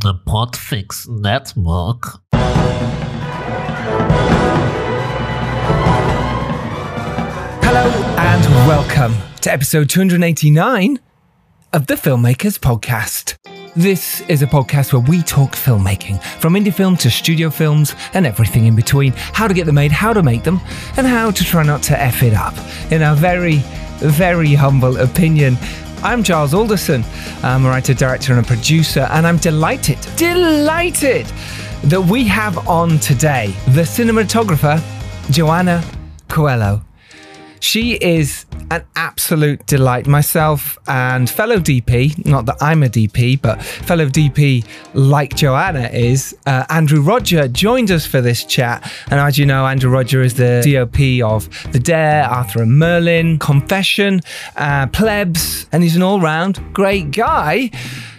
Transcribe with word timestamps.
the 0.00 0.14
Podfix 0.26 1.08
Network. 1.08 2.20
Hello 7.62 7.90
and 8.18 8.44
welcome 8.66 9.14
to 9.42 9.52
episode 9.52 9.88
289 9.88 10.98
of 11.72 11.86
the 11.86 11.94
Filmmakers 11.94 12.58
Podcast. 12.58 13.36
This 13.76 14.22
is 14.22 14.42
a 14.42 14.46
podcast 14.46 14.92
where 14.92 15.02
we 15.02 15.22
talk 15.22 15.52
filmmaking, 15.52 16.20
from 16.40 16.54
indie 16.54 16.74
film 16.74 16.96
to 16.96 17.08
studio 17.10 17.48
films 17.48 17.94
and 18.14 18.26
everything 18.26 18.66
in 18.66 18.74
between. 18.74 19.12
How 19.14 19.46
to 19.46 19.54
get 19.54 19.66
them 19.66 19.76
made, 19.76 19.92
how 19.92 20.12
to 20.12 20.24
make 20.24 20.42
them, 20.42 20.60
and 20.96 21.06
how 21.06 21.30
to 21.30 21.44
try 21.44 21.62
not 21.62 21.82
to 21.84 22.00
F 22.00 22.24
it 22.24 22.34
up. 22.34 22.54
In 22.90 23.02
our 23.02 23.14
very, 23.14 23.58
very 23.98 24.54
humble 24.54 24.96
opinion, 24.96 25.56
I'm 26.04 26.22
Giles 26.22 26.52
Alderson. 26.52 27.02
I'm 27.42 27.64
a 27.64 27.70
writer, 27.70 27.94
director, 27.94 28.34
and 28.34 28.44
a 28.44 28.46
producer, 28.46 29.08
and 29.10 29.26
I'm 29.26 29.38
delighted, 29.38 29.98
delighted 30.16 31.24
that 31.84 32.00
we 32.00 32.24
have 32.24 32.68
on 32.68 32.98
today 32.98 33.54
the 33.68 33.82
cinematographer, 33.82 34.82
Johanna 35.30 35.82
Coelho. 36.28 36.83
She 37.64 37.94
is 37.94 38.44
an 38.70 38.84
absolute 38.94 39.64
delight. 39.66 40.06
Myself 40.06 40.76
and 40.86 41.30
fellow 41.30 41.56
DP, 41.56 42.26
not 42.26 42.44
that 42.44 42.58
I'm 42.60 42.82
a 42.82 42.88
DP, 42.88 43.40
but 43.40 43.62
fellow 43.62 44.04
DP 44.04 44.66
like 44.92 45.34
Johanna 45.34 45.88
is, 45.90 46.36
uh, 46.44 46.66
Andrew 46.68 47.00
Rodger 47.00 47.48
joined 47.48 47.90
us 47.90 48.04
for 48.04 48.20
this 48.20 48.44
chat. 48.44 48.92
And 49.10 49.18
as 49.18 49.38
you 49.38 49.46
know, 49.46 49.66
Andrew 49.66 49.90
Rodger 49.90 50.20
is 50.20 50.34
the 50.34 50.60
DOP 50.62 51.22
of 51.26 51.48
The 51.72 51.80
Dare, 51.80 52.24
Arthur 52.24 52.62
and 52.62 52.78
Merlin, 52.78 53.38
Confession, 53.38 54.20
uh, 54.56 54.86
Plebs, 54.88 55.66
and 55.72 55.82
he's 55.82 55.96
an 55.96 56.02
all 56.02 56.20
round 56.20 56.62
great 56.74 57.12
guy. 57.12 57.70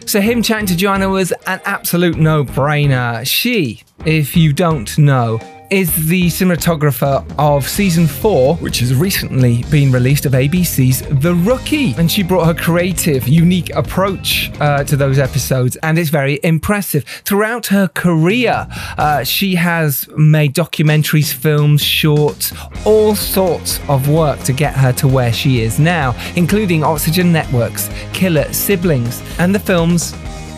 So, 0.08 0.22
him 0.22 0.41
chatting 0.41 0.67
to 0.67 0.75
Johanna 0.75 1.09
was 1.09 1.31
an 1.45 1.62
absolute 1.66 2.17
no 2.17 2.45
brainer. 2.45 3.25
She, 3.27 3.84
if 4.05 4.36
you 4.36 4.53
don't 4.53 4.98
know, 4.98 5.39
is 5.69 6.08
the 6.08 6.27
cinematographer 6.27 7.25
of 7.38 7.67
season 7.67 8.08
four, 8.08 8.55
which 8.58 8.80
has 8.80 8.94
recently 8.94 9.63
been 9.71 9.91
released 9.91 10.25
of 10.25 10.33
ABC's 10.33 11.02
The 11.21 11.33
Rookie. 11.33 11.94
And 11.97 12.11
she 12.11 12.23
brought 12.23 12.45
her 12.45 12.53
creative, 12.53 13.27
unique 13.27 13.73
approach 13.75 14.52
uh, 14.59 14.83
to 14.83 14.95
those 14.95 15.19
episodes, 15.19 15.75
and 15.77 15.97
it's 15.97 16.09
very 16.09 16.39
impressive. 16.43 17.03
Throughout 17.25 17.67
her 17.67 17.88
career, 17.88 18.67
uh, 18.97 19.23
she 19.23 19.55
has 19.55 20.08
made 20.17 20.53
documentaries, 20.53 21.33
films, 21.33 21.81
shorts, 21.81 22.53
all 22.86 23.16
sorts 23.16 23.80
of 23.89 24.09
work 24.09 24.39
to 24.41 24.53
get 24.53 24.75
her 24.75 24.91
to 24.93 25.08
where 25.08 25.33
she 25.33 25.61
is 25.61 25.80
now, 25.80 26.16
including 26.36 26.83
Oxygen 26.83 27.31
Networks, 27.31 27.89
Killer 28.13 28.52
Siblings, 28.53 29.21
and 29.39 29.53
the 29.53 29.59
films 29.59 30.13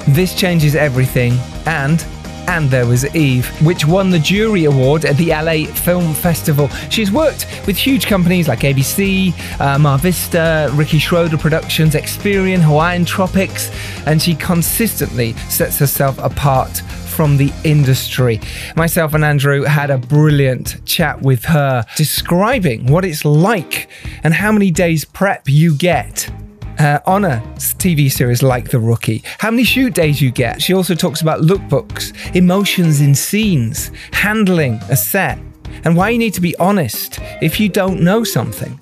This 0.07 0.33
Changes 0.33 0.75
Everything 0.75 1.33
and 1.65 2.05
and 2.47 2.69
there 2.69 2.85
was 2.85 3.05
Eve, 3.15 3.47
which 3.65 3.85
won 3.85 4.09
the 4.09 4.19
jury 4.19 4.65
award 4.65 5.05
at 5.05 5.17
the 5.17 5.29
LA 5.29 5.71
Film 5.71 6.13
Festival. 6.13 6.67
She's 6.89 7.11
worked 7.11 7.45
with 7.67 7.77
huge 7.77 8.07
companies 8.07 8.47
like 8.47 8.59
ABC, 8.59 9.33
uh, 9.59 9.77
Mar 9.77 9.97
Vista, 9.97 10.69
Ricky 10.73 10.99
Schroder 10.99 11.37
Productions, 11.37 11.93
Experian, 11.93 12.59
Hawaiian 12.59 13.05
Tropics, 13.05 13.71
and 14.05 14.21
she 14.21 14.35
consistently 14.35 15.33
sets 15.49 15.77
herself 15.77 16.17
apart 16.19 16.77
from 17.17 17.35
the 17.35 17.51
industry. 17.63 18.39
Myself 18.75 19.13
and 19.15 19.25
Andrew 19.25 19.63
had 19.63 19.89
a 19.89 19.97
brilliant 19.97 20.85
chat 20.85 21.21
with 21.21 21.45
her 21.45 21.83
describing 21.95 22.85
what 22.85 23.03
it's 23.03 23.25
like 23.25 23.89
and 24.23 24.33
how 24.33 24.51
many 24.51 24.69
days 24.69 25.03
prep 25.03 25.49
you 25.49 25.75
get 25.75 26.29
uh, 26.79 26.99
on 27.05 27.25
a 27.25 27.41
TV 27.55 28.11
series 28.11 28.43
like 28.43 28.69
The 28.69 28.79
Rookie, 28.79 29.23
how 29.39 29.51
many 29.51 29.63
shoot 29.63 29.93
days 29.93 30.21
you 30.21 30.31
get. 30.31 30.61
She 30.61 30.73
also 30.73 30.95
talks 30.95 31.21
about 31.21 31.41
lookbooks, 31.41 32.13
emotions 32.35 33.01
in 33.01 33.15
scenes, 33.15 33.91
handling 34.11 34.75
a 34.89 34.95
set, 34.95 35.39
and 35.83 35.95
why 35.95 36.09
you 36.09 36.17
need 36.17 36.33
to 36.33 36.41
be 36.41 36.55
honest 36.57 37.19
if 37.41 37.59
you 37.59 37.69
don't 37.69 38.01
know 38.01 38.23
something. 38.23 38.79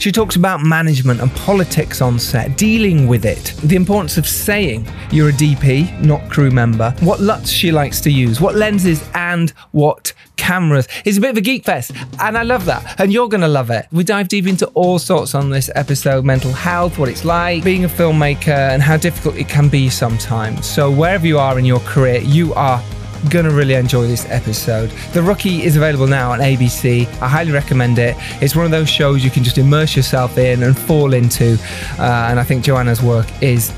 She 0.00 0.10
talks 0.10 0.36
about 0.36 0.62
management 0.62 1.20
and 1.20 1.30
politics 1.32 2.00
on 2.00 2.18
set, 2.18 2.56
dealing 2.56 3.06
with 3.06 3.26
it, 3.26 3.52
the 3.62 3.76
importance 3.76 4.16
of 4.16 4.26
saying 4.26 4.88
you're 5.10 5.28
a 5.28 5.32
DP, 5.32 6.02
not 6.02 6.30
crew 6.30 6.50
member, 6.50 6.94
what 7.00 7.20
LUTs 7.20 7.50
she 7.50 7.70
likes 7.70 8.00
to 8.00 8.10
use, 8.10 8.40
what 8.40 8.54
lenses 8.54 9.06
and 9.12 9.50
what 9.72 10.14
cameras. 10.38 10.88
It's 11.04 11.18
a 11.18 11.20
bit 11.20 11.32
of 11.32 11.36
a 11.36 11.42
geek 11.42 11.66
fest, 11.66 11.92
and 12.18 12.38
I 12.38 12.44
love 12.44 12.64
that, 12.64 12.98
and 12.98 13.12
you're 13.12 13.28
going 13.28 13.42
to 13.42 13.48
love 13.48 13.68
it. 13.68 13.88
We 13.92 14.02
dive 14.02 14.28
deep 14.28 14.46
into 14.46 14.68
all 14.68 14.98
sorts 14.98 15.34
on 15.34 15.50
this 15.50 15.68
episode 15.74 16.24
mental 16.24 16.52
health, 16.52 16.98
what 16.98 17.10
it's 17.10 17.26
like 17.26 17.62
being 17.62 17.84
a 17.84 17.88
filmmaker, 17.88 18.48
and 18.48 18.80
how 18.80 18.96
difficult 18.96 19.36
it 19.36 19.50
can 19.50 19.68
be 19.68 19.90
sometimes. 19.90 20.66
So, 20.66 20.90
wherever 20.90 21.26
you 21.26 21.38
are 21.38 21.58
in 21.58 21.66
your 21.66 21.80
career, 21.80 22.22
you 22.22 22.54
are 22.54 22.82
Gonna 23.28 23.50
really 23.50 23.74
enjoy 23.74 24.06
this 24.06 24.24
episode. 24.30 24.90
The 25.12 25.22
Rookie 25.22 25.62
is 25.62 25.76
available 25.76 26.06
now 26.06 26.32
on 26.32 26.38
ABC. 26.38 27.06
I 27.20 27.28
highly 27.28 27.52
recommend 27.52 27.98
it. 27.98 28.16
It's 28.40 28.56
one 28.56 28.64
of 28.64 28.70
those 28.70 28.88
shows 28.88 29.22
you 29.22 29.30
can 29.30 29.44
just 29.44 29.58
immerse 29.58 29.94
yourself 29.94 30.38
in 30.38 30.62
and 30.62 30.76
fall 30.76 31.12
into. 31.12 31.58
Uh, 31.98 32.28
and 32.30 32.40
I 32.40 32.44
think 32.44 32.64
Johanna's 32.64 33.02
work 33.02 33.26
is 33.42 33.72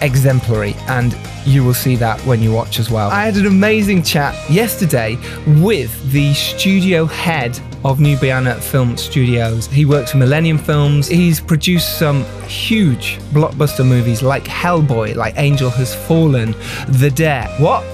exemplary 0.00 0.74
and 0.88 1.16
you 1.44 1.62
will 1.62 1.74
see 1.74 1.96
that 1.96 2.18
when 2.20 2.42
you 2.42 2.52
watch 2.52 2.78
as 2.78 2.90
well. 2.90 3.10
I 3.10 3.24
had 3.24 3.36
an 3.36 3.46
amazing 3.46 4.02
chat 4.02 4.34
yesterday 4.50 5.16
with 5.60 6.10
the 6.10 6.32
studio 6.34 7.04
head 7.04 7.58
of 7.84 8.00
Nu 8.00 8.16
Boyana 8.16 8.58
Film 8.60 8.96
Studios. 8.96 9.66
He 9.66 9.84
works 9.84 10.12
for 10.12 10.16
Millennium 10.16 10.56
Films. 10.56 11.06
He's 11.06 11.40
produced 11.40 11.98
some 11.98 12.24
huge 12.46 13.18
blockbuster 13.32 13.86
movies 13.86 14.22
like 14.22 14.44
Hellboy, 14.44 15.16
like 15.16 15.34
Angel 15.36 15.68
Has 15.70 15.94
Fallen, 15.94 16.54
The 16.88 17.10
Dare. 17.10 17.48
What? 17.58 17.84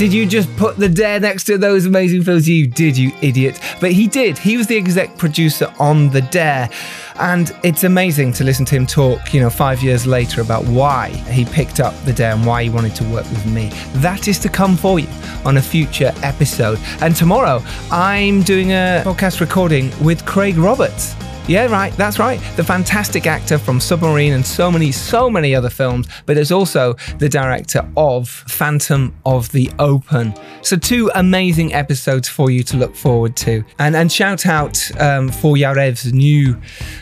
Did 0.00 0.14
you 0.14 0.24
just 0.24 0.56
put 0.56 0.78
the 0.78 0.88
dare 0.88 1.20
next 1.20 1.44
to 1.44 1.58
those 1.58 1.84
amazing 1.84 2.22
films? 2.22 2.48
You 2.48 2.66
did, 2.66 2.96
you 2.96 3.12
idiot. 3.20 3.60
But 3.82 3.92
he 3.92 4.06
did. 4.06 4.38
He 4.38 4.56
was 4.56 4.66
the 4.66 4.78
exec 4.78 5.18
producer 5.18 5.70
on 5.78 6.08
The 6.08 6.22
Dare. 6.22 6.70
And 7.16 7.54
it's 7.62 7.84
amazing 7.84 8.32
to 8.32 8.44
listen 8.44 8.64
to 8.64 8.76
him 8.76 8.86
talk, 8.86 9.34
you 9.34 9.42
know, 9.42 9.50
five 9.50 9.82
years 9.82 10.06
later 10.06 10.40
about 10.40 10.64
why 10.64 11.10
he 11.10 11.44
picked 11.44 11.80
up 11.80 11.94
The 12.06 12.14
Dare 12.14 12.32
and 12.32 12.46
why 12.46 12.62
he 12.62 12.70
wanted 12.70 12.94
to 12.94 13.04
work 13.10 13.28
with 13.28 13.44
me. 13.44 13.68
That 13.96 14.26
is 14.26 14.38
to 14.38 14.48
come 14.48 14.74
for 14.74 14.98
you 14.98 15.08
on 15.44 15.58
a 15.58 15.62
future 15.62 16.14
episode. 16.22 16.78
And 17.02 17.14
tomorrow, 17.14 17.62
I'm 17.90 18.40
doing 18.40 18.70
a 18.70 19.02
podcast 19.04 19.42
recording 19.42 19.92
with 20.02 20.24
Craig 20.24 20.56
Roberts. 20.56 21.14
Yeah, 21.48 21.66
right, 21.66 21.92
that's 21.94 22.18
right. 22.18 22.40
The 22.56 22.62
fantastic 22.62 23.26
actor 23.26 23.58
from 23.58 23.80
Submarine 23.80 24.34
and 24.34 24.46
so 24.46 24.70
many, 24.70 24.92
so 24.92 25.28
many 25.28 25.54
other 25.54 25.70
films, 25.70 26.06
but 26.24 26.36
is 26.36 26.52
also 26.52 26.94
the 27.18 27.28
director 27.28 27.84
of 27.96 28.28
Phantom 28.28 29.12
of 29.26 29.50
the 29.50 29.68
Open. 29.80 30.32
So, 30.62 30.76
two 30.76 31.10
amazing 31.14 31.74
episodes 31.74 32.28
for 32.28 32.50
you 32.50 32.62
to 32.64 32.76
look 32.76 32.94
forward 32.94 33.34
to. 33.38 33.64
And, 33.80 33.96
and 33.96 34.12
shout 34.12 34.46
out 34.46 34.90
um, 35.00 35.28
for 35.28 35.56
Yariv's 35.56 36.12
new 36.12 36.56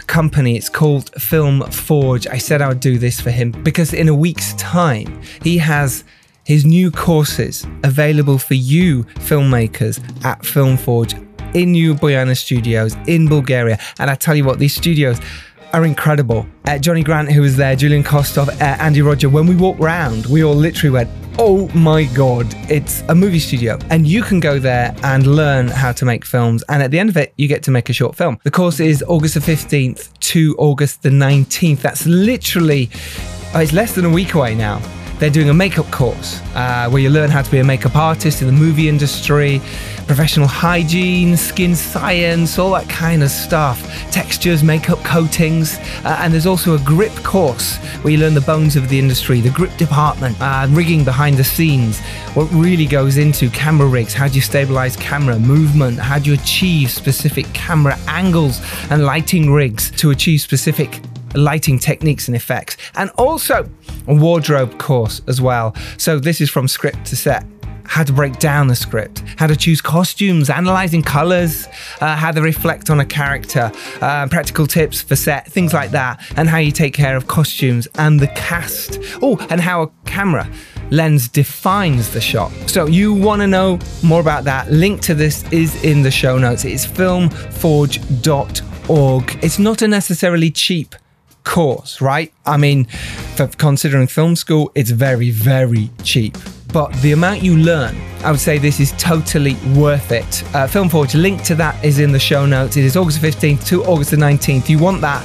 company. 0.06 0.56
It's 0.56 0.70
called 0.70 1.10
Film 1.20 1.70
Forge. 1.70 2.26
I 2.26 2.38
said 2.38 2.62
I 2.62 2.68
would 2.68 2.80
do 2.80 2.96
this 2.96 3.20
for 3.20 3.30
him 3.30 3.52
because 3.52 3.92
in 3.92 4.08
a 4.08 4.14
week's 4.14 4.54
time, 4.54 5.20
he 5.42 5.58
has 5.58 6.04
his 6.44 6.64
new 6.64 6.90
courses 6.90 7.66
available 7.84 8.38
for 8.38 8.54
you 8.54 9.04
filmmakers 9.04 10.00
at 10.24 10.46
Film 10.46 10.78
Forge 10.78 11.14
in 11.54 11.72
Nu 11.72 11.94
Boyana 11.94 12.36
Studios 12.36 12.96
in 13.06 13.28
Bulgaria. 13.28 13.78
And 13.98 14.10
I 14.10 14.14
tell 14.14 14.34
you 14.34 14.44
what, 14.44 14.58
these 14.58 14.74
studios 14.74 15.20
are 15.72 15.84
incredible. 15.84 16.46
Uh, 16.66 16.78
Johnny 16.78 17.02
Grant, 17.02 17.30
who 17.30 17.42
was 17.42 17.56
there, 17.56 17.76
Julian 17.76 18.02
Kostov, 18.02 18.48
uh, 18.48 18.54
Andy 18.60 19.02
Rodger, 19.02 19.28
when 19.28 19.46
we 19.46 19.56
walked 19.56 19.80
round, 19.80 20.26
we 20.26 20.42
all 20.44 20.54
literally 20.54 20.90
went, 20.90 21.10
Oh 21.40 21.68
my 21.68 22.04
God, 22.14 22.46
it's 22.68 23.02
a 23.08 23.14
movie 23.14 23.38
studio. 23.38 23.78
And 23.90 24.08
you 24.08 24.22
can 24.22 24.40
go 24.40 24.58
there 24.58 24.92
and 25.04 25.24
learn 25.24 25.68
how 25.68 25.92
to 25.92 26.04
make 26.04 26.24
films. 26.24 26.64
And 26.68 26.82
at 26.82 26.90
the 26.90 26.98
end 26.98 27.10
of 27.10 27.16
it, 27.16 27.32
you 27.36 27.46
get 27.46 27.62
to 27.64 27.70
make 27.70 27.88
a 27.88 27.92
short 27.92 28.16
film. 28.16 28.40
The 28.42 28.50
course 28.50 28.80
is 28.80 29.04
August 29.06 29.34
the 29.34 29.40
15th 29.40 30.18
to 30.18 30.56
August 30.58 31.02
the 31.02 31.10
19th. 31.10 31.80
That's 31.80 32.06
literally, 32.06 32.90
oh, 33.54 33.60
it's 33.60 33.72
less 33.72 33.94
than 33.94 34.04
a 34.04 34.10
week 34.10 34.34
away 34.34 34.56
now. 34.56 34.80
They're 35.20 35.30
doing 35.30 35.48
a 35.48 35.54
makeup 35.54 35.88
course 35.92 36.40
uh, 36.56 36.88
where 36.90 37.00
you 37.00 37.10
learn 37.10 37.30
how 37.30 37.42
to 37.42 37.50
be 37.50 37.58
a 37.58 37.64
makeup 37.64 37.94
artist 37.94 38.40
in 38.40 38.48
the 38.48 38.52
movie 38.52 38.88
industry, 38.88 39.60
professional 40.08 40.48
hygiene, 40.48 41.36
skin 41.36 41.76
science, 41.76 42.58
all 42.58 42.72
that 42.72 42.88
kind 42.88 43.22
of 43.22 43.30
stuff, 43.30 43.80
textures, 44.10 44.64
makeup 44.64 44.98
coatings. 45.04 45.76
Uh, 46.02 46.18
and 46.20 46.32
there's 46.32 46.46
also 46.46 46.74
a 46.74 46.78
grip 46.80 47.14
course 47.22 47.76
where 48.02 48.12
you 48.12 48.18
learn 48.18 48.34
the 48.34 48.40
bones 48.40 48.74
of 48.74 48.88
the 48.88 48.98
industry, 48.98 49.40
the 49.40 49.50
grip 49.50 49.76
department, 49.76 50.34
uh, 50.40 50.66
rigging 50.70 51.04
behind 51.04 51.36
the 51.36 51.44
scenes, 51.44 52.00
what 52.34 52.50
really 52.50 52.86
goes 52.86 53.18
into 53.18 53.50
camera 53.50 53.86
rigs, 53.86 54.14
how 54.14 54.26
do 54.26 54.34
you 54.34 54.40
stabilize 54.40 54.96
camera 54.96 55.38
movement, 55.38 55.98
how 55.98 56.18
do 56.18 56.30
you 56.30 56.34
achieve 56.34 56.90
specific 56.90 57.44
camera 57.52 57.96
angles 58.08 58.60
and 58.90 59.04
lighting 59.04 59.52
rigs 59.52 59.90
to 59.92 60.10
achieve 60.10 60.40
specific 60.40 61.00
lighting 61.34 61.78
techniques 61.78 62.28
and 62.28 62.34
effects, 62.34 62.78
and 62.94 63.10
also 63.18 63.68
a 64.06 64.14
wardrobe 64.14 64.78
course 64.78 65.20
as 65.26 65.42
well. 65.42 65.74
So, 65.98 66.18
this 66.18 66.40
is 66.40 66.48
from 66.48 66.66
script 66.66 67.04
to 67.06 67.16
set. 67.16 67.44
How 67.88 68.04
to 68.04 68.12
break 68.12 68.38
down 68.38 68.68
the 68.68 68.76
script, 68.76 69.24
how 69.38 69.48
to 69.48 69.56
choose 69.56 69.80
costumes, 69.80 70.50
analyzing 70.50 71.02
colors, 71.02 71.66
uh, 72.00 72.14
how 72.14 72.30
to 72.30 72.40
reflect 72.40 72.90
on 72.90 73.00
a 73.00 73.06
character, 73.06 73.72
uh, 74.00 74.28
practical 74.28 74.66
tips 74.66 75.02
for 75.02 75.16
set, 75.16 75.50
things 75.50 75.72
like 75.72 75.90
that, 75.90 76.20
and 76.36 76.48
how 76.48 76.58
you 76.58 76.70
take 76.70 76.94
care 76.94 77.16
of 77.16 77.26
costumes 77.26 77.88
and 77.96 78.20
the 78.20 78.28
cast. 78.28 79.00
Oh, 79.22 79.44
and 79.50 79.60
how 79.60 79.82
a 79.82 79.90
camera 80.04 80.48
lens 80.90 81.28
defines 81.28 82.10
the 82.10 82.20
shot. 82.20 82.50
So 82.66 82.86
you 82.86 83.14
want 83.14 83.42
to 83.42 83.46
know 83.46 83.78
more 84.02 84.20
about 84.20 84.42
that? 84.44 84.70
Link 84.70 85.00
to 85.02 85.14
this 85.14 85.44
is 85.52 85.84
in 85.84 86.02
the 86.02 86.10
show 86.10 86.38
notes. 86.38 86.64
It's 86.64 86.86
filmforge.org. 86.86 89.44
It's 89.44 89.58
not 89.58 89.82
a 89.82 89.88
necessarily 89.88 90.50
cheap 90.50 90.94
course, 91.44 92.00
right? 92.00 92.32
I 92.44 92.56
mean, 92.56 92.86
for 93.36 93.46
considering 93.48 94.06
film 94.06 94.36
school, 94.36 94.70
it's 94.74 94.90
very, 94.90 95.30
very 95.30 95.90
cheap. 96.02 96.36
But 96.72 96.92
the 97.00 97.12
amount 97.12 97.42
you 97.42 97.56
learn, 97.56 97.96
I 98.22 98.30
would 98.30 98.40
say 98.40 98.58
this 98.58 98.78
is 98.78 98.92
totally 98.98 99.54
worth 99.74 100.12
it. 100.12 100.44
Uh, 100.54 100.66
Film 100.66 100.88
Forge, 100.88 101.14
link 101.14 101.42
to 101.44 101.54
that 101.54 101.82
is 101.82 101.98
in 101.98 102.12
the 102.12 102.18
show 102.18 102.44
notes. 102.44 102.76
It 102.76 102.84
is 102.84 102.96
August 102.96 103.20
15th 103.22 103.66
to 103.68 103.84
August 103.84 104.10
the 104.10 104.16
19th. 104.16 104.68
You 104.68 104.78
want 104.78 105.00
that? 105.00 105.24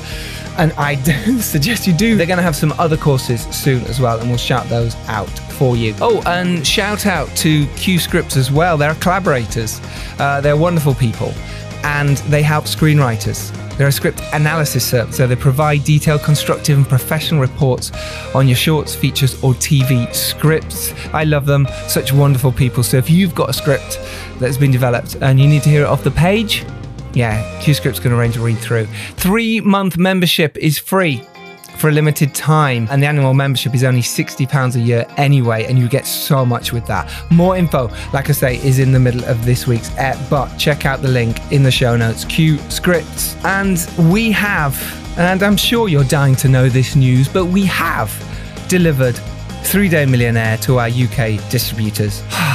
And 0.58 0.72
I 0.74 0.96
do 1.04 1.40
suggest 1.40 1.86
you 1.86 1.94
do. 1.94 2.16
They're 2.16 2.28
going 2.28 2.38
to 2.38 2.44
have 2.44 2.56
some 2.56 2.72
other 2.74 2.96
courses 2.96 3.42
soon 3.48 3.82
as 3.86 4.00
well, 4.00 4.20
and 4.20 4.30
we'll 4.30 4.38
shout 4.38 4.68
those 4.70 4.96
out 5.08 5.30
for 5.54 5.76
you. 5.76 5.94
Oh, 6.00 6.24
and 6.26 6.66
shout 6.66 7.06
out 7.06 7.28
to 7.38 7.68
Q 7.76 8.00
Scripts 8.00 8.38
as 8.38 8.52
well. 8.52 8.78
They're 8.78 8.96
collaborators, 8.96 9.82
uh, 10.20 10.40
they're 10.40 10.58
wonderful 10.58 10.96
people, 10.96 11.34
and 11.84 12.18
they 12.30 12.42
help 12.42 12.66
screenwriters. 12.66 13.52
They're 13.78 13.88
a 13.88 13.92
script 13.92 14.22
analysis 14.34 14.86
service, 14.86 15.18
so 15.18 15.28
they 15.28 15.36
provide 15.36 15.84
detailed, 15.84 16.22
constructive, 16.22 16.78
and 16.78 16.88
professional 16.88 17.42
reports 17.42 17.92
on 18.36 18.48
your 18.48 18.56
shorts, 18.56 18.94
features, 18.96 19.42
or 19.44 19.54
TV 19.54 20.14
scripts. 20.14 20.94
I 21.14 21.24
love 21.24 21.46
them, 21.46 21.68
such 21.88 22.14
wonderful 22.14 22.52
people. 22.52 22.84
So 22.84 22.98
if 22.98 23.10
you've 23.10 23.36
got 23.36 23.50
a 23.50 23.54
script 23.54 24.00
that's 24.40 24.58
been 24.58 24.72
developed 24.72 25.16
and 25.22 25.40
you 25.40 25.48
need 25.48 25.64
to 25.64 25.70
hear 25.70 25.84
it 25.84 25.88
off 25.88 26.04
the 26.04 26.12
page, 26.12 26.64
yeah, 27.14 27.44
QScript's 27.62 28.00
going 28.00 28.12
to 28.12 28.20
arrange 28.20 28.38
a 28.38 28.40
read 28.40 28.58
through. 28.58 28.86
Three 29.18 29.62
month 29.62 29.98
membership 29.98 30.58
is 30.58 30.80
free 30.80 31.24
for 31.84 31.90
a 31.90 31.92
limited 31.92 32.34
time, 32.34 32.88
and 32.92 33.04
the 33.04 33.06
annual 33.06 33.34
membership 33.34 33.76
is 33.76 33.84
only 33.84 34.00
£60 34.00 34.76
a 34.76 34.80
year 34.80 35.06
anyway, 35.18 35.66
and 35.66 35.78
you 35.78 35.90
get 35.90 36.08
so 36.08 36.46
much 36.46 36.72
with 36.72 36.86
that. 36.86 37.12
More 37.30 37.58
info, 37.58 37.90
like 38.14 38.30
I 38.30 38.32
say, 38.32 38.56
is 38.66 38.80
in 38.80 38.94
the 38.94 39.02
middle 39.02 39.26
of 39.26 39.44
this 39.44 39.68
week's 39.68 39.92
ep, 39.98 40.18
but 40.30 40.56
check 40.56 40.86
out 40.86 41.02
the 41.02 41.10
link 41.10 41.42
in 41.52 41.62
the 41.62 41.72
show 41.72 41.98
notes. 41.98 42.24
Q 42.24 42.58
Scripts. 42.70 43.36
And 43.44 43.86
we 44.10 44.32
have, 44.32 44.74
and 45.18 45.44
I'm 45.44 45.58
sure 45.58 45.90
you're 45.90 46.06
dying 46.06 46.38
to 46.38 46.48
know 46.48 46.70
this 46.70 46.96
news, 46.96 47.28
but 47.28 47.48
we 47.48 47.66
have 47.66 48.10
delivered 48.70 49.18
Three 49.66 49.90
Day 49.90 50.06
Millionaire 50.06 50.56
to 50.60 50.80
our 50.80 50.88
UK 50.88 51.38
distributors. 51.50 52.24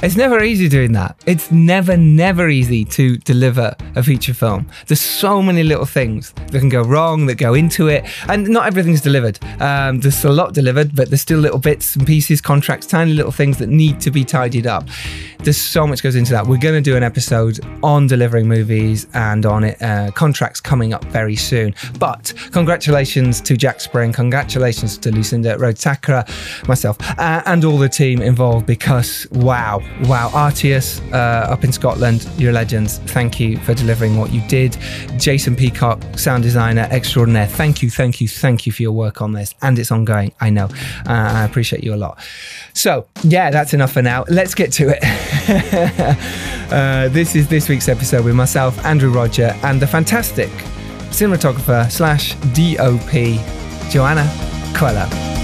It's 0.00 0.14
never 0.14 0.44
easy 0.44 0.68
doing 0.68 0.92
that. 0.92 1.20
It's 1.26 1.50
never, 1.50 1.96
never 1.96 2.48
easy 2.48 2.84
to 2.84 3.16
deliver 3.16 3.74
a 3.96 4.02
feature 4.04 4.32
film. 4.32 4.70
There's 4.86 5.00
so 5.00 5.42
many 5.42 5.64
little 5.64 5.86
things 5.86 6.32
that 6.52 6.60
can 6.60 6.68
go 6.68 6.82
wrong 6.82 7.26
that 7.26 7.34
go 7.34 7.54
into 7.54 7.88
it, 7.88 8.04
and 8.28 8.48
not 8.48 8.66
everything's 8.68 9.00
delivered. 9.00 9.40
Um, 9.60 9.98
there's 9.98 10.24
a 10.24 10.30
lot 10.30 10.54
delivered, 10.54 10.94
but 10.94 11.10
there's 11.10 11.22
still 11.22 11.40
little 11.40 11.58
bits 11.58 11.96
and 11.96 12.06
pieces, 12.06 12.40
contracts, 12.40 12.86
tiny 12.86 13.12
little 13.12 13.32
things 13.32 13.58
that 13.58 13.70
need 13.70 14.00
to 14.02 14.12
be 14.12 14.24
tidied 14.24 14.68
up. 14.68 14.86
There's 15.40 15.56
so 15.56 15.84
much 15.84 16.02
goes 16.02 16.14
into 16.14 16.30
that. 16.32 16.46
We're 16.46 16.58
going 16.58 16.76
to 16.76 16.80
do 16.80 16.96
an 16.96 17.02
episode 17.02 17.58
on 17.82 18.06
delivering 18.06 18.46
movies 18.46 19.08
and 19.14 19.46
on 19.46 19.64
it, 19.64 19.82
uh, 19.82 20.12
contracts 20.12 20.60
coming 20.60 20.94
up 20.94 21.04
very 21.06 21.36
soon. 21.36 21.74
But 21.98 22.32
congratulations 22.52 23.40
to 23.40 23.56
Jack 23.56 23.80
Spring, 23.80 24.12
congratulations 24.12 24.96
to 24.98 25.10
Lucinda 25.10 25.56
Rotakara, 25.56 26.68
myself, 26.68 26.98
uh, 27.18 27.42
and 27.46 27.64
all 27.64 27.78
the 27.78 27.88
team 27.88 28.22
involved 28.22 28.64
because 28.66 29.26
wow 29.32 29.82
Wow, 30.02 30.30
Artius 30.32 31.00
uh, 31.12 31.50
up 31.50 31.64
in 31.64 31.72
Scotland, 31.72 32.28
you're 32.38 32.52
legends. 32.52 32.98
Thank 32.98 33.40
you 33.40 33.58
for 33.58 33.74
delivering 33.74 34.16
what 34.16 34.32
you 34.32 34.40
did. 34.48 34.76
Jason 35.18 35.56
Peacock, 35.56 36.02
sound 36.16 36.44
designer 36.44 36.86
extraordinaire. 36.90 37.48
Thank 37.48 37.82
you, 37.82 37.90
thank 37.90 38.20
you, 38.20 38.28
thank 38.28 38.64
you 38.64 38.72
for 38.72 38.82
your 38.82 38.92
work 38.92 39.20
on 39.20 39.32
this. 39.32 39.54
And 39.60 39.76
it's 39.78 39.90
ongoing, 39.90 40.32
I 40.40 40.50
know. 40.50 40.66
Uh, 41.06 41.12
I 41.12 41.44
appreciate 41.44 41.82
you 41.82 41.94
a 41.94 41.96
lot. 41.96 42.18
So, 42.74 43.06
yeah, 43.24 43.50
that's 43.50 43.74
enough 43.74 43.92
for 43.92 44.02
now. 44.02 44.24
Let's 44.28 44.54
get 44.54 44.70
to 44.74 44.88
it. 44.88 45.02
uh, 46.72 47.08
this 47.08 47.34
is 47.34 47.48
this 47.48 47.68
week's 47.68 47.88
episode 47.88 48.24
with 48.24 48.36
myself, 48.36 48.78
Andrew 48.84 49.10
Rodger, 49.10 49.56
and 49.64 49.82
the 49.82 49.86
fantastic 49.86 50.50
cinematographer 51.10 51.90
slash 51.90 52.34
DOP, 52.54 53.90
Johanna 53.90 54.30
Coelho. 54.76 55.37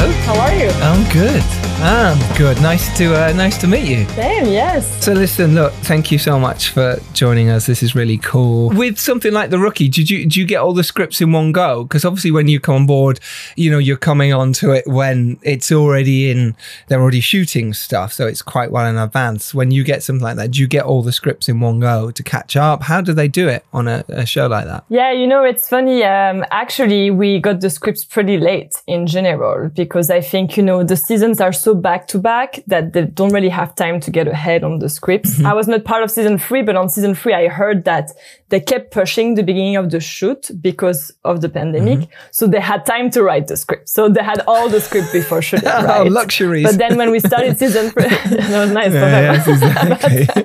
Hello. 0.00 0.12
How 0.22 0.40
are 0.40 0.54
you? 0.54 0.70
I'm 0.80 1.06
good. 1.12 1.59
I'm 1.82 2.36
good. 2.36 2.60
Nice 2.60 2.94
to 2.98 3.14
uh, 3.14 3.32
nice 3.32 3.56
to 3.58 3.66
meet 3.66 3.88
you. 3.88 4.04
Same, 4.10 4.44
yes. 4.46 5.02
So 5.02 5.14
listen, 5.14 5.54
look, 5.54 5.72
thank 5.72 6.12
you 6.12 6.18
so 6.18 6.38
much 6.38 6.68
for 6.68 6.98
joining 7.14 7.48
us. 7.48 7.64
This 7.64 7.82
is 7.82 7.94
really 7.94 8.18
cool. 8.18 8.68
With 8.68 8.98
something 8.98 9.32
like 9.32 9.48
the 9.48 9.58
rookie, 9.58 9.88
did 9.88 10.10
you 10.10 10.24
did 10.24 10.36
you 10.36 10.44
get 10.44 10.60
all 10.60 10.74
the 10.74 10.84
scripts 10.84 11.22
in 11.22 11.32
one 11.32 11.52
go? 11.52 11.84
Because 11.84 12.04
obviously, 12.04 12.32
when 12.32 12.48
you 12.48 12.60
come 12.60 12.74
on 12.74 12.86
board, 12.86 13.18
you 13.56 13.70
know 13.70 13.78
you're 13.78 13.96
coming 13.96 14.30
onto 14.30 14.72
it 14.72 14.86
when 14.86 15.38
it's 15.42 15.72
already 15.72 16.30
in. 16.30 16.54
They're 16.88 17.00
already 17.00 17.20
shooting 17.20 17.72
stuff, 17.72 18.12
so 18.12 18.26
it's 18.26 18.42
quite 18.42 18.70
well 18.70 18.84
in 18.84 18.98
advance. 18.98 19.54
When 19.54 19.70
you 19.70 19.82
get 19.82 20.02
something 20.02 20.22
like 20.22 20.36
that, 20.36 20.50
do 20.50 20.60
you 20.60 20.68
get 20.68 20.84
all 20.84 21.02
the 21.02 21.12
scripts 21.12 21.48
in 21.48 21.60
one 21.60 21.80
go 21.80 22.10
to 22.10 22.22
catch 22.22 22.56
up? 22.56 22.82
How 22.82 23.00
do 23.00 23.14
they 23.14 23.26
do 23.26 23.48
it 23.48 23.64
on 23.72 23.88
a, 23.88 24.04
a 24.08 24.26
show 24.26 24.48
like 24.48 24.66
that? 24.66 24.84
Yeah, 24.90 25.12
you 25.12 25.26
know, 25.26 25.44
it's 25.44 25.66
funny. 25.66 26.04
Um, 26.04 26.44
actually, 26.50 27.10
we 27.10 27.40
got 27.40 27.62
the 27.62 27.70
scripts 27.70 28.04
pretty 28.04 28.36
late 28.36 28.82
in 28.86 29.06
general 29.06 29.70
because 29.70 30.10
I 30.10 30.20
think 30.20 30.58
you 30.58 30.62
know 30.62 30.84
the 30.84 30.96
seasons 30.96 31.40
are 31.40 31.54
so 31.54 31.69
back 31.74 32.06
to 32.08 32.18
back 32.18 32.60
that 32.66 32.92
they 32.92 33.06
don't 33.06 33.32
really 33.32 33.48
have 33.48 33.74
time 33.74 34.00
to 34.00 34.10
get 34.10 34.26
ahead 34.28 34.64
on 34.64 34.78
the 34.78 34.88
scripts. 34.88 35.34
Mm-hmm. 35.36 35.46
I 35.46 35.54
was 35.54 35.68
not 35.68 35.84
part 35.84 36.02
of 36.02 36.10
season 36.10 36.38
three, 36.38 36.62
but 36.62 36.76
on 36.76 36.88
season 36.88 37.14
three, 37.14 37.34
I 37.34 37.48
heard 37.48 37.84
that 37.84 38.10
they 38.48 38.60
kept 38.60 38.90
pushing 38.90 39.34
the 39.34 39.42
beginning 39.42 39.76
of 39.76 39.90
the 39.90 40.00
shoot 40.00 40.50
because 40.60 41.12
of 41.24 41.40
the 41.40 41.48
pandemic. 41.48 42.00
Mm-hmm. 42.00 42.12
So 42.32 42.46
they 42.46 42.60
had 42.60 42.84
time 42.84 43.10
to 43.10 43.22
write 43.22 43.46
the 43.46 43.56
script. 43.56 43.88
So 43.88 44.08
they 44.08 44.22
had 44.22 44.40
all 44.46 44.68
the 44.68 44.80
script 44.80 45.12
before 45.12 45.42
shooting. 45.42 45.68
Oh, 45.80 46.02
right? 46.02 46.12
luxuries. 46.12 46.64
But 46.64 46.78
then 46.78 46.98
when 46.98 47.10
we 47.10 47.20
started 47.20 47.58
season 47.58 47.90
three, 47.90 48.02
that 48.08 48.60
was 48.60 48.72
nice. 48.72 48.92
Yeah, 48.92 49.32
yes, 49.32 49.48
exactly. 49.48 50.44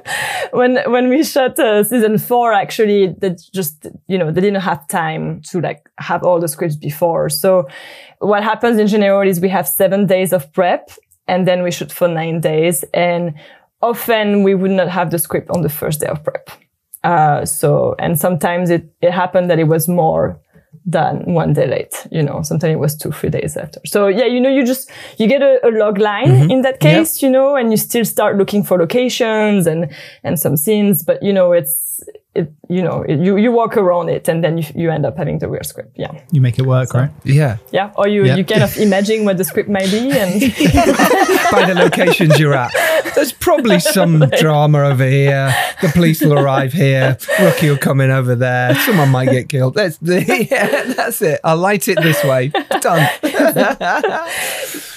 when 0.51 0.77
when 0.91 1.09
we 1.09 1.23
shot 1.23 1.59
uh, 1.59 1.83
season 1.83 2.17
four, 2.17 2.53
actually, 2.53 3.07
they 3.17 3.35
just 3.53 3.87
you 4.07 4.17
know 4.17 4.31
they 4.31 4.41
didn't 4.41 4.61
have 4.61 4.87
time 4.87 5.41
to 5.49 5.59
like 5.59 5.89
have 5.97 6.23
all 6.23 6.39
the 6.39 6.47
scripts 6.47 6.75
before. 6.75 7.29
So 7.29 7.67
what 8.19 8.43
happens 8.43 8.79
in 8.79 8.87
general 8.87 9.27
is 9.27 9.39
we 9.39 9.49
have 9.49 9.67
seven 9.67 10.05
days 10.05 10.33
of 10.33 10.51
prep, 10.53 10.89
and 11.27 11.47
then 11.47 11.63
we 11.63 11.71
shoot 11.71 11.91
for 11.91 12.07
nine 12.07 12.41
days, 12.41 12.83
and 12.93 13.33
often 13.81 14.43
we 14.43 14.55
would 14.55 14.71
not 14.71 14.89
have 14.89 15.11
the 15.11 15.19
script 15.19 15.49
on 15.49 15.61
the 15.61 15.69
first 15.69 15.99
day 16.01 16.07
of 16.07 16.23
prep. 16.23 16.49
Uh, 17.03 17.45
so 17.45 17.95
and 17.99 18.17
sometimes 18.19 18.69
it 18.69 18.83
it 19.01 19.11
happened 19.11 19.49
that 19.49 19.59
it 19.59 19.67
was 19.67 19.87
more 19.87 20.39
than 20.85 21.33
one 21.33 21.53
day 21.53 21.67
late. 21.67 22.07
You 22.11 22.21
know, 22.23 22.41
sometimes 22.43 22.73
it 22.73 22.79
was 22.79 22.95
two, 22.95 23.11
three 23.11 23.29
days 23.29 23.57
after. 23.57 23.79
So 23.85 24.07
yeah, 24.07 24.25
you 24.25 24.39
know, 24.39 24.49
you 24.49 24.65
just 24.65 24.91
you 25.17 25.27
get 25.27 25.41
a, 25.41 25.59
a 25.67 25.69
log 25.69 25.97
line 25.97 26.29
in 26.51 26.61
that 26.61 26.79
case, 26.79 27.21
you 27.23 27.29
know, 27.29 27.55
and 27.55 27.71
you 27.71 27.77
still 27.77 28.05
start 28.05 28.37
looking 28.37 28.63
for 28.63 28.77
locations 28.77 29.67
and 29.67 29.91
and 30.23 30.39
some 30.39 30.57
scenes, 30.57 31.03
but 31.03 31.21
you 31.23 31.33
know, 31.33 31.53
it's 31.53 31.84
it, 32.35 32.51
you 32.69 32.81
know, 32.83 33.03
it, 33.07 33.19
you 33.19 33.37
you 33.37 33.51
walk 33.51 33.77
around 33.77 34.09
it 34.09 34.27
and 34.27 34.43
then 34.43 34.57
you, 34.57 34.65
you 34.75 34.91
end 34.91 35.05
up 35.05 35.17
having 35.17 35.39
the 35.39 35.47
real 35.47 35.63
script. 35.63 35.91
Yeah, 35.95 36.11
You 36.31 36.41
make 36.41 36.59
it 36.59 36.65
work, 36.65 36.93
right? 36.93 37.09
Yeah. 37.23 37.57
yeah. 37.71 37.91
Or 37.95 38.07
you 38.07 38.25
Yeah. 38.25 38.35
you 38.35 38.43
kind 38.45 38.63
of 38.63 38.77
imagine 38.87 39.23
what 39.25 39.37
the 39.37 39.43
script 39.43 39.69
might 39.69 39.89
be 39.91 40.11
and 40.11 40.39
by 41.51 41.65
the 41.65 41.73
locations 41.75 42.37
you're 42.39 42.53
at. 42.53 42.71
There's 43.15 43.31
probably 43.31 43.79
some 43.79 44.19
drama 44.39 44.79
over 44.91 45.05
here. 45.07 45.53
The 45.81 45.87
police 45.89 46.21
will 46.21 46.33
arrive 46.37 46.73
here. 46.73 47.17
Rookie 47.39 47.69
will 47.69 47.77
come 47.77 48.01
in 48.01 48.11
over 48.11 48.35
there. 48.35 48.75
Someone 48.85 49.09
might 49.09 49.29
get 49.29 49.47
killed. 49.49 49.75
That's 49.75 49.97
the 49.99 50.21
yeah, 50.51 50.93
that's 50.93 51.21
it. 51.21 51.39
I'll 51.43 51.57
light 51.57 51.87
it 51.87 51.97
this 52.01 52.21
way. 52.23 52.51
Done. 52.81 53.07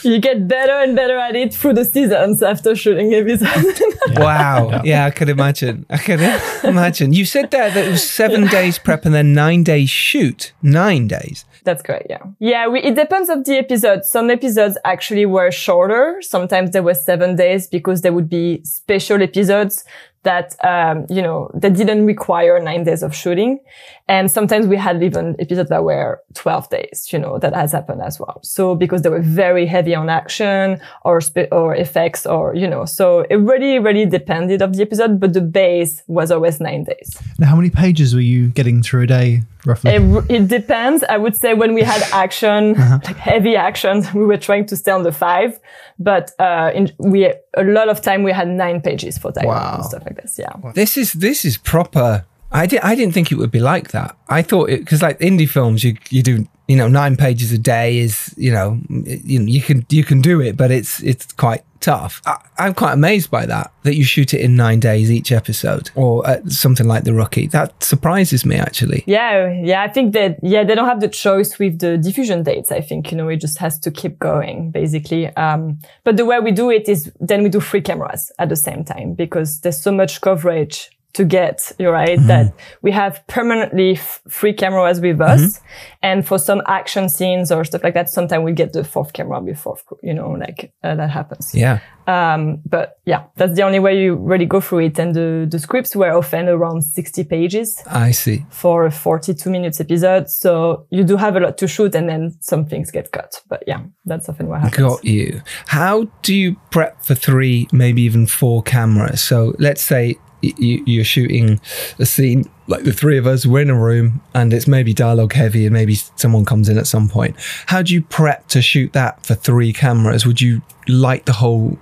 You 0.02 0.19
get 0.21 0.49
better 0.49 0.73
and 0.73 0.95
better 0.97 1.19
at 1.19 1.37
it 1.37 1.55
through 1.55 1.75
the 1.75 1.85
seasons 1.85 2.43
after 2.43 2.75
shooting 2.75 3.14
episodes. 3.14 3.83
Wow. 4.17 4.81
Yeah, 4.85 5.05
I 5.05 5.11
could 5.11 5.28
imagine. 5.28 5.85
I 5.90 5.99
could 5.99 6.21
imagine. 6.64 7.12
You 7.12 7.25
said 7.26 7.50
there 7.50 7.71
that 7.71 7.87
it 7.87 7.90
was 7.90 8.09
seven 8.09 8.47
days 8.47 8.78
prep 8.78 9.05
and 9.05 9.14
then 9.14 9.35
nine 9.35 9.62
days 9.64 9.90
shoot. 9.90 10.52
Nine 10.62 11.09
days. 11.09 11.45
That's 11.64 11.83
correct. 11.83 12.07
Yeah. 12.09 12.23
Yeah. 12.38 12.69
We, 12.69 12.81
it 12.81 12.95
depends 12.95 13.28
of 13.28 13.45
the 13.45 13.59
episode. 13.59 14.05
Some 14.05 14.31
episodes 14.31 14.78
actually 14.87 15.26
were 15.26 15.50
shorter. 15.50 16.23
Sometimes 16.23 16.71
there 16.71 16.83
were 16.83 16.95
seven 16.95 17.37
days 17.37 17.67
because 17.67 18.00
there 18.00 18.14
would 18.14 18.31
be 18.31 18.62
special 18.64 19.21
episodes 19.23 19.85
that, 20.25 20.56
um, 20.64 21.06
you 21.08 21.22
know, 21.22 21.50
that 21.54 21.75
didn't 21.75 22.04
require 22.06 22.60
nine 22.60 22.84
days 22.84 23.02
of 23.02 23.14
shooting. 23.14 23.60
And 24.08 24.30
sometimes 24.30 24.66
we 24.66 24.76
had 24.76 25.02
even 25.02 25.37
episodes 25.38 25.68
that 25.68 25.84
were 25.84 26.20
12 26.34 26.70
days, 26.70 27.08
you 27.12 27.18
know, 27.18 27.38
that 27.38 27.54
has 27.54 27.72
happened 27.72 28.00
as 28.02 28.18
well. 28.18 28.40
So 28.42 28.75
because 28.75 29.02
they 29.02 29.10
were 29.10 29.20
very 29.20 29.66
heavy 29.66 29.94
on 29.94 30.08
action 30.08 30.80
or, 31.04 31.20
or 31.52 31.75
effects 31.75 32.25
or, 32.26 32.54
you 32.54 32.66
know, 32.66 32.84
so 32.87 33.20
it 33.30 33.37
really, 33.37 33.78
really 33.78 34.06
depended 34.06 34.62
of 34.62 34.75
the 34.76 34.82
episode, 34.82 35.20
but 35.20 35.34
the 35.34 35.42
base 35.42 36.02
was 36.06 36.30
always 36.30 36.58
nine 36.58 36.84
days. 36.84 37.20
Now, 37.38 37.48
how 37.48 37.56
many 37.56 37.70
pages 37.70 38.14
were 38.14 38.20
you 38.22 38.48
getting 38.48 38.82
through 38.82 39.02
a 39.02 39.06
day, 39.06 39.42
roughly? 39.66 39.92
It, 39.92 40.25
it 40.30 40.48
depends. 40.48 41.04
I 41.04 41.18
would 41.18 41.37
say 41.37 41.52
when 41.54 41.75
we 41.75 41.82
had 41.82 42.02
action, 42.12 42.72
like 43.04 43.16
heavy 43.16 43.56
action, 43.56 44.04
we 44.14 44.25
were 44.25 44.38
trying 44.38 44.64
to 44.66 44.76
stay 44.76 44.90
on 44.92 45.02
the 45.02 45.12
five, 45.12 45.60
but 45.98 46.30
uh, 46.38 46.70
in, 46.75 46.90
we 46.98 47.26
a 47.26 47.64
lot 47.64 47.88
of 47.88 48.00
time 48.00 48.22
we 48.22 48.32
had 48.32 48.48
nine 48.48 48.80
pages 48.80 49.18
for 49.18 49.32
dialogue 49.32 49.56
Wow. 49.56 49.75
and 49.76 49.84
stuff 49.84 50.06
like 50.08 50.22
this. 50.22 50.38
Yeah, 50.38 50.72
This 50.74 50.96
is 50.96 51.12
this 51.12 51.44
is 51.44 51.58
proper 51.58 52.24
I 52.50 52.67
did. 52.67 52.81
I 52.81 52.95
didn't 52.95 53.14
think 53.14 53.31
it 53.31 53.37
would 53.37 53.50
be 53.50 53.61
like 53.61 53.90
that. 53.90 54.17
I 54.28 54.43
thought 54.43 54.71
it 54.71 54.81
because 54.81 55.02
like 55.02 55.19
indie 55.21 55.49
films, 55.49 55.85
you 55.85 55.97
you 56.11 56.23
do 56.23 56.49
you 56.67 56.76
know 56.76 56.88
nine 56.88 57.17
pages 57.17 57.52
a 57.52 57.59
day 57.59 57.99
is 57.99 58.35
you 58.37 58.52
know 58.52 58.81
you, 58.88 59.40
you 59.43 59.61
can 59.61 59.85
you 59.90 60.05
can 60.05 60.21
do 60.21 60.40
it, 60.40 60.57
but 60.57 60.71
it's 60.71 61.02
it's 61.02 61.31
quite 61.33 61.62
tough. 61.81 62.23
I, 62.26 62.38
I'm 62.59 62.75
quite 62.75 62.95
amazed 62.95 63.31
by 63.31 63.45
that 63.47 63.73
that 63.83 63.97
you 63.97 64.05
shoot 64.05 64.33
it 64.33 64.40
in 64.40 64.57
nine 64.57 64.81
days 64.81 65.11
each 65.11 65.31
episode, 65.31 65.90
or 65.95 66.26
uh, 66.26 66.40
something 66.47 66.87
like 66.87 67.05
the 67.05 67.12
Rookie. 67.12 67.49
That 67.49 67.83
surprises 67.83 68.47
me 68.47 68.57
actually. 68.57 69.05
Yeah, 69.07 69.52
yeah. 69.52 69.83
I 69.83 69.88
think 69.88 70.14
that 70.14 70.38
yeah, 70.43 70.64
they 70.64 70.75
don't 70.75 70.88
have 70.88 71.00
the 71.00 71.09
choice 71.09 71.59
with 71.59 71.81
the 71.81 71.99
diffusion 71.99 72.45
dates. 72.45 72.73
I 72.73 72.81
think 72.81 73.11
you 73.11 73.19
know 73.19 73.28
it 73.28 73.43
just 73.43 73.59
has 73.59 73.78
to 73.81 73.90
keep 73.90 74.19
going 74.19 74.71
basically. 74.71 75.28
Um, 75.37 75.81
but 76.05 76.17
the 76.17 76.25
way 76.25 76.40
we 76.40 76.52
do 76.52 76.71
it 76.71 76.88
is 76.88 77.12
then 77.21 77.43
we 77.43 77.50
do 77.50 77.61
three 77.61 77.83
cameras 77.83 78.33
at 78.38 78.49
the 78.49 78.57
same 78.57 78.85
time 78.85 79.12
because 79.12 79.61
there's 79.61 79.81
so 79.81 79.93
much 79.93 80.23
coverage 80.23 80.90
to 81.14 81.24
get, 81.24 81.72
you're 81.78 81.92
right, 81.92 82.18
that 82.26 82.52
we 82.82 82.92
have 82.92 83.26
permanently 83.26 83.92
f- 83.92 84.20
three 84.30 84.52
cameras 84.52 85.00
with 85.00 85.20
us. 85.20 85.60
And 86.02 86.26
for 86.26 86.38
some 86.38 86.62
action 86.66 87.08
scenes 87.08 87.50
or 87.50 87.64
stuff 87.64 87.82
like 87.82 87.94
that, 87.94 88.08
sometimes 88.08 88.44
we 88.44 88.52
get 88.52 88.72
the 88.72 88.84
fourth 88.84 89.12
camera 89.12 89.40
before, 89.40 89.76
you 90.02 90.14
know, 90.14 90.30
like 90.30 90.72
uh, 90.84 90.94
that 90.94 91.10
happens. 91.10 91.54
Yeah. 91.54 91.80
Um, 92.06 92.62
but 92.64 93.00
yeah, 93.04 93.24
that's 93.36 93.54
the 93.54 93.62
only 93.62 93.78
way 93.80 94.00
you 94.00 94.14
really 94.14 94.46
go 94.46 94.60
through 94.60 94.80
it. 94.80 94.98
And 94.98 95.14
the, 95.14 95.46
the 95.50 95.58
scripts 95.58 95.96
were 95.96 96.10
often 96.10 96.48
around 96.48 96.82
60 96.82 97.24
pages 97.24 97.82
I 97.86 98.12
see. 98.12 98.46
for 98.50 98.86
a 98.86 98.90
42 98.90 99.50
minutes 99.50 99.80
episode. 99.80 100.30
So 100.30 100.86
you 100.90 101.04
do 101.04 101.16
have 101.16 101.36
a 101.36 101.40
lot 101.40 101.58
to 101.58 101.68
shoot 101.68 101.94
and 101.94 102.08
then 102.08 102.36
some 102.40 102.64
things 102.64 102.90
get 102.90 103.12
cut. 103.12 103.42
But 103.48 103.64
yeah, 103.66 103.80
that's 104.04 104.28
often 104.28 104.46
what 104.48 104.60
happens. 104.60 104.76
Got 104.76 105.04
you. 105.04 105.42
How 105.66 106.04
do 106.22 106.34
you 106.34 106.56
prep 106.70 107.04
for 107.04 107.14
three, 107.14 107.66
maybe 107.72 108.02
even 108.02 108.26
four 108.26 108.62
cameras? 108.62 109.20
So 109.20 109.54
let's 109.58 109.82
say 109.82 110.16
you're 110.40 111.04
shooting 111.04 111.61
a 111.99 112.07
scene 112.07 112.49
like 112.68 112.85
the 112.85 112.92
three 112.92 113.18
of 113.18 113.26
us, 113.26 113.47
we're 113.47 113.62
in 113.62 113.71
a 113.71 113.75
room 113.75 114.21
and 114.35 114.52
it's 114.52 114.68
maybe 114.68 114.92
dialogue 114.92 115.33
heavy 115.33 115.64
and 115.64 115.73
maybe 115.73 115.95
someone 115.95 116.45
comes 116.45 116.68
in 116.68 116.78
at 116.78 116.87
some 116.87 117.09
point. 117.09 117.35
How 117.66 117.83
do 117.83 117.95
you 117.95 118.02
prep 118.02 118.47
to 118.49 118.62
shoot 118.62 118.92
that 118.92 119.25
for 119.25 119.35
three 119.35 119.73
cameras? 119.73 120.26
Would 120.26 120.40
you 120.40 120.61
light 120.87 121.25
the 121.25 121.33
whole 121.33 121.78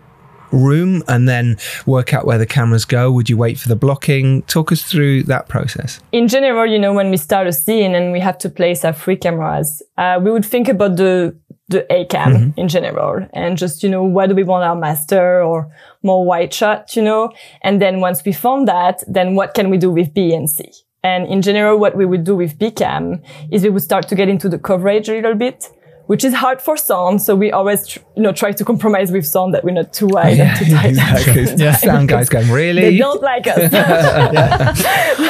room 0.52 1.02
and 1.08 1.28
then 1.28 1.56
work 1.86 2.14
out 2.14 2.24
where 2.24 2.38
the 2.38 2.46
cameras 2.46 2.84
go? 2.84 3.10
Would 3.12 3.28
you 3.28 3.36
wait 3.36 3.58
for 3.58 3.68
the 3.68 3.76
blocking? 3.76 4.42
Talk 4.42 4.72
us 4.72 4.82
through 4.82 5.24
that 5.24 5.48
process. 5.48 6.00
in 6.12 6.28
general, 6.28 6.66
you 6.66 6.78
know, 6.78 6.92
when 6.92 7.10
we 7.10 7.16
start 7.16 7.46
a 7.46 7.52
scene 7.52 7.94
and 7.94 8.12
we 8.12 8.20
have 8.20 8.38
to 8.38 8.48
place 8.48 8.84
our 8.84 8.92
three 8.92 9.16
cameras, 9.16 9.82
uh, 9.98 10.20
we 10.22 10.30
would 10.30 10.44
think 10.44 10.68
about 10.68 10.96
the 10.96 11.36
the 11.68 11.90
A 11.92 12.04
cam 12.06 12.32
mm-hmm. 12.32 12.60
in 12.60 12.68
general 12.68 13.26
and 13.32 13.58
just, 13.58 13.82
you 13.82 13.88
know, 13.88 14.04
what 14.04 14.28
do 14.28 14.34
we 14.34 14.44
want 14.44 14.64
our 14.64 14.76
master 14.76 15.42
or 15.42 15.70
more 16.02 16.24
wide 16.24 16.54
shot, 16.54 16.94
you 16.94 17.02
know? 17.02 17.32
And 17.62 17.82
then 17.82 18.00
once 18.00 18.24
we 18.24 18.32
found 18.32 18.68
that, 18.68 19.02
then 19.08 19.34
what 19.34 19.54
can 19.54 19.70
we 19.70 19.78
do 19.78 19.90
with 19.90 20.14
B 20.14 20.32
and 20.32 20.48
C? 20.48 20.70
And 21.02 21.26
in 21.26 21.42
general, 21.42 21.78
what 21.78 21.96
we 21.96 22.04
would 22.04 22.24
do 22.24 22.36
with 22.36 22.58
B 22.58 22.70
cam 22.70 23.22
is 23.50 23.62
we 23.62 23.70
would 23.70 23.82
start 23.82 24.08
to 24.08 24.14
get 24.14 24.28
into 24.28 24.48
the 24.48 24.58
coverage 24.58 25.08
a 25.08 25.12
little 25.12 25.34
bit, 25.34 25.68
which 26.06 26.24
is 26.24 26.34
hard 26.34 26.60
for 26.60 26.76
sound. 26.76 27.22
So 27.22 27.34
we 27.36 27.52
always, 27.52 27.86
tr- 27.86 28.00
you 28.16 28.22
know, 28.22 28.32
try 28.32 28.52
to 28.52 28.64
compromise 28.64 29.12
with 29.12 29.26
sound 29.26 29.54
that 29.54 29.62
we're 29.64 29.72
not 29.72 29.92
too 29.92 30.08
wide 30.08 30.38
and 30.38 30.58
too 30.58 30.72
tight. 30.72 30.86
Exactly. 30.90 31.72
Sound 31.74 32.08
guys 32.08 32.28
going, 32.28 32.46
They 32.76 32.96
don't 32.96 33.22
like 33.22 33.46
us. 33.46 33.72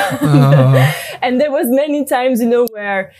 Uh-huh. 0.06 0.92
and 1.22 1.40
there 1.40 1.50
was 1.50 1.66
many 1.68 2.04
times, 2.04 2.40
you 2.40 2.46
know, 2.46 2.66
where 2.72 3.12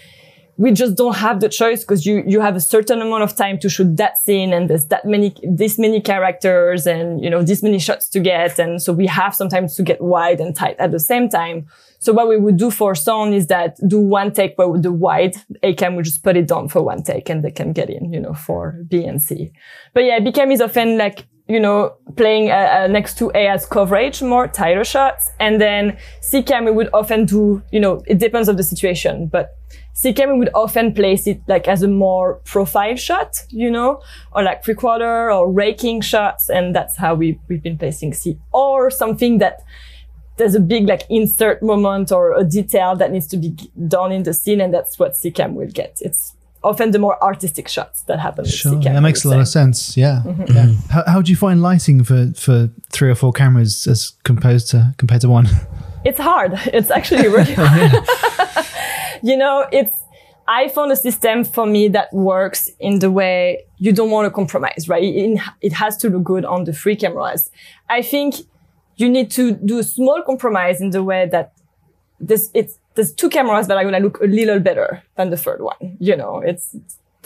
we 0.58 0.72
just 0.72 0.96
don't 0.96 1.16
have 1.16 1.40
the 1.40 1.48
choice 1.48 1.82
because 1.82 2.06
you, 2.06 2.22
you 2.26 2.40
have 2.40 2.56
a 2.56 2.60
certain 2.60 3.02
amount 3.02 3.22
of 3.22 3.36
time 3.36 3.58
to 3.58 3.68
shoot 3.68 3.96
that 3.98 4.16
scene 4.16 4.52
and 4.54 4.70
there's 4.70 4.86
that 4.86 5.04
many, 5.04 5.34
this 5.42 5.78
many 5.78 6.00
characters 6.00 6.86
and, 6.86 7.22
you 7.22 7.28
know, 7.28 7.42
this 7.42 7.62
many 7.62 7.78
shots 7.78 8.08
to 8.08 8.20
get. 8.20 8.58
And 8.58 8.80
so 8.80 8.92
we 8.92 9.06
have 9.06 9.34
sometimes 9.34 9.74
to 9.76 9.82
get 9.82 10.00
wide 10.00 10.40
and 10.40 10.56
tight 10.56 10.76
at 10.78 10.92
the 10.92 10.98
same 10.98 11.28
time. 11.28 11.66
So 11.98 12.12
what 12.12 12.28
we 12.28 12.38
would 12.38 12.56
do 12.56 12.70
for 12.70 12.94
sound 12.94 13.34
is 13.34 13.48
that 13.48 13.76
do 13.86 14.00
one 14.00 14.32
take 14.32 14.56
where 14.56 14.68
with 14.68 14.82
the 14.82 14.92
wide 14.92 15.36
A 15.62 15.74
cam, 15.74 15.94
we 15.94 16.02
just 16.02 16.22
put 16.22 16.36
it 16.36 16.48
down 16.48 16.68
for 16.68 16.82
one 16.82 17.02
take 17.02 17.28
and 17.28 17.44
they 17.44 17.50
can 17.50 17.72
get 17.72 17.90
in, 17.90 18.12
you 18.12 18.20
know, 18.20 18.32
for 18.32 18.82
B 18.88 19.04
and 19.04 19.22
C. 19.22 19.52
But 19.92 20.04
yeah, 20.04 20.20
B 20.20 20.32
cam 20.32 20.50
is 20.50 20.62
often 20.62 20.96
like, 20.96 21.26
you 21.48 21.60
know, 21.60 21.94
playing 22.16 22.50
uh, 22.50 22.54
uh, 22.54 22.86
next 22.86 23.18
to 23.18 23.30
A 23.34 23.46
as 23.46 23.66
coverage, 23.66 24.22
more 24.22 24.48
tighter 24.48 24.84
shots. 24.84 25.30
And 25.38 25.60
then 25.60 25.98
C 26.22 26.42
cam, 26.42 26.64
we 26.64 26.70
would 26.70 26.88
often 26.94 27.26
do, 27.26 27.62
you 27.70 27.78
know, 27.78 28.02
it 28.06 28.18
depends 28.18 28.48
on 28.48 28.56
the 28.56 28.62
situation, 28.62 29.28
but 29.28 29.50
C 29.98 30.12
cam, 30.12 30.30
we 30.32 30.38
would 30.38 30.50
often 30.54 30.92
place 30.92 31.26
it 31.26 31.40
like 31.48 31.66
as 31.68 31.82
a 31.82 31.88
more 31.88 32.34
profile 32.44 32.96
shot, 32.96 33.30
you 33.48 33.70
know, 33.70 34.00
or 34.34 34.42
like 34.42 34.62
three 34.62 34.74
quarter 34.74 35.30
or 35.32 35.50
raking 35.50 36.02
shots. 36.02 36.50
And 36.50 36.74
that's 36.76 36.96
how 36.98 37.14
we, 37.14 37.38
we've 37.48 37.62
been 37.62 37.78
placing 37.78 38.12
C 38.12 38.38
or 38.52 38.90
something 38.90 39.38
that 39.38 39.62
there's 40.36 40.54
a 40.54 40.60
big 40.60 40.86
like 40.86 41.04
insert 41.08 41.62
moment 41.62 42.12
or 42.12 42.34
a 42.38 42.44
detail 42.44 42.94
that 42.96 43.10
needs 43.10 43.26
to 43.28 43.38
be 43.38 43.56
done 43.88 44.12
in 44.12 44.22
the 44.24 44.34
scene. 44.34 44.60
And 44.60 44.72
that's 44.74 44.98
what 44.98 45.16
C 45.16 45.30
cam 45.30 45.54
will 45.54 45.70
get. 45.70 45.96
It's 46.02 46.34
often 46.62 46.90
the 46.90 46.98
more 46.98 47.16
artistic 47.24 47.66
shots 47.68 48.02
that 48.02 48.18
happen 48.20 48.42
with 48.42 48.52
Sure, 48.52 48.78
that 48.78 49.00
makes 49.00 49.24
a 49.24 49.28
lot 49.30 49.40
of 49.40 49.48
sense. 49.48 49.96
Yeah, 49.96 50.20
Mm-hmm. 50.26 50.52
yeah. 50.54 50.72
How, 50.90 51.04
how 51.12 51.22
do 51.22 51.30
you 51.30 51.36
find 51.36 51.62
lighting 51.62 52.04
for 52.04 52.32
for 52.36 52.68
three 52.92 53.08
or 53.10 53.14
four 53.14 53.32
cameras 53.32 53.86
as 53.86 54.12
composed 54.24 54.68
to 54.72 54.92
compared 54.98 55.22
to 55.22 55.30
one? 55.30 55.46
it's 56.04 56.20
hard. 56.20 56.52
It's 56.66 56.90
actually 56.90 57.28
really 57.28 57.54
hard. 57.58 57.92
You 59.22 59.36
know, 59.36 59.66
it's, 59.72 59.92
I 60.48 60.68
found 60.68 60.92
a 60.92 60.96
system 60.96 61.44
for 61.44 61.66
me 61.66 61.88
that 61.88 62.12
works 62.12 62.70
in 62.78 63.00
the 63.00 63.10
way 63.10 63.64
you 63.78 63.92
don't 63.92 64.10
want 64.10 64.26
to 64.26 64.30
compromise, 64.30 64.88
right? 64.88 65.02
It, 65.02 65.40
it 65.60 65.72
has 65.72 65.96
to 65.98 66.10
look 66.10 66.24
good 66.24 66.44
on 66.44 66.64
the 66.64 66.72
three 66.72 66.96
cameras. 66.96 67.50
I 67.88 68.02
think 68.02 68.36
you 68.96 69.08
need 69.08 69.30
to 69.32 69.52
do 69.52 69.78
a 69.78 69.84
small 69.84 70.22
compromise 70.24 70.80
in 70.80 70.90
the 70.90 71.02
way 71.02 71.28
that 71.28 71.52
this, 72.20 72.50
it's, 72.54 72.78
there's 72.94 73.12
two 73.12 73.28
cameras 73.28 73.66
that 73.66 73.76
are 73.76 73.82
going 73.82 73.94
to 73.94 74.00
look 74.00 74.20
a 74.20 74.26
little 74.26 74.60
better 74.60 75.02
than 75.16 75.30
the 75.30 75.36
third 75.36 75.60
one. 75.60 75.96
You 76.00 76.16
know, 76.16 76.38
it's, 76.38 76.74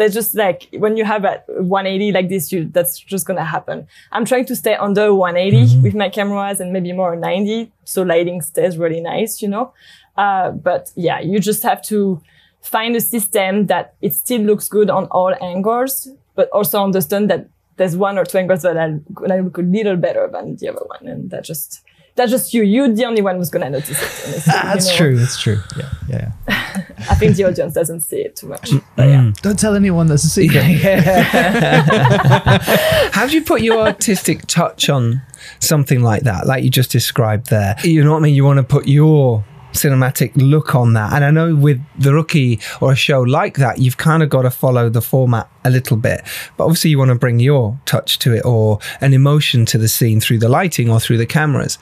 they're 0.01 0.09
just 0.09 0.35
like 0.35 0.67
when 0.73 0.97
you 0.97 1.05
have 1.05 1.25
a 1.27 1.43
180 1.47 2.13
like 2.13 2.31
this, 2.31 2.51
you 2.51 2.65
that's 2.73 2.99
just 2.99 3.27
gonna 3.27 3.45
happen. 3.45 3.87
I'm 4.13 4.25
trying 4.25 4.47
to 4.47 4.57
stay 4.57 4.75
under 4.75 5.15
180 5.15 5.57
mm-hmm. 5.57 5.83
with 5.83 5.95
my 5.95 6.09
cameras 6.09 6.59
and 6.59 6.73
maybe 6.73 6.93
more 6.93 7.15
90, 7.17 7.71
so 7.85 8.01
lighting 8.03 8.41
stays 8.41 8.79
really 8.79 9.03
nice, 9.03 9.43
you 9.43 9.49
know. 9.49 9.75
Uh, 10.21 10.51
but 10.51 10.93
yeah, 10.97 11.19
you 11.19 11.39
just 11.39 11.63
have 11.63 11.81
to 11.81 12.21
find 12.61 12.95
a 12.95 13.01
system 13.01 13.67
that 13.67 13.95
it 14.03 14.13
still 14.13 14.43
looks 14.43 14.69
good 14.69 14.91
on 14.91 15.07
all 15.07 15.35
angles, 15.41 16.11
but 16.35 16.51
also 16.51 16.83
understand 16.83 17.31
that 17.31 17.49
there's 17.77 17.97
one 17.97 18.19
or 18.19 18.27
two 18.27 18.37
angles 18.37 18.61
that 18.61 18.77
are 18.77 19.01
gonna 19.15 19.41
look 19.41 19.57
a 19.57 19.63
little 19.63 19.97
better 19.97 20.29
than 20.31 20.57
the 20.57 20.69
other 20.69 20.85
one, 20.85 21.09
and 21.09 21.31
that 21.31 21.43
just 21.43 21.81
that's 22.17 22.31
just 22.31 22.53
you. 22.53 22.63
You're 22.63 22.91
the 22.91 23.07
only 23.07 23.23
one 23.23 23.37
who's 23.37 23.49
gonna 23.49 23.71
notice 23.71 23.91
it. 23.91 24.27
in 24.27 24.33
this, 24.33 24.47
you 24.47 24.53
That's 24.53 24.89
know. 24.89 24.97
true. 24.97 25.17
That's 25.17 25.41
true. 25.41 25.59
Yeah, 25.79 25.91
yeah. 26.07 26.33
yeah. 26.49 26.85
I 27.09 27.15
think 27.15 27.37
the 27.37 27.45
audience 27.45 27.73
doesn't 27.73 28.01
see 28.01 28.21
it 28.21 28.37
too 28.37 28.49
much. 28.49 28.71
Mm. 28.71 28.85
But 28.97 29.09
yeah. 29.09 29.33
Don't 29.41 29.59
tell 29.59 29.75
anyone 29.75 30.07
that's 30.07 30.25
a 30.25 30.29
secret. 30.29 30.63
How 33.15 33.27
do 33.27 33.33
you 33.33 33.43
put 33.43 33.63
your 33.63 33.79
artistic 33.79 34.47
touch 34.49 34.91
on 34.91 35.23
something 35.61 36.03
like 36.03 36.25
that, 36.25 36.47
like 36.47 36.63
you 36.63 36.69
just 36.69 36.91
described 36.91 37.49
there? 37.49 37.75
You 37.85 38.05
know 38.05 38.13
what 38.13 38.19
I 38.19 38.21
mean? 38.21 38.35
You 38.35 38.45
want 38.45 38.59
to 38.59 38.65
put 38.65 38.87
your 38.87 39.47
cinematic 39.73 40.33
look 40.35 40.75
on 40.75 40.93
that. 40.95 41.13
And 41.13 41.25
I 41.25 41.31
know 41.31 41.55
with 41.55 41.81
The 41.99 42.15
Rookie 42.15 42.61
or 42.81 42.93
a 42.93 42.97
show 42.97 43.21
like 43.21 43.57
that, 43.57 43.79
you've 43.79 43.97
kind 43.97 44.23
of 44.23 44.29
got 44.29 44.43
to 44.43 44.51
follow 44.51 44.89
the 44.89 45.03
format 45.03 45.49
a 45.65 45.71
little 45.71 45.97
bit. 45.97 46.23
But 46.57 46.65
obviously, 46.65 46.91
you 46.91 46.99
want 46.99 47.11
to 47.11 47.15
bring 47.15 47.41
your 47.41 47.79
touch 47.87 48.19
to 48.21 48.35
it 48.35 48.45
or 48.45 48.79
an 49.01 49.15
emotion 49.15 49.65
to 49.67 49.79
the 49.79 49.89
scene 49.89 50.21
through 50.21 50.39
the 50.39 50.49
lighting 50.49 50.91
or 50.91 51.01
through 51.01 51.19
the 51.19 51.27
cameras. 51.27 51.79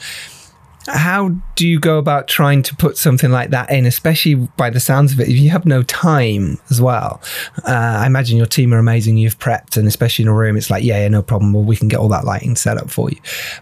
How 0.87 1.31
do 1.55 1.69
you 1.69 1.79
go 1.79 1.99
about 1.99 2.29
trying 2.29 2.63
to 2.63 2.75
put 2.75 2.97
something 2.97 3.31
like 3.31 3.51
that 3.51 3.71
in, 3.71 3.85
especially 3.85 4.37
by 4.37 4.71
the 4.71 4.81
sounds 4.81 5.13
of 5.13 5.21
it, 5.21 5.29
if 5.29 5.37
you 5.37 5.51
have 5.51 5.67
no 5.67 5.83
time 5.83 6.59
as 6.71 6.81
well? 6.81 7.21
Uh, 7.59 7.99
I 8.01 8.07
imagine 8.07 8.39
your 8.39 8.47
team 8.47 8.73
are 8.73 8.79
amazing. 8.79 9.19
You've 9.19 9.39
prepped, 9.39 9.77
and 9.77 9.87
especially 9.87 10.23
in 10.23 10.29
a 10.29 10.33
room, 10.33 10.57
it's 10.57 10.71
like, 10.71 10.83
yeah, 10.83 11.01
yeah, 11.01 11.09
no 11.09 11.23
problem. 11.23 11.53
Well, 11.53 11.65
we 11.65 11.77
can 11.77 11.89
get 11.89 11.99
all 11.99 12.09
that 12.09 12.25
lighting 12.25 12.57
set 12.57 12.79
up 12.79 12.91
for 12.91 13.11
you. 13.11 13.19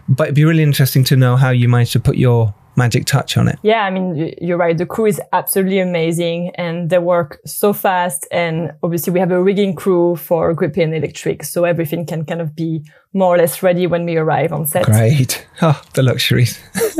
But 0.07 0.25
it'd 0.25 0.35
be 0.35 0.45
really 0.45 0.63
interesting 0.63 1.03
to 1.05 1.17
know 1.17 1.35
how 1.35 1.49
you 1.49 1.67
managed 1.67 1.91
to 1.93 1.99
put 1.99 2.15
your 2.15 2.53
magic 2.77 3.05
touch 3.05 3.35
on 3.37 3.47
it. 3.47 3.57
Yeah, 3.63 3.83
I 3.83 3.89
mean, 3.89 4.33
you're 4.39 4.57
right. 4.57 4.77
The 4.77 4.85
crew 4.85 5.07
is 5.07 5.19
absolutely 5.33 5.79
amazing 5.79 6.51
and 6.55 6.89
they 6.89 6.99
work 6.99 7.39
so 7.45 7.73
fast. 7.73 8.27
And 8.31 8.71
obviously 8.83 9.11
we 9.11 9.19
have 9.19 9.31
a 9.31 9.41
rigging 9.41 9.75
crew 9.75 10.15
for 10.15 10.53
Grippy 10.53 10.83
and 10.83 10.93
Electric. 10.93 11.43
So 11.43 11.65
everything 11.65 12.05
can 12.05 12.23
kind 12.23 12.39
of 12.39 12.55
be 12.55 12.83
more 13.13 13.33
or 13.33 13.37
less 13.37 13.63
ready 13.63 13.87
when 13.87 14.05
we 14.05 14.15
arrive 14.15 14.53
on 14.53 14.65
set. 14.67 14.85
Great. 14.85 15.45
Oh, 15.61 15.81
the 15.95 16.03
luxuries. 16.03 16.59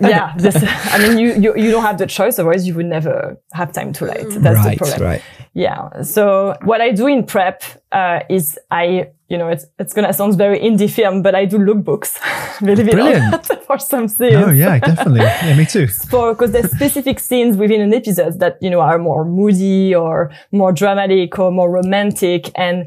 yeah. 0.00 0.34
This, 0.36 0.56
I 0.56 0.98
mean, 0.98 1.18
you, 1.18 1.34
you, 1.34 1.56
you 1.56 1.70
don't 1.70 1.84
have 1.84 1.98
the 1.98 2.06
choice. 2.06 2.38
Otherwise 2.38 2.66
you 2.66 2.74
would 2.74 2.86
never 2.86 3.38
have 3.52 3.72
time 3.72 3.92
to 3.94 4.06
light. 4.06 4.28
That's 4.28 4.34
the 4.34 4.68
right, 4.68 4.78
problem. 4.78 5.02
right. 5.02 5.22
Yeah. 5.54 6.02
So 6.02 6.56
what 6.62 6.80
I 6.80 6.92
do 6.92 7.06
in 7.06 7.24
prep, 7.24 7.62
uh, 7.92 8.20
is 8.28 8.58
I, 8.70 9.10
you 9.28 9.38
know, 9.38 9.48
it's, 9.48 9.66
it's 9.78 9.94
to 9.94 10.12
sound 10.12 10.36
very 10.36 10.58
indie 10.60 10.90
film, 10.90 11.22
but 11.22 11.34
I 11.34 11.44
do 11.44 11.58
lookbooks. 11.58 12.18
Believe 12.64 12.88
it 12.88 12.94
or 12.94 13.18
not, 13.18 13.46
for 13.66 13.78
some 13.78 14.08
scenes. 14.08 14.34
Oh 14.34 14.50
yeah, 14.50 14.78
definitely. 14.78 15.20
Yeah, 15.20 15.56
me 15.56 15.66
too. 15.66 15.86
for 16.10 16.34
because 16.34 16.52
there's 16.52 16.70
specific 16.70 17.18
scenes 17.18 17.56
within 17.56 17.80
an 17.80 17.94
episode 17.94 18.38
that 18.40 18.58
you 18.60 18.70
know 18.70 18.80
are 18.80 18.98
more 18.98 19.24
moody 19.24 19.94
or 19.94 20.30
more 20.52 20.72
dramatic 20.72 21.38
or 21.38 21.50
more 21.50 21.70
romantic 21.70 22.50
and 22.54 22.86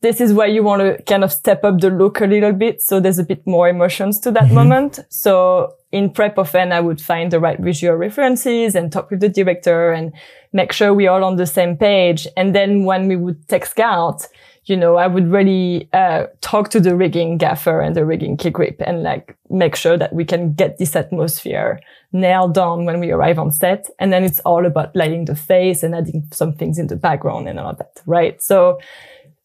this 0.00 0.20
is 0.20 0.32
where 0.32 0.46
you 0.46 0.62
want 0.62 0.80
to 0.80 1.02
kind 1.04 1.24
of 1.24 1.32
step 1.32 1.64
up 1.64 1.80
the 1.80 1.90
look 1.90 2.20
a 2.20 2.26
little 2.26 2.52
bit 2.52 2.80
so 2.80 3.00
there's 3.00 3.18
a 3.18 3.24
bit 3.24 3.44
more 3.46 3.68
emotions 3.68 4.20
to 4.20 4.30
that 4.30 4.50
moment 4.52 5.00
so 5.08 5.72
in 5.90 6.10
prep 6.10 6.38
often 6.38 6.72
I 6.72 6.80
would 6.80 7.00
find 7.00 7.30
the 7.30 7.40
right 7.40 7.58
visual 7.58 7.94
references 7.96 8.74
and 8.74 8.92
talk 8.92 9.10
with 9.10 9.20
the 9.20 9.28
director 9.28 9.90
and 9.90 10.12
make 10.52 10.72
sure 10.72 10.92
we're 10.92 11.10
all 11.10 11.24
on 11.24 11.36
the 11.36 11.46
same 11.46 11.76
page. 11.76 12.26
And 12.36 12.54
then 12.54 12.84
when 12.84 13.08
we 13.08 13.16
would 13.16 13.48
take 13.48 13.66
scout, 13.66 14.26
you 14.64 14.76
know, 14.76 14.96
I 14.96 15.06
would 15.06 15.30
really 15.30 15.88
uh, 15.94 16.26
talk 16.42 16.68
to 16.70 16.80
the 16.80 16.94
rigging 16.94 17.38
gaffer 17.38 17.80
and 17.80 17.96
the 17.96 18.04
rigging 18.04 18.36
key 18.36 18.50
grip 18.50 18.76
and 18.80 19.02
like 19.02 19.34
make 19.48 19.74
sure 19.74 19.96
that 19.96 20.12
we 20.12 20.26
can 20.26 20.52
get 20.52 20.76
this 20.76 20.94
atmosphere 20.94 21.80
nailed 22.12 22.54
down 22.54 22.84
when 22.84 23.00
we 23.00 23.10
arrive 23.10 23.38
on 23.38 23.50
set. 23.50 23.88
And 23.98 24.12
then 24.12 24.24
it's 24.24 24.40
all 24.40 24.66
about 24.66 24.94
lighting 24.94 25.24
the 25.24 25.36
face 25.36 25.82
and 25.82 25.94
adding 25.94 26.28
some 26.32 26.52
things 26.52 26.78
in 26.78 26.88
the 26.88 26.96
background 26.96 27.48
and 27.48 27.58
all 27.58 27.74
that, 27.74 28.02
right? 28.04 28.42
So, 28.42 28.78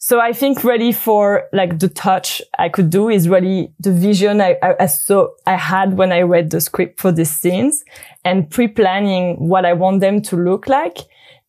so 0.05 0.19
I 0.19 0.33
think 0.33 0.65
really 0.65 0.91
for 0.91 1.47
like 1.53 1.79
the 1.79 1.87
touch 1.87 2.41
I 2.59 2.67
could 2.67 2.89
do 2.89 3.07
is 3.07 3.29
really 3.29 3.71
the 3.79 3.93
vision 3.93 4.41
I, 4.41 4.57
I, 4.61 4.75
I 4.81 4.85
saw 4.87 5.29
I 5.45 5.55
had 5.55 5.97
when 5.97 6.11
I 6.11 6.23
read 6.23 6.49
the 6.49 6.59
script 6.59 6.99
for 6.99 7.13
these 7.13 7.31
scenes 7.31 7.85
and 8.25 8.49
pre-planning 8.49 9.37
what 9.47 9.65
I 9.65 9.71
want 9.71 10.01
them 10.01 10.21
to 10.23 10.35
look 10.35 10.67
like 10.67 10.97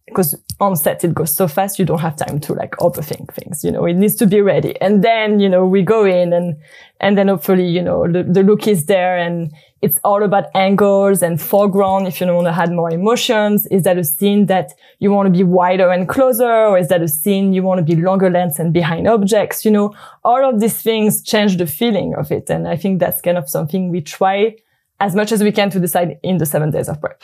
because 0.06 0.36
on 0.60 0.76
set 0.76 1.02
it 1.02 1.14
goes 1.14 1.32
so 1.32 1.48
fast 1.48 1.78
you 1.78 1.84
don't 1.84 2.00
have 2.00 2.16
time 2.16 2.38
to 2.38 2.52
like 2.52 2.72
overthink 2.72 3.32
things 3.32 3.64
you 3.64 3.70
know? 3.70 3.84
It 3.86 3.94
needs 3.94 4.14
to 4.16 4.26
be 4.26 4.40
ready. 4.40 4.80
And 4.80 5.02
then 5.02 5.40
you 5.40 5.48
know 5.48 5.66
we 5.66 5.82
go 5.82 6.04
in 6.04 6.32
and 6.32 6.56
and 7.00 7.16
then 7.16 7.28
hopefully 7.28 7.66
you 7.66 7.82
know 7.82 8.06
the, 8.10 8.22
the 8.22 8.42
look 8.42 8.68
is 8.68 8.86
there 8.86 9.16
and 9.16 9.52
it's 9.82 9.98
all 10.02 10.22
about 10.22 10.46
angles 10.54 11.22
and 11.22 11.40
foreground. 11.40 12.06
If 12.06 12.20
you 12.20 12.26
want 12.26 12.46
to 12.46 12.52
add 12.52 12.72
more 12.72 12.90
emotions 12.90 13.66
is 13.66 13.82
that 13.82 13.98
a 13.98 14.04
scene 14.04 14.46
that 14.46 14.72
you 14.98 15.10
want 15.10 15.26
to 15.26 15.32
be 15.32 15.42
wider 15.42 15.90
and 15.90 16.08
closer? 16.08 16.50
Or 16.50 16.78
is 16.78 16.88
that 16.88 17.02
a 17.02 17.08
scene 17.08 17.52
you 17.52 17.62
want 17.62 17.78
to 17.78 17.84
be 17.84 18.00
longer 18.00 18.30
length 18.30 18.58
and 18.58 18.72
behind 18.72 19.08
objects? 19.08 19.64
You 19.64 19.70
know 19.70 19.94
all 20.22 20.48
of 20.48 20.60
these 20.60 20.80
things 20.80 21.22
change 21.22 21.56
the 21.56 21.66
feeling 21.66 22.14
of 22.14 22.30
it. 22.30 22.50
And 22.50 22.68
i 22.68 22.76
think 22.76 23.00
that's 23.00 23.20
kind 23.22 23.38
of 23.38 23.48
something 23.48 23.90
we 23.90 24.02
try 24.02 24.56
as 25.00 25.14
much 25.14 25.32
as 25.32 25.42
we 25.42 25.50
can 25.50 25.70
to 25.70 25.80
decide 25.80 26.18
in 26.22 26.38
the 26.38 26.46
seven 26.46 26.70
days 26.70 26.88
of 26.88 27.00
prep 27.00 27.22